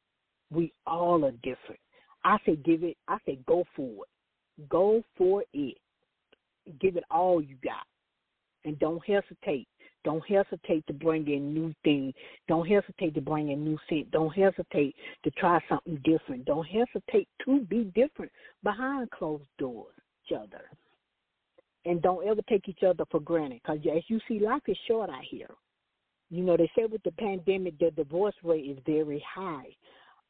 We 0.54 0.72
all 0.86 1.26
are 1.26 1.32
different. 1.32 1.80
I 2.24 2.38
say 2.46 2.56
give 2.56 2.84
it. 2.84 2.98
I 3.08 3.18
say 3.26 3.40
go 3.48 3.66
for 3.76 3.90
it. 4.04 4.70
Go 4.70 5.04
for 5.18 5.44
it. 5.54 5.78
Give 6.80 6.96
it 6.96 7.04
all 7.12 7.42
you 7.42 7.56
got, 7.64 7.86
and 8.64 8.80
don't 8.80 9.04
hesitate. 9.06 9.68
Don't 10.04 10.24
hesitate 10.26 10.86
to 10.88 10.94
bring 10.94 11.28
in 11.30 11.54
new 11.54 11.74
things. 11.84 12.14
Don't 12.48 12.68
hesitate 12.68 13.16
to 13.16 13.22
bring 13.22 13.52
in 13.52 13.64
new 13.64 13.78
scent. 13.90 14.12
Don't 14.12 14.34
hesitate 14.34 14.96
to 15.24 15.32
try 15.32 15.60
something 15.70 16.00
different. 16.04 16.46
Don't 16.46 16.68
hesitate 16.68 17.28
to 17.46 17.62
be 17.62 17.86
different 17.96 18.32
behind 18.64 19.10
closed 19.12 19.48
doors, 19.58 19.94
each 20.26 20.38
other. 20.38 20.66
And 21.86 22.02
don't 22.02 22.28
ever 22.28 22.42
take 22.50 22.68
each 22.68 22.84
other 22.84 23.06
for 23.12 23.20
granted. 23.20 23.62
Because 23.64 23.80
as 23.96 24.04
you 24.08 24.20
see, 24.28 24.40
life 24.40 24.62
is 24.68 24.78
short 24.88 25.10
out 25.10 25.24
here. 25.24 25.52
You 26.30 26.44
know, 26.44 26.58
they 26.58 26.70
say 26.76 26.86
with 26.86 27.04
the 27.04 27.12
pandemic, 27.12 27.78
the 27.80 27.92
divorce 27.92 28.36
rate 28.44 28.66
is 28.66 28.78
very 28.86 29.24
high 29.34 29.68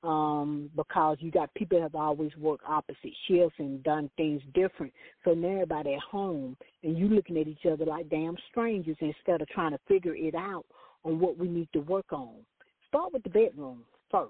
um, 0.04 0.70
because 0.76 1.18
you 1.20 1.32
got 1.32 1.54
people 1.54 1.78
that 1.78 1.84
have 1.84 1.96
always 1.96 2.32
worked 2.38 2.66
opposite 2.68 3.14
shifts 3.28 3.56
and 3.58 3.82
done 3.84 4.10
things 4.18 4.42
different. 4.54 4.92
So 5.24 5.34
now 5.34 5.54
everybody 5.54 5.94
at 5.94 6.02
home 6.02 6.58
and 6.84 6.98
you 6.98 7.08
looking 7.08 7.38
at 7.38 7.48
each 7.48 7.66
other 7.72 7.86
like 7.86 8.10
damn 8.10 8.36
strangers 8.52 8.98
instead 9.00 9.42
of 9.42 9.48
trying 9.50 9.72
to 9.72 9.80
figure 9.88 10.16
it 10.16 10.36
out 10.36 10.66
on 11.04 11.20
what 11.20 11.38
we 11.38 11.48
need 11.48 11.70
to 11.74 11.80
work 11.80 12.12
on. 12.12 12.36
Start 12.88 13.14
with 13.14 13.24
the 13.24 13.30
bedroom 13.30 13.84
first. 14.12 14.30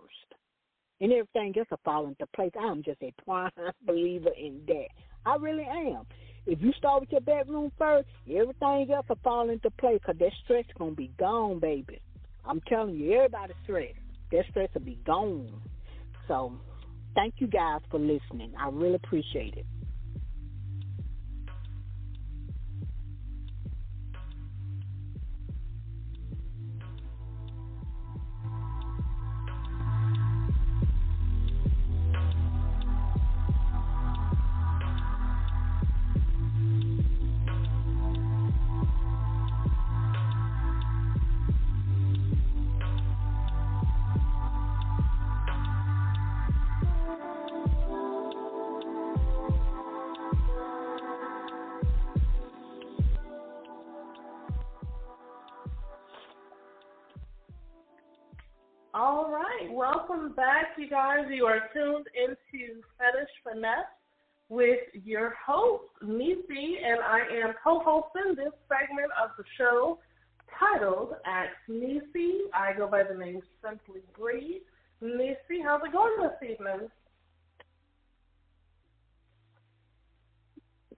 And 1.01 1.11
everything 1.11 1.53
else 1.57 1.67
will 1.69 1.79
fall 1.83 2.07
into 2.07 2.25
place. 2.27 2.51
I'm 2.59 2.83
just 2.83 3.01
a 3.01 3.13
prime 3.25 3.51
believer 3.85 4.29
in 4.37 4.61
that. 4.67 4.87
I 5.25 5.35
really 5.35 5.65
am. 5.65 6.05
If 6.45 6.61
you 6.61 6.71
start 6.73 7.01
with 7.01 7.11
your 7.11 7.21
bedroom 7.21 7.71
first, 7.77 8.07
everything 8.29 8.91
else 8.93 9.05
will 9.09 9.17
fall 9.23 9.49
into 9.49 9.71
place 9.71 9.99
because 10.01 10.19
that 10.19 10.31
stress 10.43 10.65
gonna 10.77 10.91
be 10.91 11.11
gone, 11.17 11.59
baby. 11.59 11.99
I'm 12.45 12.61
telling 12.61 12.95
you, 12.95 13.13
everybody's 13.13 13.55
stressed. 13.63 14.02
That 14.33 14.45
stress 14.49 14.69
will 14.73 14.81
be 14.81 14.97
gone. 15.05 15.47
So, 16.27 16.53
thank 17.13 17.35
you 17.37 17.45
guys 17.45 17.81
for 17.91 17.99
listening. 17.99 18.51
I 18.59 18.67
really 18.69 18.95
appreciate 18.95 19.53
it. 19.53 19.65
Guys. 61.03 61.25
You 61.29 61.45
are 61.45 61.59
tuned 61.73 62.05
into 62.15 62.81
Fetish 62.97 63.33
Finesse 63.43 63.91
with 64.49 64.79
your 64.93 65.33
host, 65.45 65.83
Nisi, 66.01 66.77
and 66.83 66.99
I 67.01 67.19
am 67.45 67.53
co-hosting 67.63 68.35
this 68.35 68.53
segment 68.69 69.11
of 69.21 69.31
the 69.37 69.43
show 69.57 69.99
titled 70.59 71.15
Ask 71.25 71.51
Nisi. 71.67 72.43
I 72.53 72.73
go 72.77 72.87
by 72.87 73.03
the 73.03 73.17
name 73.17 73.41
Simply 73.61 74.01
Bree. 74.17 74.61
Nisi, 75.01 75.61
how's 75.63 75.81
it 75.85 75.91
going 75.91 76.13
this 76.21 76.51
evening? 76.51 76.87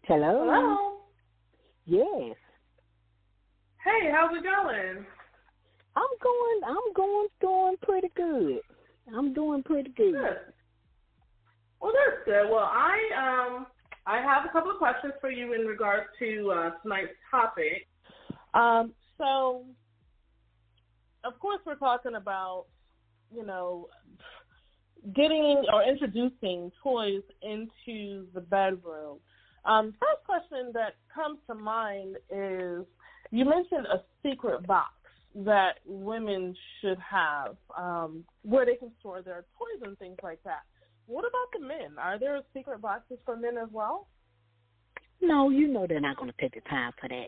Hello. 0.03 0.45
Hello. 0.45 0.97
Yes. 1.85 2.35
Hey, 3.83 4.11
how's 4.11 4.35
it 4.35 4.43
going? 4.43 5.05
I'm 5.95 6.15
going. 6.21 6.61
I'm 6.63 6.93
going. 6.93 7.27
Doing 7.41 7.75
pretty 7.81 8.11
good. 8.15 8.61
I'm 9.13 9.33
doing 9.33 9.63
pretty 9.63 9.91
good. 9.91 10.13
Good. 10.13 10.37
Well, 11.81 11.93
that's 11.93 12.25
good. 12.25 12.49
Well, 12.49 12.69
I 12.71 12.97
um 13.17 13.67
I 14.07 14.21
have 14.21 14.45
a 14.45 14.51
couple 14.51 14.71
of 14.71 14.77
questions 14.77 15.13
for 15.19 15.31
you 15.31 15.53
in 15.53 15.61
regards 15.61 16.05
to 16.19 16.51
uh, 16.51 16.69
tonight's 16.83 17.13
topic. 17.31 17.87
Um, 18.53 18.93
so, 19.17 19.65
of 21.23 21.39
course, 21.39 21.59
we're 21.65 21.75
talking 21.75 22.15
about 22.15 22.65
you 23.35 23.45
know 23.45 23.87
getting 25.15 25.63
or 25.71 25.83
introducing 25.83 26.71
toys 26.81 27.23
into 27.41 28.27
the 28.33 28.41
bedroom. 28.41 29.19
Um, 29.65 29.93
first 29.99 30.23
question 30.25 30.71
that 30.73 30.95
comes 31.13 31.39
to 31.47 31.55
mind 31.55 32.17
is 32.29 32.85
you 33.31 33.45
mentioned 33.45 33.87
a 33.87 34.01
secret 34.23 34.65
box 34.67 34.93
that 35.43 35.79
women 35.85 36.55
should 36.79 36.97
have 36.99 37.57
um, 37.77 38.23
where 38.43 38.65
they 38.65 38.75
can 38.75 38.91
store 38.99 39.21
their 39.21 39.45
toys 39.57 39.81
and 39.85 39.97
things 39.99 40.17
like 40.23 40.41
that. 40.43 40.61
What 41.07 41.21
about 41.21 41.51
the 41.53 41.59
men? 41.59 41.99
Are 41.99 42.17
there 42.17 42.41
secret 42.53 42.81
boxes 42.81 43.17
for 43.25 43.35
men 43.35 43.57
as 43.57 43.69
well? 43.71 44.07
No, 45.21 45.49
you 45.49 45.67
know 45.67 45.85
they're 45.87 45.99
not 45.99 46.17
going 46.17 46.31
to 46.31 46.41
take 46.41 46.55
the 46.55 46.69
time 46.69 46.91
for 46.99 47.09
that. 47.09 47.27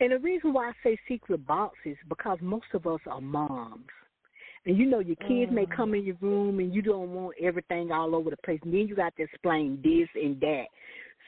And 0.00 0.12
the 0.12 0.18
reason 0.18 0.52
why 0.52 0.68
I 0.68 0.72
say 0.82 0.98
secret 1.08 1.46
box 1.46 1.76
is 1.84 1.96
because 2.08 2.38
most 2.40 2.66
of 2.74 2.86
us 2.86 3.00
are 3.06 3.20
moms. 3.20 3.86
And 4.64 4.76
you 4.76 4.86
know 4.86 5.00
your 5.00 5.16
kids 5.16 5.50
may 5.50 5.66
Mm. 5.66 5.76
come 5.76 5.94
in 5.94 6.04
your 6.04 6.16
room 6.20 6.60
and 6.60 6.72
you 6.72 6.82
don't 6.82 7.12
want 7.12 7.36
everything 7.40 7.90
all 7.90 8.14
over 8.14 8.30
the 8.30 8.36
place. 8.38 8.60
And 8.62 8.72
then 8.72 8.86
you 8.86 8.94
got 8.94 9.14
to 9.16 9.22
explain 9.22 9.80
this 9.82 10.08
and 10.14 10.40
that. 10.40 10.66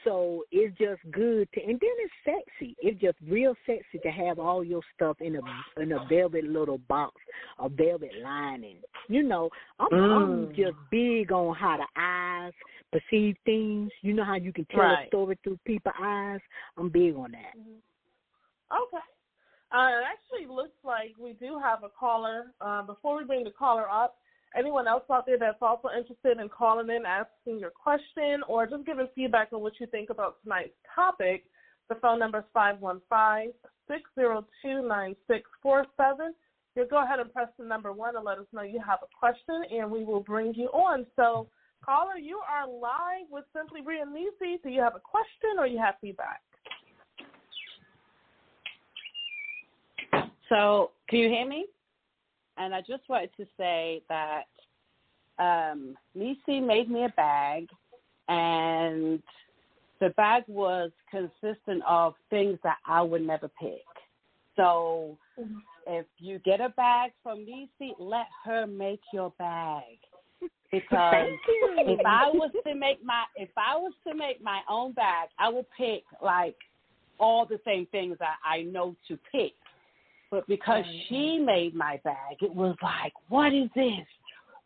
So 0.05 0.43
it's 0.51 0.77
just 0.77 1.01
good 1.11 1.49
to, 1.53 1.61
and 1.61 1.79
then 1.79 1.89
it's 1.97 2.13
sexy. 2.23 2.75
It's 2.79 3.01
just 3.01 3.17
real 3.27 3.55
sexy 3.65 3.97
to 4.03 4.09
have 4.09 4.39
all 4.39 4.63
your 4.63 4.81
stuff 4.95 5.17
in 5.19 5.35
a 5.35 5.81
in 5.81 5.91
a 5.91 6.05
velvet 6.07 6.45
little 6.45 6.77
box, 6.87 7.15
a 7.59 7.67
velvet 7.67 8.11
lining. 8.23 8.77
You 9.09 9.23
know, 9.23 9.49
I'm, 9.79 9.87
I'm 9.93 10.47
Mm. 10.47 10.55
just 10.55 10.77
big 10.91 11.31
on 11.31 11.55
how 11.55 11.77
the 11.77 11.87
eyes 11.99 12.53
perceive 12.91 13.35
things. 13.45 13.91
You 14.01 14.13
know 14.13 14.23
how 14.23 14.35
you 14.35 14.53
can 14.53 14.65
tell 14.65 14.81
Right. 14.81 15.05
a 15.05 15.07
story 15.07 15.37
through 15.43 15.59
people's 15.65 15.95
eyes. 15.99 16.39
I'm 16.77 16.89
big 16.89 17.15
on 17.15 17.31
that. 17.31 17.55
Okay. 18.71 18.97
Uh, 19.71 19.89
it 19.89 20.05
actually 20.05 20.47
looks 20.47 20.77
like 20.83 21.13
we 21.19 21.33
do 21.33 21.59
have 21.59 21.83
a 21.83 21.89
caller. 21.89 22.53
Uh, 22.61 22.83
before 22.83 23.17
we 23.17 23.25
bring 23.25 23.43
the 23.43 23.51
caller 23.51 23.89
up, 23.89 24.17
anyone 24.57 24.87
else 24.87 25.03
out 25.11 25.25
there 25.25 25.37
that's 25.37 25.61
also 25.61 25.89
interested 25.95 26.39
in 26.39 26.49
calling 26.49 26.89
in, 26.89 27.03
asking 27.05 27.59
your 27.59 27.71
question, 27.71 28.43
or 28.47 28.65
just 28.65 28.85
giving 28.85 29.07
feedback 29.15 29.49
on 29.53 29.61
what 29.61 29.73
you 29.79 29.87
think 29.87 30.09
about 30.09 30.41
tonight's 30.43 30.73
topic, 30.93 31.45
the 31.89 31.95
phone 31.95 32.19
number 32.19 32.39
is 32.39 32.45
515 32.53 33.53
602 33.87 34.87
9647. 34.87 36.33
You 36.75 36.85
go 36.89 37.03
ahead 37.03 37.19
and 37.19 37.31
press 37.31 37.47
the 37.57 37.65
number 37.65 37.93
one 37.93 38.15
and 38.15 38.25
let 38.25 38.37
us 38.37 38.45
know 38.51 38.63
you 38.63 38.81
have 38.85 38.99
a 39.03 39.07
question, 39.17 39.63
and 39.71 39.89
we 39.89 40.03
will 40.03 40.19
bring 40.19 40.53
you 40.55 40.67
on. 40.67 41.05
So, 41.15 41.47
caller, 41.83 42.17
you 42.17 42.39
are 42.49 42.67
live 42.67 43.27
with 43.29 43.45
Simply 43.55 43.81
and 44.01 44.13
Nisi. 44.13 44.59
Do 44.63 44.69
you 44.69 44.81
have 44.81 44.95
a 44.95 44.99
question 44.99 45.57
or 45.57 45.67
you 45.67 45.77
have 45.77 45.95
feedback? 46.01 46.41
So, 50.49 50.91
can 51.09 51.19
you 51.19 51.29
hear 51.29 51.47
me? 51.47 51.65
And 52.57 52.73
I 52.73 52.81
just 52.81 53.07
wanted 53.09 53.31
to 53.37 53.45
say 53.57 54.01
that 54.09 54.43
um, 55.39 55.97
Nisi 56.13 56.59
made 56.59 56.89
me 56.89 57.05
a 57.05 57.09
bag, 57.09 57.67
and 58.29 59.21
the 59.99 60.09
bag 60.09 60.43
was 60.47 60.91
consistent 61.11 61.83
of 61.87 62.15
things 62.29 62.57
that 62.63 62.77
I 62.85 63.01
would 63.01 63.25
never 63.25 63.49
pick. 63.59 63.83
So, 64.55 65.17
if 65.87 66.05
you 66.19 66.39
get 66.39 66.61
a 66.61 66.69
bag 66.69 67.11
from 67.21 67.45
Nisi, 67.45 67.93
let 67.99 68.27
her 68.45 68.65
make 68.65 69.01
your 69.11 69.33
bag. 69.37 69.83
Because 70.71 71.27
if 71.51 72.05
I 72.05 72.29
was 72.29 72.51
to 72.65 72.75
make 72.75 73.03
my 73.03 73.23
if 73.35 73.49
I 73.55 73.75
was 73.77 73.93
to 74.07 74.13
make 74.13 74.41
my 74.41 74.61
own 74.69 74.93
bag, 74.93 75.29
I 75.39 75.49
would 75.49 75.65
pick 75.77 76.03
like 76.21 76.55
all 77.19 77.45
the 77.45 77.59
same 77.65 77.85
things 77.87 78.17
that 78.19 78.37
I 78.45 78.63
know 78.63 78.95
to 79.07 79.17
pick. 79.31 79.53
But 80.31 80.47
because 80.47 80.83
she 81.07 81.37
made 81.37 81.75
my 81.75 81.99
bag, 82.03 82.37
it 82.41 82.53
was 82.53 82.75
like, 82.81 83.13
what 83.29 83.53
is 83.53 83.69
this? 83.75 84.05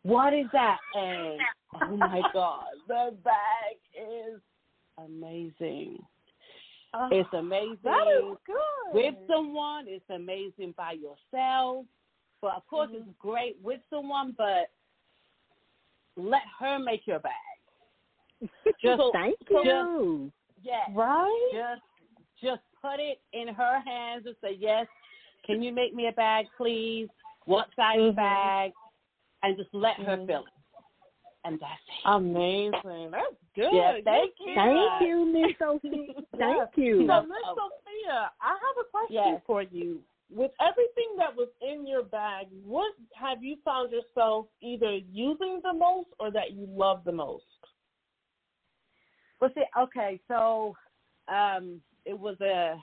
What 0.02 0.32
is 0.32 0.46
that? 0.52 0.78
And 0.94 1.38
oh 1.82 1.96
my 1.96 2.22
God, 2.32 2.64
the 2.88 3.14
bag 3.22 3.76
is 3.94 4.40
amazing. 4.98 5.98
Ah, 6.92 7.08
it's 7.12 7.28
amazing 7.32 7.78
That 7.84 8.06
is 8.08 8.36
good. 8.46 8.94
with 8.94 9.14
someone. 9.28 9.84
It's 9.86 10.04
amazing 10.10 10.74
by 10.76 10.92
yourself. 10.92 11.84
But 12.42 12.56
of 12.56 12.66
course, 12.66 12.88
mm-hmm. 12.88 13.08
it's 13.08 13.18
great 13.18 13.56
with 13.62 13.80
someone. 13.90 14.34
But 14.36 14.70
let 16.16 16.42
her 16.58 16.78
make 16.78 17.06
your 17.06 17.20
bag. 17.20 17.32
Just 18.82 19.02
Thank 19.12 19.38
just- 19.40 19.64
you. 19.64 20.32
yes, 20.62 20.88
right? 20.94 21.50
just 21.52 21.82
just 22.42 22.62
put 22.80 22.98
it 22.98 23.20
in 23.34 23.48
her 23.54 23.80
hands 23.84 24.24
and 24.24 24.34
say 24.42 24.56
yes. 24.58 24.86
Can 25.44 25.62
you 25.62 25.72
make 25.72 25.94
me 25.94 26.08
a 26.08 26.12
bag, 26.12 26.46
please? 26.56 27.08
What 27.46 27.68
size 27.74 27.98
Mhm. 27.98 28.16
bag? 28.16 28.72
And 29.42 29.56
just 29.56 29.72
let 29.72 29.96
her 29.96 30.16
Mhm. 30.18 30.26
fill 30.26 30.46
it. 30.46 30.52
And 31.44 31.58
that's 31.58 31.88
it. 31.88 31.94
Amazing. 32.04 33.10
That's 33.10 33.36
good. 33.54 33.72
Yeah, 33.72 34.00
thank 34.04 34.38
you. 34.40 34.54
Thank 34.54 35.00
you, 35.00 35.24
Miss 35.24 35.58
Sophie. 35.58 36.14
Thank 36.36 36.76
you. 36.76 37.06
So, 37.06 37.22
Miss 37.22 37.44
Sophia, 37.44 38.32
I 38.40 38.48
have 38.48 38.76
a 38.78 38.84
question 38.90 39.14
Yes. 39.14 39.42
for 39.46 39.62
you. 39.62 40.02
With 40.28 40.52
everything 40.60 41.16
that 41.16 41.34
was 41.34 41.48
in 41.60 41.86
your 41.86 42.04
bag, 42.04 42.48
what 42.64 42.94
have 43.14 43.42
you 43.42 43.56
found 43.64 43.90
yourself 43.90 44.46
either 44.60 44.96
using 44.96 45.60
the 45.62 45.72
most 45.72 46.08
or 46.20 46.30
that 46.30 46.52
you 46.52 46.66
love 46.66 47.02
the 47.04 47.12
most? 47.12 47.44
Well, 49.40 49.50
see, 49.54 49.64
okay, 49.76 50.20
so 50.28 50.76
um, 51.28 51.82
it 52.04 52.18
was 52.18 52.40
a 52.42 52.76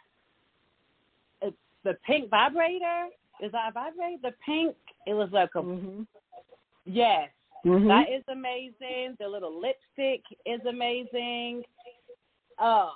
the 1.87 1.97
pink 2.05 2.29
vibrator. 2.29 3.07
Is 3.41 3.51
that 3.51 3.69
a 3.69 3.71
vibrator? 3.71 4.17
The 4.21 4.33
pink. 4.45 4.75
It 5.05 5.13
was 5.13 5.29
like 5.31 5.49
a 5.55 5.61
hmm 5.61 6.01
yes. 6.85 7.29
hmm 7.63 7.87
That 7.87 8.09
is 8.09 8.23
amazing. 8.29 9.15
The 9.19 9.27
little 9.27 9.59
lipstick 9.59 10.23
is 10.45 10.59
amazing. 10.67 11.63
Oh 12.59 12.91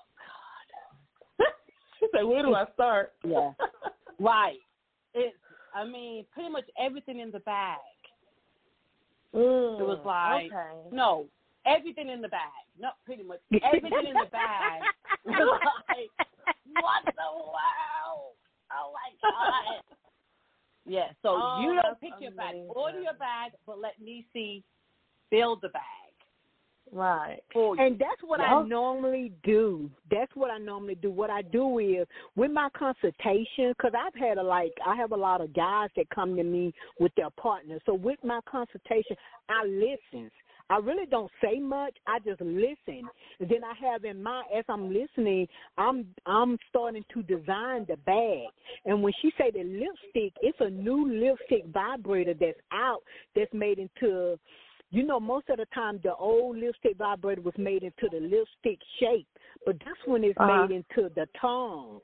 God. 1.37 1.47
she 1.99 2.07
said, 2.13 2.23
"Where 2.23 2.43
do 2.43 2.53
I 2.55 2.65
start?" 2.73 3.13
Yeah. 3.23 3.51
right. 4.19 4.59
It's. 5.13 5.35
I 5.73 5.85
mean, 5.85 6.25
pretty 6.33 6.49
much 6.49 6.65
everything 6.77 7.19
in 7.19 7.31
the 7.31 7.39
bag. 7.39 7.77
Mm, 9.33 9.79
It 9.79 9.83
was 9.83 10.01
like 10.05 10.51
okay. 10.51 10.89
no, 10.91 11.27
everything 11.65 12.09
in 12.09 12.21
the 12.21 12.27
bag. 12.27 12.65
Not 12.77 12.95
pretty 13.05 13.23
much 13.23 13.39
everything 13.63 14.07
in 14.09 14.15
the 14.15 14.29
bag 14.31 14.83
like, 15.25 16.11
what 16.65 17.03
the 17.05 17.21
wow? 17.21 18.33
Oh 18.77 18.93
my 18.93 19.09
god. 19.21 19.81
Yeah, 20.83 21.09
so 21.21 21.37
Oh, 21.39 21.61
you 21.61 21.79
don't 21.79 21.99
pick 21.99 22.09
your 22.19 22.31
bag. 22.31 22.55
Order 22.75 23.01
your 23.01 23.13
bag, 23.13 23.51
but 23.67 23.79
let 23.79 24.01
me 24.01 24.25
see 24.33 24.63
build 25.29 25.61
the 25.61 25.69
bag 25.69 25.83
Right. 26.91 27.39
for 27.53 27.75
you. 27.75 27.81
And 27.81 27.97
that's 27.99 28.21
what 28.23 28.39
Yeah. 28.39 28.55
I 28.55 28.63
normally 28.63 29.31
do. 29.43 29.89
That's 30.09 30.35
what 30.35 30.49
I 30.51 30.57
normally 30.57 30.95
do. 30.95 31.11
What 31.11 31.29
I 31.29 31.41
do 31.43 31.77
is 31.79 32.07
with 32.35 32.51
my 32.51 32.69
consultation, 32.69 33.69
because 33.69 33.93
I've 33.97 34.15
had 34.15 34.37
a 34.37 34.43
like, 34.43 34.73
I 34.85 34.95
have 34.95 35.11
a 35.11 35.15
lot 35.15 35.39
of 35.39 35.53
guys 35.53 35.89
that 35.95 36.09
come 36.09 36.35
to 36.35 36.43
me 36.43 36.73
with 36.99 37.13
their 37.15 37.29
partners. 37.29 37.81
So 37.85 37.93
with 37.93 38.21
my 38.23 38.41
consultation, 38.49 39.15
I 39.47 39.63
listen. 39.65 40.29
I 40.71 40.77
really 40.77 41.05
don't 41.05 41.31
say 41.43 41.59
much. 41.59 41.95
I 42.07 42.19
just 42.19 42.39
listen. 42.39 43.01
And 43.39 43.49
then 43.49 43.61
I 43.63 43.73
have 43.91 44.05
in 44.05 44.23
mind 44.23 44.45
as 44.57 44.63
I'm 44.69 44.91
listening, 44.93 45.47
I'm 45.77 46.05
I'm 46.25 46.57
starting 46.69 47.03
to 47.13 47.21
design 47.23 47.85
the 47.89 47.97
bag. 48.05 48.47
And 48.85 49.03
when 49.03 49.13
she 49.21 49.31
say 49.37 49.51
the 49.51 49.63
lipstick, 49.63 50.33
it's 50.41 50.57
a 50.61 50.69
new 50.69 51.11
lipstick 51.11 51.65
vibrator 51.73 52.33
that's 52.33 52.59
out 52.71 53.03
that's 53.35 53.53
made 53.53 53.79
into 53.79 54.39
you 54.93 55.03
know, 55.03 55.19
most 55.21 55.49
of 55.49 55.57
the 55.57 55.65
time 55.73 55.99
the 56.03 56.13
old 56.15 56.57
lipstick 56.57 56.97
vibrator 56.97 57.41
was 57.41 57.53
made 57.57 57.83
into 57.83 58.09
the 58.11 58.19
lipstick 58.19 58.77
shape, 58.99 59.27
but 59.65 59.79
this 59.79 59.95
one 60.05 60.23
is 60.23 60.33
Uh-huh. 60.37 60.67
made 60.67 60.75
into 60.75 61.09
the 61.15 61.27
tongue. 61.39 62.01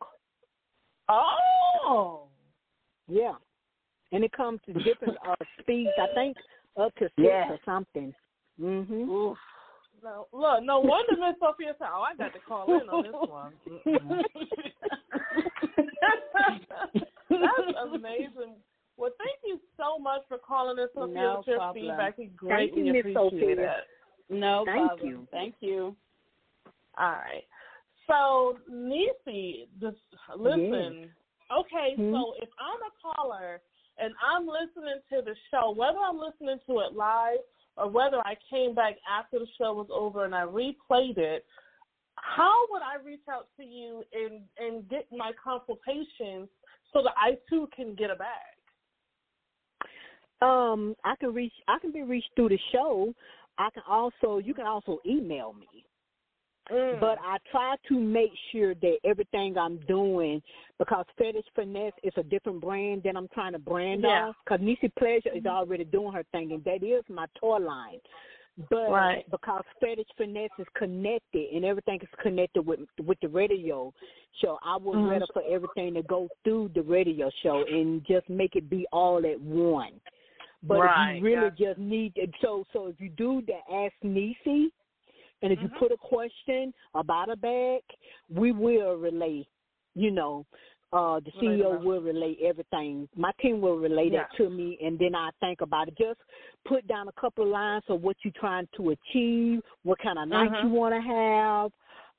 Oh. 1.10 2.24
Yeah, 3.10 3.36
and 4.12 4.24
it 4.24 4.32
comes 4.32 4.60
to 4.66 4.74
different 4.74 5.18
uh, 5.26 5.36
speeds. 5.60 5.92
I 5.98 6.08
think 6.14 6.38
up 6.78 6.94
to 6.96 7.06
six 7.06 7.14
Yeah. 7.18 7.52
or 7.52 7.60
something. 7.66 8.14
Mhm. 8.60 9.08
Oof. 9.10 9.38
No, 10.04 10.28
look, 10.32 10.64
no 10.64 10.80
wonder 10.80 11.14
Miss 11.18 11.36
Sophia 11.40 11.76
said, 11.80 11.88
"Oh, 11.92 12.02
I 12.02 12.16
got 12.16 12.34
to 12.34 12.40
call 12.40 12.80
in 12.80 12.90
on 12.90 13.04
this 13.04 13.14
one." 13.28 13.54
That's 17.30 17.78
amazing. 17.94 18.56
Well, 18.98 19.12
thank 19.18 19.40
you 19.44 19.60
so 19.76 20.00
much 20.00 20.22
for 20.28 20.38
calling 20.38 20.78
in, 20.80 20.88
Sophia. 20.94 21.16
No 21.16 21.38
with 21.38 21.48
your 21.48 21.58
problem. 21.58 21.86
feedback. 21.86 22.18
We 22.18 22.26
Thank 22.26 22.38
greatly 22.38 22.82
you, 22.88 22.94
Miss 22.94 23.00
appreciate 23.02 23.32
Sophia. 23.32 23.76
it. 23.78 23.84
No 24.30 24.64
Thank 24.66 24.88
problem. 24.88 25.08
you. 25.08 25.28
Thank 25.32 25.56
you. 25.62 25.96
All 26.98 27.12
right. 27.12 27.44
So, 28.08 28.58
Nisi, 28.70 29.68
just 29.80 29.98
listen. 30.36 31.10
Okay, 31.50 31.96
Hmm? 31.96 32.12
so 32.12 32.34
if 32.42 32.50
I'm 32.60 32.82
a 32.84 32.92
caller 33.02 33.62
and 33.98 34.14
I'm 34.22 34.48
listening 34.48 35.00
to 35.14 35.22
the 35.22 35.36
show, 35.50 35.72
whether 35.72 35.98
I'm 35.98 36.18
listening 36.20 36.60
to 36.68 36.80
it 36.80 36.94
live 36.94 37.40
or 37.78 37.90
whether 37.90 38.18
I 38.20 38.36
came 38.50 38.74
back 38.74 38.96
after 39.10 39.40
the 39.40 39.48
show 39.58 39.74
was 39.74 39.88
over 39.92 40.26
and 40.26 40.34
I 40.34 40.42
replayed 40.42 41.18
it, 41.18 41.46
how 42.16 42.66
would 42.72 42.82
I 42.82 43.04
reach 43.04 43.22
out 43.32 43.48
to 43.58 43.64
you 43.64 44.04
and 44.14 44.42
and 44.58 44.90
get 44.90 45.08
my 45.12 45.32
consultation 45.42 46.50
so 46.94 47.04
that 47.04 47.14
I 47.16 47.38
too 47.50 47.70
can 47.76 47.96
get 47.96 48.10
a 48.10 48.16
bag? 48.16 48.28
Um, 50.42 50.96
I 51.04 51.16
can 51.16 51.34
reach. 51.34 51.54
I 51.68 51.80
can 51.80 51.92
be 51.92 52.04
reached 52.04 52.30
through 52.36 52.50
the 52.50 52.60
show. 52.72 53.14
I 53.58 53.70
can 53.72 53.84
also. 53.88 54.40
You 54.40 54.54
can 54.54 54.66
also 54.66 55.00
email 55.06 55.54
me. 55.54 55.86
Mm. 56.72 57.00
But 57.00 57.18
I 57.24 57.38
try 57.52 57.76
to 57.88 58.00
make 58.00 58.32
sure 58.52 58.76
that 58.76 58.98
everything 59.04 59.58
I'm 59.58 59.78
doing, 59.88 60.42
because 60.80 61.06
Fetish 61.18 61.46
Finesse 61.56 61.94
is 62.04 62.14
a 62.18 62.24
different 62.24 62.62
brand 62.62 63.04
than 63.04 63.16
I'm 63.16 63.30
trying 63.30 63.54
to 63.54 63.60
brand 63.60 64.02
Yeah. 64.04 64.10
Mm-hmm. 64.10 64.30
off. 64.30 64.36
Because 64.44 64.60
Nisi 64.62 64.90
Pleasure 65.00 65.32
is 65.34 65.46
already 65.46 65.86
doing 65.86 66.12
her 66.14 66.24
thing, 66.32 66.52
and 66.52 66.64
that 66.66 66.84
is 66.84 67.04
my 67.10 67.26
toy 67.40 67.58
line. 67.58 68.00
But 68.72 68.90
Right. 68.90 69.30
because 69.30 69.64
Fetish 69.80 70.08
Finesse 70.18 70.50
is 70.58 70.66
connected 70.74 71.54
and 71.54 71.64
everything 71.64 72.00
is 72.02 72.10
connected 72.20 72.64
with 72.64 72.80
with 73.06 73.20
the 73.22 73.28
radio 73.28 73.94
show, 74.42 74.58
I 74.64 74.78
would 74.78 74.98
Mhm. 74.98 75.10
rather 75.12 75.28
for 75.28 75.44
everything 75.48 75.94
to 75.94 76.02
go 76.02 76.28
through 76.44 76.70
the 76.70 76.82
radio 76.82 77.30
show 77.44 77.64
and 77.66 78.04
just 78.06 78.28
make 78.30 78.56
it 78.56 78.68
be 78.68 78.88
all 78.92 79.24
at 79.28 79.40
one. 79.40 80.02
But 80.64 80.80
Right, 80.80 81.12
if 81.12 81.18
you 81.18 81.26
really 81.26 81.50
gotcha. 81.52 81.66
just 81.66 81.80
need 81.80 82.34
so 82.42 82.66
so 82.74 82.88
if 82.88 83.00
you 83.00 83.10
do 83.10 83.42
the 83.44 83.60
Ask 83.72 83.94
Nisi, 84.04 84.72
and 85.42 85.52
if 85.54 85.60
Mhm. 85.60 85.64
you 85.64 85.70
put 85.80 85.92
a 85.92 85.98
question 85.98 86.74
about 86.96 87.30
a 87.30 87.36
bag, 87.36 87.82
we 88.30 88.52
will 88.52 88.96
relay, 88.96 89.48
you 89.96 90.12
know, 90.12 90.46
uh 90.94 91.20
the 91.20 91.32
Relay 91.42 91.58
CEO 91.58 91.84
will 91.84 92.02
relay 92.02 92.36
everything. 92.44 93.10
My 93.16 93.32
team 93.42 93.60
will 93.62 93.78
relay 93.78 94.10
that 94.12 94.30
to 94.38 94.50
me 94.50 94.78
and 94.82 94.98
then 94.98 95.16
I 95.16 95.32
think 95.42 95.62
about 95.62 95.90
it. 95.90 95.98
Just 95.98 96.20
put 96.66 96.88
down 96.88 97.10
a 97.10 97.22
couple 97.22 97.44
of 97.44 97.50
lines 97.50 97.84
of 97.90 98.02
what 98.02 98.16
you're 98.24 98.34
trying 98.40 98.68
to 98.78 98.92
achieve, 98.92 99.62
what 99.84 100.00
kind 100.00 100.18
of 100.18 100.30
night 100.30 100.52
Mhm. 100.52 100.64
you 100.64 100.70
want 100.70 100.96
to 100.96 101.02
have. 101.02 101.72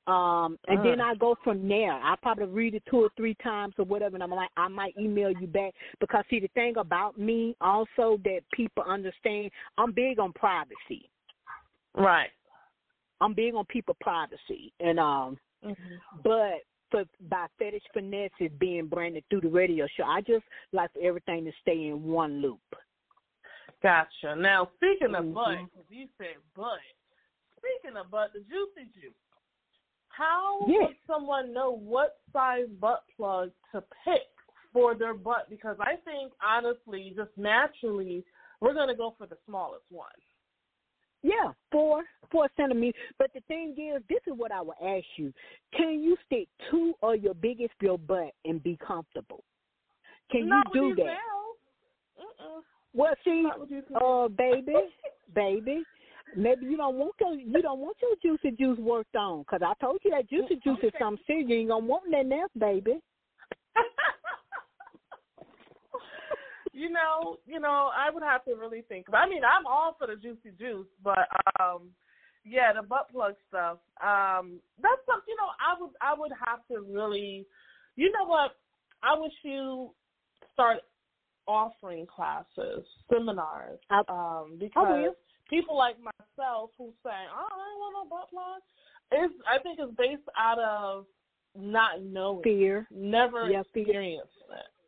Um, 0.07 0.57
and 0.67 0.83
then 0.83 0.99
Mm. 0.99 1.01
I 1.01 1.15
go 1.15 1.35
from 1.43 1.67
there. 1.67 1.93
I 1.93 2.15
probably 2.21 2.45
read 2.47 2.73
it 2.75 2.83
two 2.89 2.97
or 3.03 3.09
three 3.15 3.35
times 3.35 3.75
or 3.77 3.85
whatever, 3.85 4.15
and 4.15 4.23
I'm 4.23 4.31
like, 4.31 4.49
I 4.57 4.67
might 4.67 4.97
email 4.97 5.31
you 5.31 5.45
back 5.45 5.73
because 5.99 6.25
see 6.29 6.39
the 6.39 6.47
thing 6.49 6.77
about 6.77 7.19
me 7.19 7.55
also 7.61 8.17
that 8.23 8.41
people 8.53 8.83
understand, 8.83 9.51
I'm 9.77 9.91
big 9.91 10.17
on 10.19 10.33
privacy. 10.33 11.11
Right. 11.95 12.31
I'm 13.21 13.33
big 13.33 13.55
on 13.55 13.65
people 13.65 13.95
privacy, 13.99 14.73
and 14.79 14.99
um, 14.99 15.37
Mm-hmm. 15.65 16.21
but 16.23 16.63
for 16.89 17.03
by 17.29 17.47
fetish 17.57 17.83
finesse 17.93 18.31
is 18.39 18.51
being 18.59 18.87
branded 18.87 19.25
through 19.29 19.41
the 19.41 19.49
radio 19.49 19.85
show. 19.97 20.03
I 20.03 20.21
just 20.21 20.45
like 20.71 20.93
for 20.93 21.01
everything 21.01 21.43
to 21.45 21.51
stay 21.61 21.87
in 21.87 22.03
one 22.03 22.41
loop. 22.41 22.61
Gotcha. 23.83 24.35
Now, 24.37 24.69
speaking 24.75 25.15
of 25.15 25.25
Mhm. 25.25 25.33
butt, 25.33 25.57
because 25.71 25.89
you 25.89 26.07
said 26.17 26.35
butt, 26.55 26.79
speaking 27.57 27.97
of 27.97 28.09
butt, 28.09 28.31
the 28.33 28.39
juicy 28.41 28.85
juice. 28.93 29.13
How 30.07 30.59
Yeah. 30.67 30.87
would 30.87 30.97
someone 31.05 31.53
know 31.53 31.71
what 31.71 32.19
size 32.33 32.69
butt 32.79 33.03
plug 33.15 33.51
to 33.71 33.81
pick 34.03 34.29
for 34.73 34.95
their 34.95 35.13
butt? 35.13 35.49
Because 35.49 35.77
I 35.79 35.97
think, 35.97 36.33
honestly, 36.41 37.11
just 37.15 37.37
naturally, 37.37 38.25
we're 38.59 38.73
going 38.73 38.89
to 38.89 38.95
go 38.95 39.11
for 39.11 39.27
the 39.27 39.37
smallest 39.45 39.89
one. 39.91 40.11
Yeah, 41.21 41.51
four 41.71 42.03
four 42.31 42.47
centimeters. 42.55 42.99
But 43.17 43.31
the 43.33 43.41
thing 43.41 43.75
is, 43.77 44.01
this 44.09 44.21
is 44.27 44.33
what 44.35 44.51
I 44.51 44.61
will 44.61 44.75
ask 44.81 45.05
you: 45.17 45.33
Can 45.75 46.01
you 46.01 46.15
stick 46.25 46.47
two 46.71 46.93
of 47.01 47.21
your 47.21 47.33
biggest 47.33 47.73
your 47.81 47.97
butt 47.97 48.31
and 48.45 48.61
be 48.63 48.77
comfortable? 48.85 49.43
Can 50.31 50.47
Not 50.47 50.67
you 50.73 50.95
do 50.95 51.03
that? 51.03 51.17
Mm-mm. 52.19 52.61
Well, 52.93 53.13
see, 53.23 53.43
Not 53.43 53.59
with 53.59 53.69
these 53.69 53.83
uh, 54.01 54.27
baby, 54.29 54.73
baby, 55.35 55.83
maybe 56.35 56.65
you 56.65 56.77
don't 56.77 56.95
want 56.95 57.15
your 57.19 57.33
you 57.33 57.61
don't 57.61 57.79
want 57.79 57.97
your 58.01 58.15
juicy 58.21 58.55
juice 58.55 58.79
worked 58.79 59.15
on 59.15 59.39
because 59.39 59.61
I 59.63 59.73
told 59.81 59.99
you 60.03 60.11
that 60.11 60.29
juicy 60.29 60.59
juice 60.63 60.79
is 60.83 60.91
something 60.99 61.23
serious. 61.27 61.49
You 61.49 61.55
ain't 61.57 61.69
gonna 61.69 61.85
want 61.85 62.09
nothing 62.09 62.33
else, 62.33 62.51
baby. 62.57 62.99
you 66.79 66.89
know, 66.89 67.37
you 67.45 67.59
know, 67.59 67.91
I 67.91 68.09
would 68.09 68.23
have 68.23 68.45
to 68.45 68.55
really 68.55 68.83
think. 68.87 69.07
I 69.13 69.27
mean, 69.27 69.41
I'm 69.43 69.67
all 69.67 69.95
for 69.99 70.07
the 70.07 70.15
juicy 70.15 70.55
juice, 70.57 70.87
but 71.03 71.27
um, 71.59 71.89
yeah, 72.45 72.71
the 72.73 72.87
butt 72.87 73.11
plug 73.11 73.35
stuff. 73.49 73.79
Um, 74.01 74.59
that's 74.81 75.03
something. 75.05 75.27
You 75.27 75.35
know, 75.35 75.51
I 75.59 75.79
would 75.79 75.91
I 76.01 76.13
would 76.17 76.31
have 76.47 76.59
to 76.71 76.81
really. 76.89 77.45
You 77.97 78.11
know 78.13 78.25
what? 78.25 78.51
I 79.03 79.19
wish 79.19 79.33
you 79.43 79.91
start 80.53 80.77
offering 81.47 82.05
classes, 82.05 82.85
seminars, 83.11 83.79
um, 84.07 84.55
because 84.57 85.13
people 85.49 85.77
like 85.77 85.97
myself 85.99 86.71
who 86.77 86.93
say, 87.03 87.19
"Oh, 87.27 87.47
I 87.51 87.57
don't 87.57 87.79
want 87.79 88.09
no 88.09 88.09
butt 88.09 88.29
plug," 88.29 89.25
is 89.25 89.31
I 89.45 89.61
think 89.61 89.79
it's 89.81 89.95
based 89.97 90.29
out 90.37 90.59
of 90.59 91.05
not 91.55 92.01
knowing, 92.01 92.43
Fear. 92.43 92.87
never 92.89 93.49
Yeah, 93.49 93.63
fear. 93.73 93.83
experiencing 93.83 94.51
it. 94.51 94.78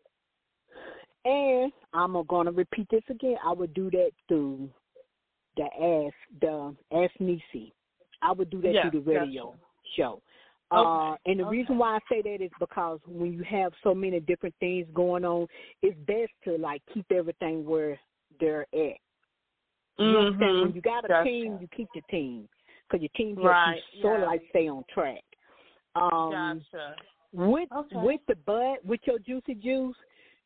And 1.26 1.72
I'm 1.94 2.22
gonna 2.28 2.52
repeat 2.52 2.88
this 2.90 3.04
again. 3.10 3.38
I 3.46 3.52
would 3.52 3.74
do 3.74 3.92
that 3.92 4.12
through 4.28 4.70
the 5.58 5.64
Ask 5.64 6.16
the 6.42 6.76
Ask 6.92 7.12
Nisi. 7.20 7.74
I 8.22 8.32
would 8.32 8.50
do 8.50 8.62
that 8.62 8.74
Yeah, 8.74 8.90
through 8.90 9.02
the 9.04 9.12
radio 9.12 9.46
gotcha. 9.46 9.58
show. 9.96 10.22
Okay, 10.74 10.88
Uh, 10.90 11.16
and 11.26 11.40
the 11.40 11.44
okay. 11.44 11.52
reason 11.52 11.78
why 11.78 11.96
I 11.96 12.00
say 12.10 12.22
that 12.22 12.44
is 12.44 12.52
because 12.60 13.00
when 13.06 13.34
you 13.34 13.44
have 13.44 13.74
so 13.84 13.94
many 13.94 14.20
different 14.22 14.56
things 14.60 14.88
going 14.94 15.26
on, 15.26 15.48
it's 15.82 15.98
best 16.08 16.32
to 16.46 16.58
like 16.58 16.82
keep 16.94 17.06
everything 17.12 17.66
where 17.66 18.00
they're 18.40 18.66
at. 18.74 18.98
You 19.98 20.18
understand? 20.18 20.62
When 20.62 20.74
you 20.74 20.82
got 20.82 21.06
a 21.06 21.10
Gotcha. 21.10 21.24
team, 21.24 21.58
you 21.60 21.68
keep 21.76 21.90
the 21.94 22.02
team 22.10 22.48
because 22.88 23.02
your 23.02 23.10
team 23.16 23.36
helps 23.36 23.50
Right, 23.50 23.82
you 23.94 24.02
sort 24.02 24.22
of 24.22 24.28
like 24.28 24.42
stay 24.50 24.68
on 24.70 24.84
track. 24.94 25.24
Um, 25.96 26.64
Gotcha. 26.72 26.96
with 27.34 27.70
Okay. 27.76 27.96
with 27.98 28.22
the 28.28 28.36
bud, 28.36 28.78
with 28.84 29.02
your 29.06 29.20
juicy 29.20 29.56
juice, 29.56 29.96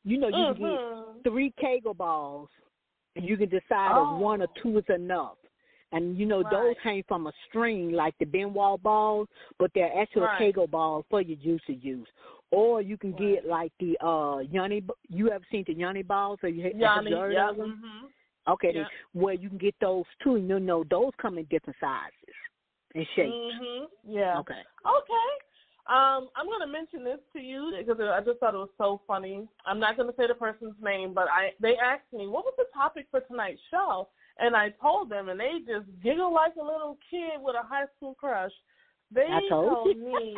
you 0.05 0.17
know 0.17 0.27
you 0.27 0.33
can 0.33 0.53
get 0.53 0.79
Mhm. 0.79 1.23
three 1.23 1.51
Kegel 1.59 1.93
balls, 1.93 2.49
and 3.15 3.25
you 3.27 3.35
can 3.35 3.49
decide 3.49 3.91
Oh. 3.93 4.15
if 4.15 4.21
one 4.21 4.41
or 4.41 4.47
two 4.61 4.77
is 4.77 4.87
enough. 4.89 5.37
And 5.91 6.17
you 6.17 6.25
know 6.25 6.41
those 6.43 6.75
Right. 6.75 6.77
hang 6.79 7.03
from 7.03 7.27
a 7.27 7.31
string 7.47 7.91
like 7.91 8.17
the 8.17 8.25
Ben 8.25 8.53
Wa 8.53 8.77
balls, 8.77 9.27
but 9.59 9.71
they're 9.73 9.95
actual 9.97 10.23
Right. 10.23 10.37
Kegel 10.37 10.67
balls 10.67 11.05
for 11.09 11.21
your 11.21 11.37
to 11.59 11.73
use 11.73 12.07
Or 12.51 12.81
you 12.81 12.97
can 12.97 13.11
Right. 13.13 13.19
get 13.35 13.45
like 13.47 13.73
the 13.79 13.97
uh 14.01 14.39
Yanni. 14.51 14.83
You 15.09 15.31
ever 15.31 15.43
seen 15.51 15.63
the 15.65 15.73
Yanni 15.73 16.03
balls? 16.03 16.39
Or 16.43 16.49
you 16.49 16.63
have 16.63 16.75
Yanni, 16.75 17.11
heard 17.11 17.33
yeah. 17.33 17.49
of 17.49 17.57
them? 17.57 17.81
mhm. 17.83 18.51
Okay, 18.51 18.73
Yeah. 18.73 18.87
where 19.13 19.33
you 19.33 19.49
can 19.49 19.57
get 19.57 19.75
those 19.79 20.05
too. 20.19 20.35
And 20.35 20.47
you 20.47 20.59
know 20.59 20.83
those 20.83 21.11
come 21.17 21.37
in 21.39 21.45
different 21.45 21.77
sizes 21.79 22.35
and 22.93 23.07
shapes. 23.09 23.33
Mhm. 23.55 23.89
Yeah. 24.03 24.39
Okay. 24.39 24.63
Okay. 24.85 25.27
Um, 25.88 26.29
I'm 26.36 26.47
going 26.47 26.65
to 26.65 26.71
mention 26.71 27.03
this 27.03 27.19
to 27.33 27.39
you 27.39 27.71
because 27.77 28.01
I 28.01 28.19
just 28.25 28.39
thought 28.39 28.55
it 28.55 28.57
was 28.57 28.73
so 28.75 29.01
funny. 29.05 29.47
I'm 29.67 29.79
not 29.79 29.97
going 29.97 30.09
to 30.09 30.15
say 30.17 30.25
the 30.27 30.33
person's 30.33 30.73
name, 30.81 31.13
but 31.13 31.27
I 31.29 31.51
they 31.61 31.75
asked 31.77 32.11
me 32.11 32.25
what 32.27 32.43
was 32.43 32.55
the 32.57 32.65
topic 32.73 33.05
for 33.11 33.19
tonight's 33.19 33.61
show, 33.69 34.09
and 34.39 34.55
I 34.55 34.69
told 34.81 35.11
them, 35.11 35.29
and 35.29 35.39
they 35.39 35.59
just 35.59 35.86
giggled 36.01 36.33
like 36.33 36.53
a 36.59 36.63
little 36.63 36.97
kid 37.11 37.39
with 37.39 37.55
a 37.55 37.67
high 37.67 37.86
school 37.95 38.15
crush. 38.15 38.51
They 39.11 39.27
I 39.29 39.47
told 39.47 39.86
told 39.86 39.97
me 39.97 40.36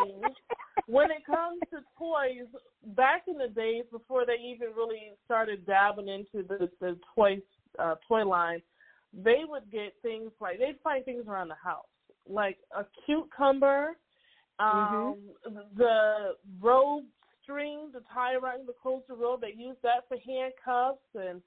when 0.88 1.12
it 1.12 1.26
comes 1.26 1.62
to 1.72 1.80
toys, 1.98 2.48
back 2.98 3.24
in 3.30 3.38
the 3.38 3.48
days 3.48 3.86
before 3.90 4.26
they 4.26 4.36
even 4.44 4.76
really 4.76 5.12
started 5.24 5.66
dabbing 5.66 6.10
into 6.10 6.46
the 6.46 6.70
the 6.82 6.98
toy 7.16 7.42
uh, 7.80 7.96
toy 8.06 8.26
line, 8.26 8.62
they 9.14 9.44
would 9.48 9.72
get 9.72 9.94
things 10.02 10.32
like 10.42 10.60
they'd 10.60 10.80
find 10.84 11.06
things 11.06 11.26
around 11.26 11.48
the 11.48 11.56
house, 11.56 11.86
like 12.30 12.58
a 12.78 12.86
cucumber, 13.06 13.96
um, 14.60 15.18
the 15.76 16.36
robe 16.62 17.06
string 17.44 17.90
the 17.94 18.02
tie 18.14 18.36
around 18.36 18.68
the 18.68 18.74
clothes 18.82 19.04
to 19.08 19.16
robe. 19.16 19.42
They 19.42 19.54
used 19.56 19.82
that 19.84 20.08
for 20.08 20.18
handcuffs 20.26 21.00
and. 21.16 21.42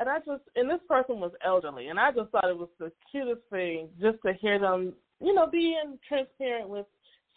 And 0.00 0.08
I 0.08 0.18
just, 0.18 0.44
and 0.54 0.70
this 0.70 0.78
person 0.88 1.18
was 1.18 1.32
elderly, 1.44 1.88
and 1.88 1.98
I 1.98 2.12
just 2.12 2.30
thought 2.30 2.48
it 2.48 2.56
was 2.56 2.68
the 2.78 2.92
cutest 3.10 3.40
thing 3.50 3.88
just 4.00 4.18
to 4.24 4.32
hear 4.32 4.56
them, 4.60 4.92
you 5.20 5.34
know, 5.34 5.48
being 5.48 5.98
transparent 6.08 6.68
with 6.68 6.86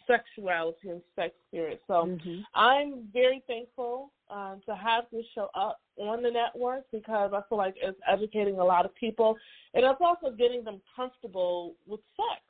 sexuality 0.06 0.90
and 0.90 1.02
sex 1.16 1.34
spirit. 1.48 1.82
So 1.88 2.06
Mhm. 2.06 2.44
I'm 2.54 3.08
very 3.12 3.40
thankful 3.48 4.12
uh, 4.30 4.58
to 4.66 4.76
have 4.76 5.10
this 5.10 5.26
show 5.34 5.50
up 5.54 5.80
on 5.96 6.22
the 6.22 6.30
network 6.30 6.88
because 6.92 7.32
I 7.32 7.42
feel 7.48 7.58
like 7.58 7.74
it's 7.82 7.98
educating 8.06 8.60
a 8.60 8.64
lot 8.64 8.84
of 8.84 8.94
people, 8.94 9.36
and 9.74 9.84
it's 9.84 10.00
also 10.00 10.30
getting 10.30 10.62
them 10.62 10.80
comfortable 10.94 11.74
with 11.86 12.00
sex. 12.16 12.42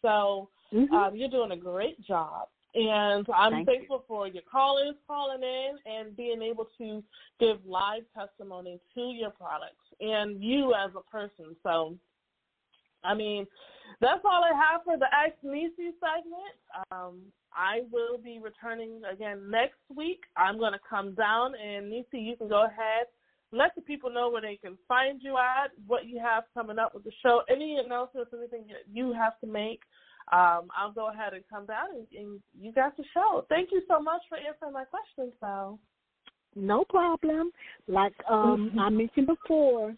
So 0.00 0.48
Mhm. 0.72 0.92
um, 0.92 1.16
you're 1.16 1.28
doing 1.28 1.52
a 1.52 1.56
great 1.56 2.00
job, 2.02 2.48
and 2.74 3.26
I'm 3.34 3.52
Thank 3.52 3.66
thankful 3.66 4.04
for 4.06 4.28
your 4.28 4.42
callers 4.42 4.94
calling 5.06 5.42
in 5.42 5.78
and 5.86 6.16
being 6.16 6.42
able 6.42 6.66
to 6.78 7.02
give 7.38 7.64
live 7.66 8.04
testimony 8.14 8.80
to 8.94 9.00
your 9.00 9.30
products 9.30 9.92
and 10.00 10.42
you 10.42 10.74
as 10.74 10.90
a 10.94 11.00
person. 11.10 11.56
So, 11.62 11.98
I 13.02 13.14
mean, 13.14 13.46
that's 14.00 14.24
all 14.24 14.44
I 14.44 14.52
have 14.54 14.84
for 14.84 14.96
the 14.96 15.12
Ask 15.12 15.34
Nisi 15.42 15.92
segment. 15.98 16.54
Um, 16.92 17.32
I 17.52 17.82
will 17.90 18.18
be 18.18 18.38
returning 18.38 19.02
again 19.10 19.50
next 19.50 19.80
week. 19.94 20.20
I'm 20.36 20.58
going 20.58 20.72
to 20.72 20.78
come 20.88 21.14
down, 21.14 21.54
and 21.56 21.90
Nisi, 21.90 22.18
you 22.20 22.36
can 22.36 22.48
go 22.48 22.64
ahead. 22.66 23.06
Let 23.52 23.74
the 23.74 23.80
people 23.80 24.10
know 24.10 24.30
where 24.30 24.42
they 24.42 24.56
can 24.62 24.78
find 24.86 25.20
you 25.20 25.36
at, 25.36 25.72
what 25.88 26.06
you 26.06 26.20
have 26.20 26.44
coming 26.54 26.78
up 26.78 26.94
with 26.94 27.02
the 27.02 27.10
show, 27.20 27.42
any 27.48 27.78
announcements, 27.84 28.30
anything 28.32 28.66
that 28.68 28.84
you 28.92 29.12
have 29.12 29.40
to 29.40 29.46
make. 29.48 29.80
Um, 30.32 30.68
I'll 30.76 30.92
go 30.92 31.10
ahead 31.10 31.34
and 31.34 31.42
come 31.50 31.66
down, 31.66 31.86
and, 31.94 32.06
and 32.16 32.40
you 32.60 32.72
got 32.72 32.96
the 32.96 33.04
show. 33.12 33.44
Thank 33.48 33.70
you 33.72 33.82
so 33.88 34.00
much 34.00 34.22
for 34.28 34.38
answering 34.38 34.72
my 34.72 34.84
questions, 34.84 35.32
Sal. 35.40 35.78
No 36.54 36.84
problem. 36.84 37.50
Like 37.88 38.14
um 38.28 38.72
I 38.78 38.90
mentioned 38.90 39.26
before, 39.26 39.94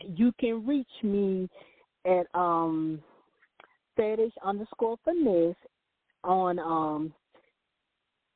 you 0.00 0.32
can 0.38 0.66
reach 0.66 0.86
me 1.02 1.48
at 2.04 2.26
um 2.34 3.00
fetish 3.96 4.32
underscore 4.44 4.96
finesse 5.04 5.56
on 6.24 6.58
um 6.58 7.12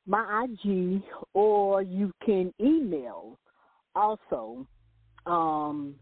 my 0.07 0.45
IG 0.45 1.01
or 1.33 1.81
you 1.81 2.11
can 2.25 2.53
email 2.59 3.37
also 3.95 4.65
um 5.25 5.95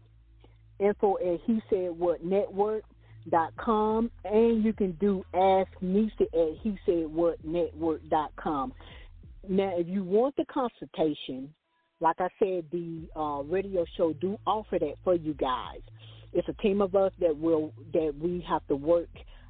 info 0.78 1.16
at 1.18 1.40
he 1.46 1.60
said 1.68 1.90
what 1.90 2.24
network 2.24 2.82
dot 3.28 3.52
com 3.56 4.10
and 4.24 4.64
you 4.64 4.72
can 4.72 4.92
do 4.92 5.22
ask 5.34 5.68
Nisi 5.80 6.26
at 6.32 6.56
he 6.62 6.78
said 6.86 7.06
what 7.06 7.44
network 7.44 8.00
dot 8.08 8.32
com. 8.36 8.72
Now, 9.48 9.72
if 9.76 9.88
you 9.88 10.04
want 10.04 10.36
the 10.36 10.44
consultation, 10.46 11.52
like 12.00 12.16
I 12.18 12.28
said, 12.38 12.64
the 12.72 13.08
uh, 13.14 13.42
radio 13.42 13.84
show 13.96 14.12
do 14.14 14.38
offer 14.46 14.78
that 14.78 14.94
for 15.04 15.14
you 15.14 15.34
guys. 15.34 15.80
It's 16.32 16.48
a 16.48 16.62
team 16.62 16.80
of 16.80 16.94
us 16.94 17.12
that 17.20 17.36
will 17.36 17.72
that 17.92 18.14
we 18.18 18.44
have 18.48 18.66
to 18.68 18.76
work 18.76 19.08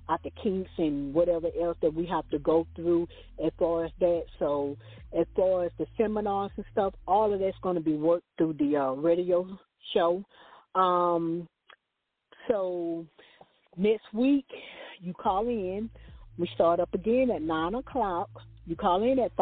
out 0.09 0.23
the 0.25 0.31
kinks 0.43 0.71
and 0.79 1.15
whatever 1.15 1.49
else 1.61 1.77
that 1.83 1.95
we 1.95 2.07
have 2.07 2.29
to 2.31 2.39
go 2.41 2.67
through 2.75 3.07
as 3.45 3.53
far 3.59 3.85
as 3.85 3.93
that. 4.01 4.25
So, 4.39 4.77
as 5.17 5.27
far 5.37 5.65
as 5.65 5.73
the 5.79 5.87
seminars 5.97 6.51
and 6.57 6.67
stuff, 6.73 6.95
all 7.07 7.33
of 7.33 7.39
that's 7.39 7.57
going 7.63 7.77
to 7.77 7.81
be 7.81 7.95
worked 7.95 8.27
through 8.37 8.55
the 8.55 8.77
uh, 8.77 8.93
radio 8.93 9.47
show. 9.95 10.25
Um, 10.75 11.47
so 12.49 13.07
next 13.81 14.13
week 14.13 14.45
you 15.01 15.15
call 15.15 15.49
in. 15.49 15.91
We 16.39 16.49
start 16.55 16.79
up 16.81 16.95
again 16.95 17.31
at 17.35 17.43
nine 17.43 17.75
o'clock. 17.75 18.31
You 18.67 18.77
call 18.77 19.03
in 19.03 19.19
at 19.19 19.35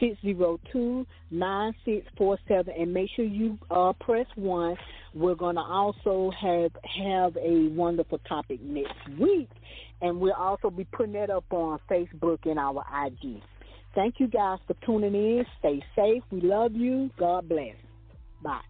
515-602-9647 0.00 2.80
and 2.80 2.94
make 2.94 3.10
sure 3.14 3.24
you 3.24 3.58
uh, 3.70 3.92
press 4.00 4.26
1. 4.36 4.76
We're 5.14 5.34
going 5.34 5.56
to 5.56 5.62
also 5.62 6.30
have 6.40 6.70
have 7.04 7.36
a 7.36 7.68
wonderful 7.74 8.18
topic 8.28 8.62
next 8.62 8.94
week 9.18 9.50
and 10.00 10.20
we'll 10.20 10.32
also 10.32 10.70
be 10.70 10.84
putting 10.84 11.12
that 11.14 11.30
up 11.30 11.44
on 11.50 11.80
Facebook 11.90 12.46
and 12.46 12.58
our 12.58 12.84
IG. 13.06 13.42
Thank 13.94 14.14
you 14.18 14.26
guys 14.26 14.58
for 14.66 14.74
tuning 14.86 15.14
in. 15.14 15.44
Stay 15.58 15.82
safe. 15.94 16.22
We 16.30 16.40
love 16.40 16.72
you. 16.72 17.10
God 17.18 17.46
bless. 17.48 17.76
Bye. 18.42 18.62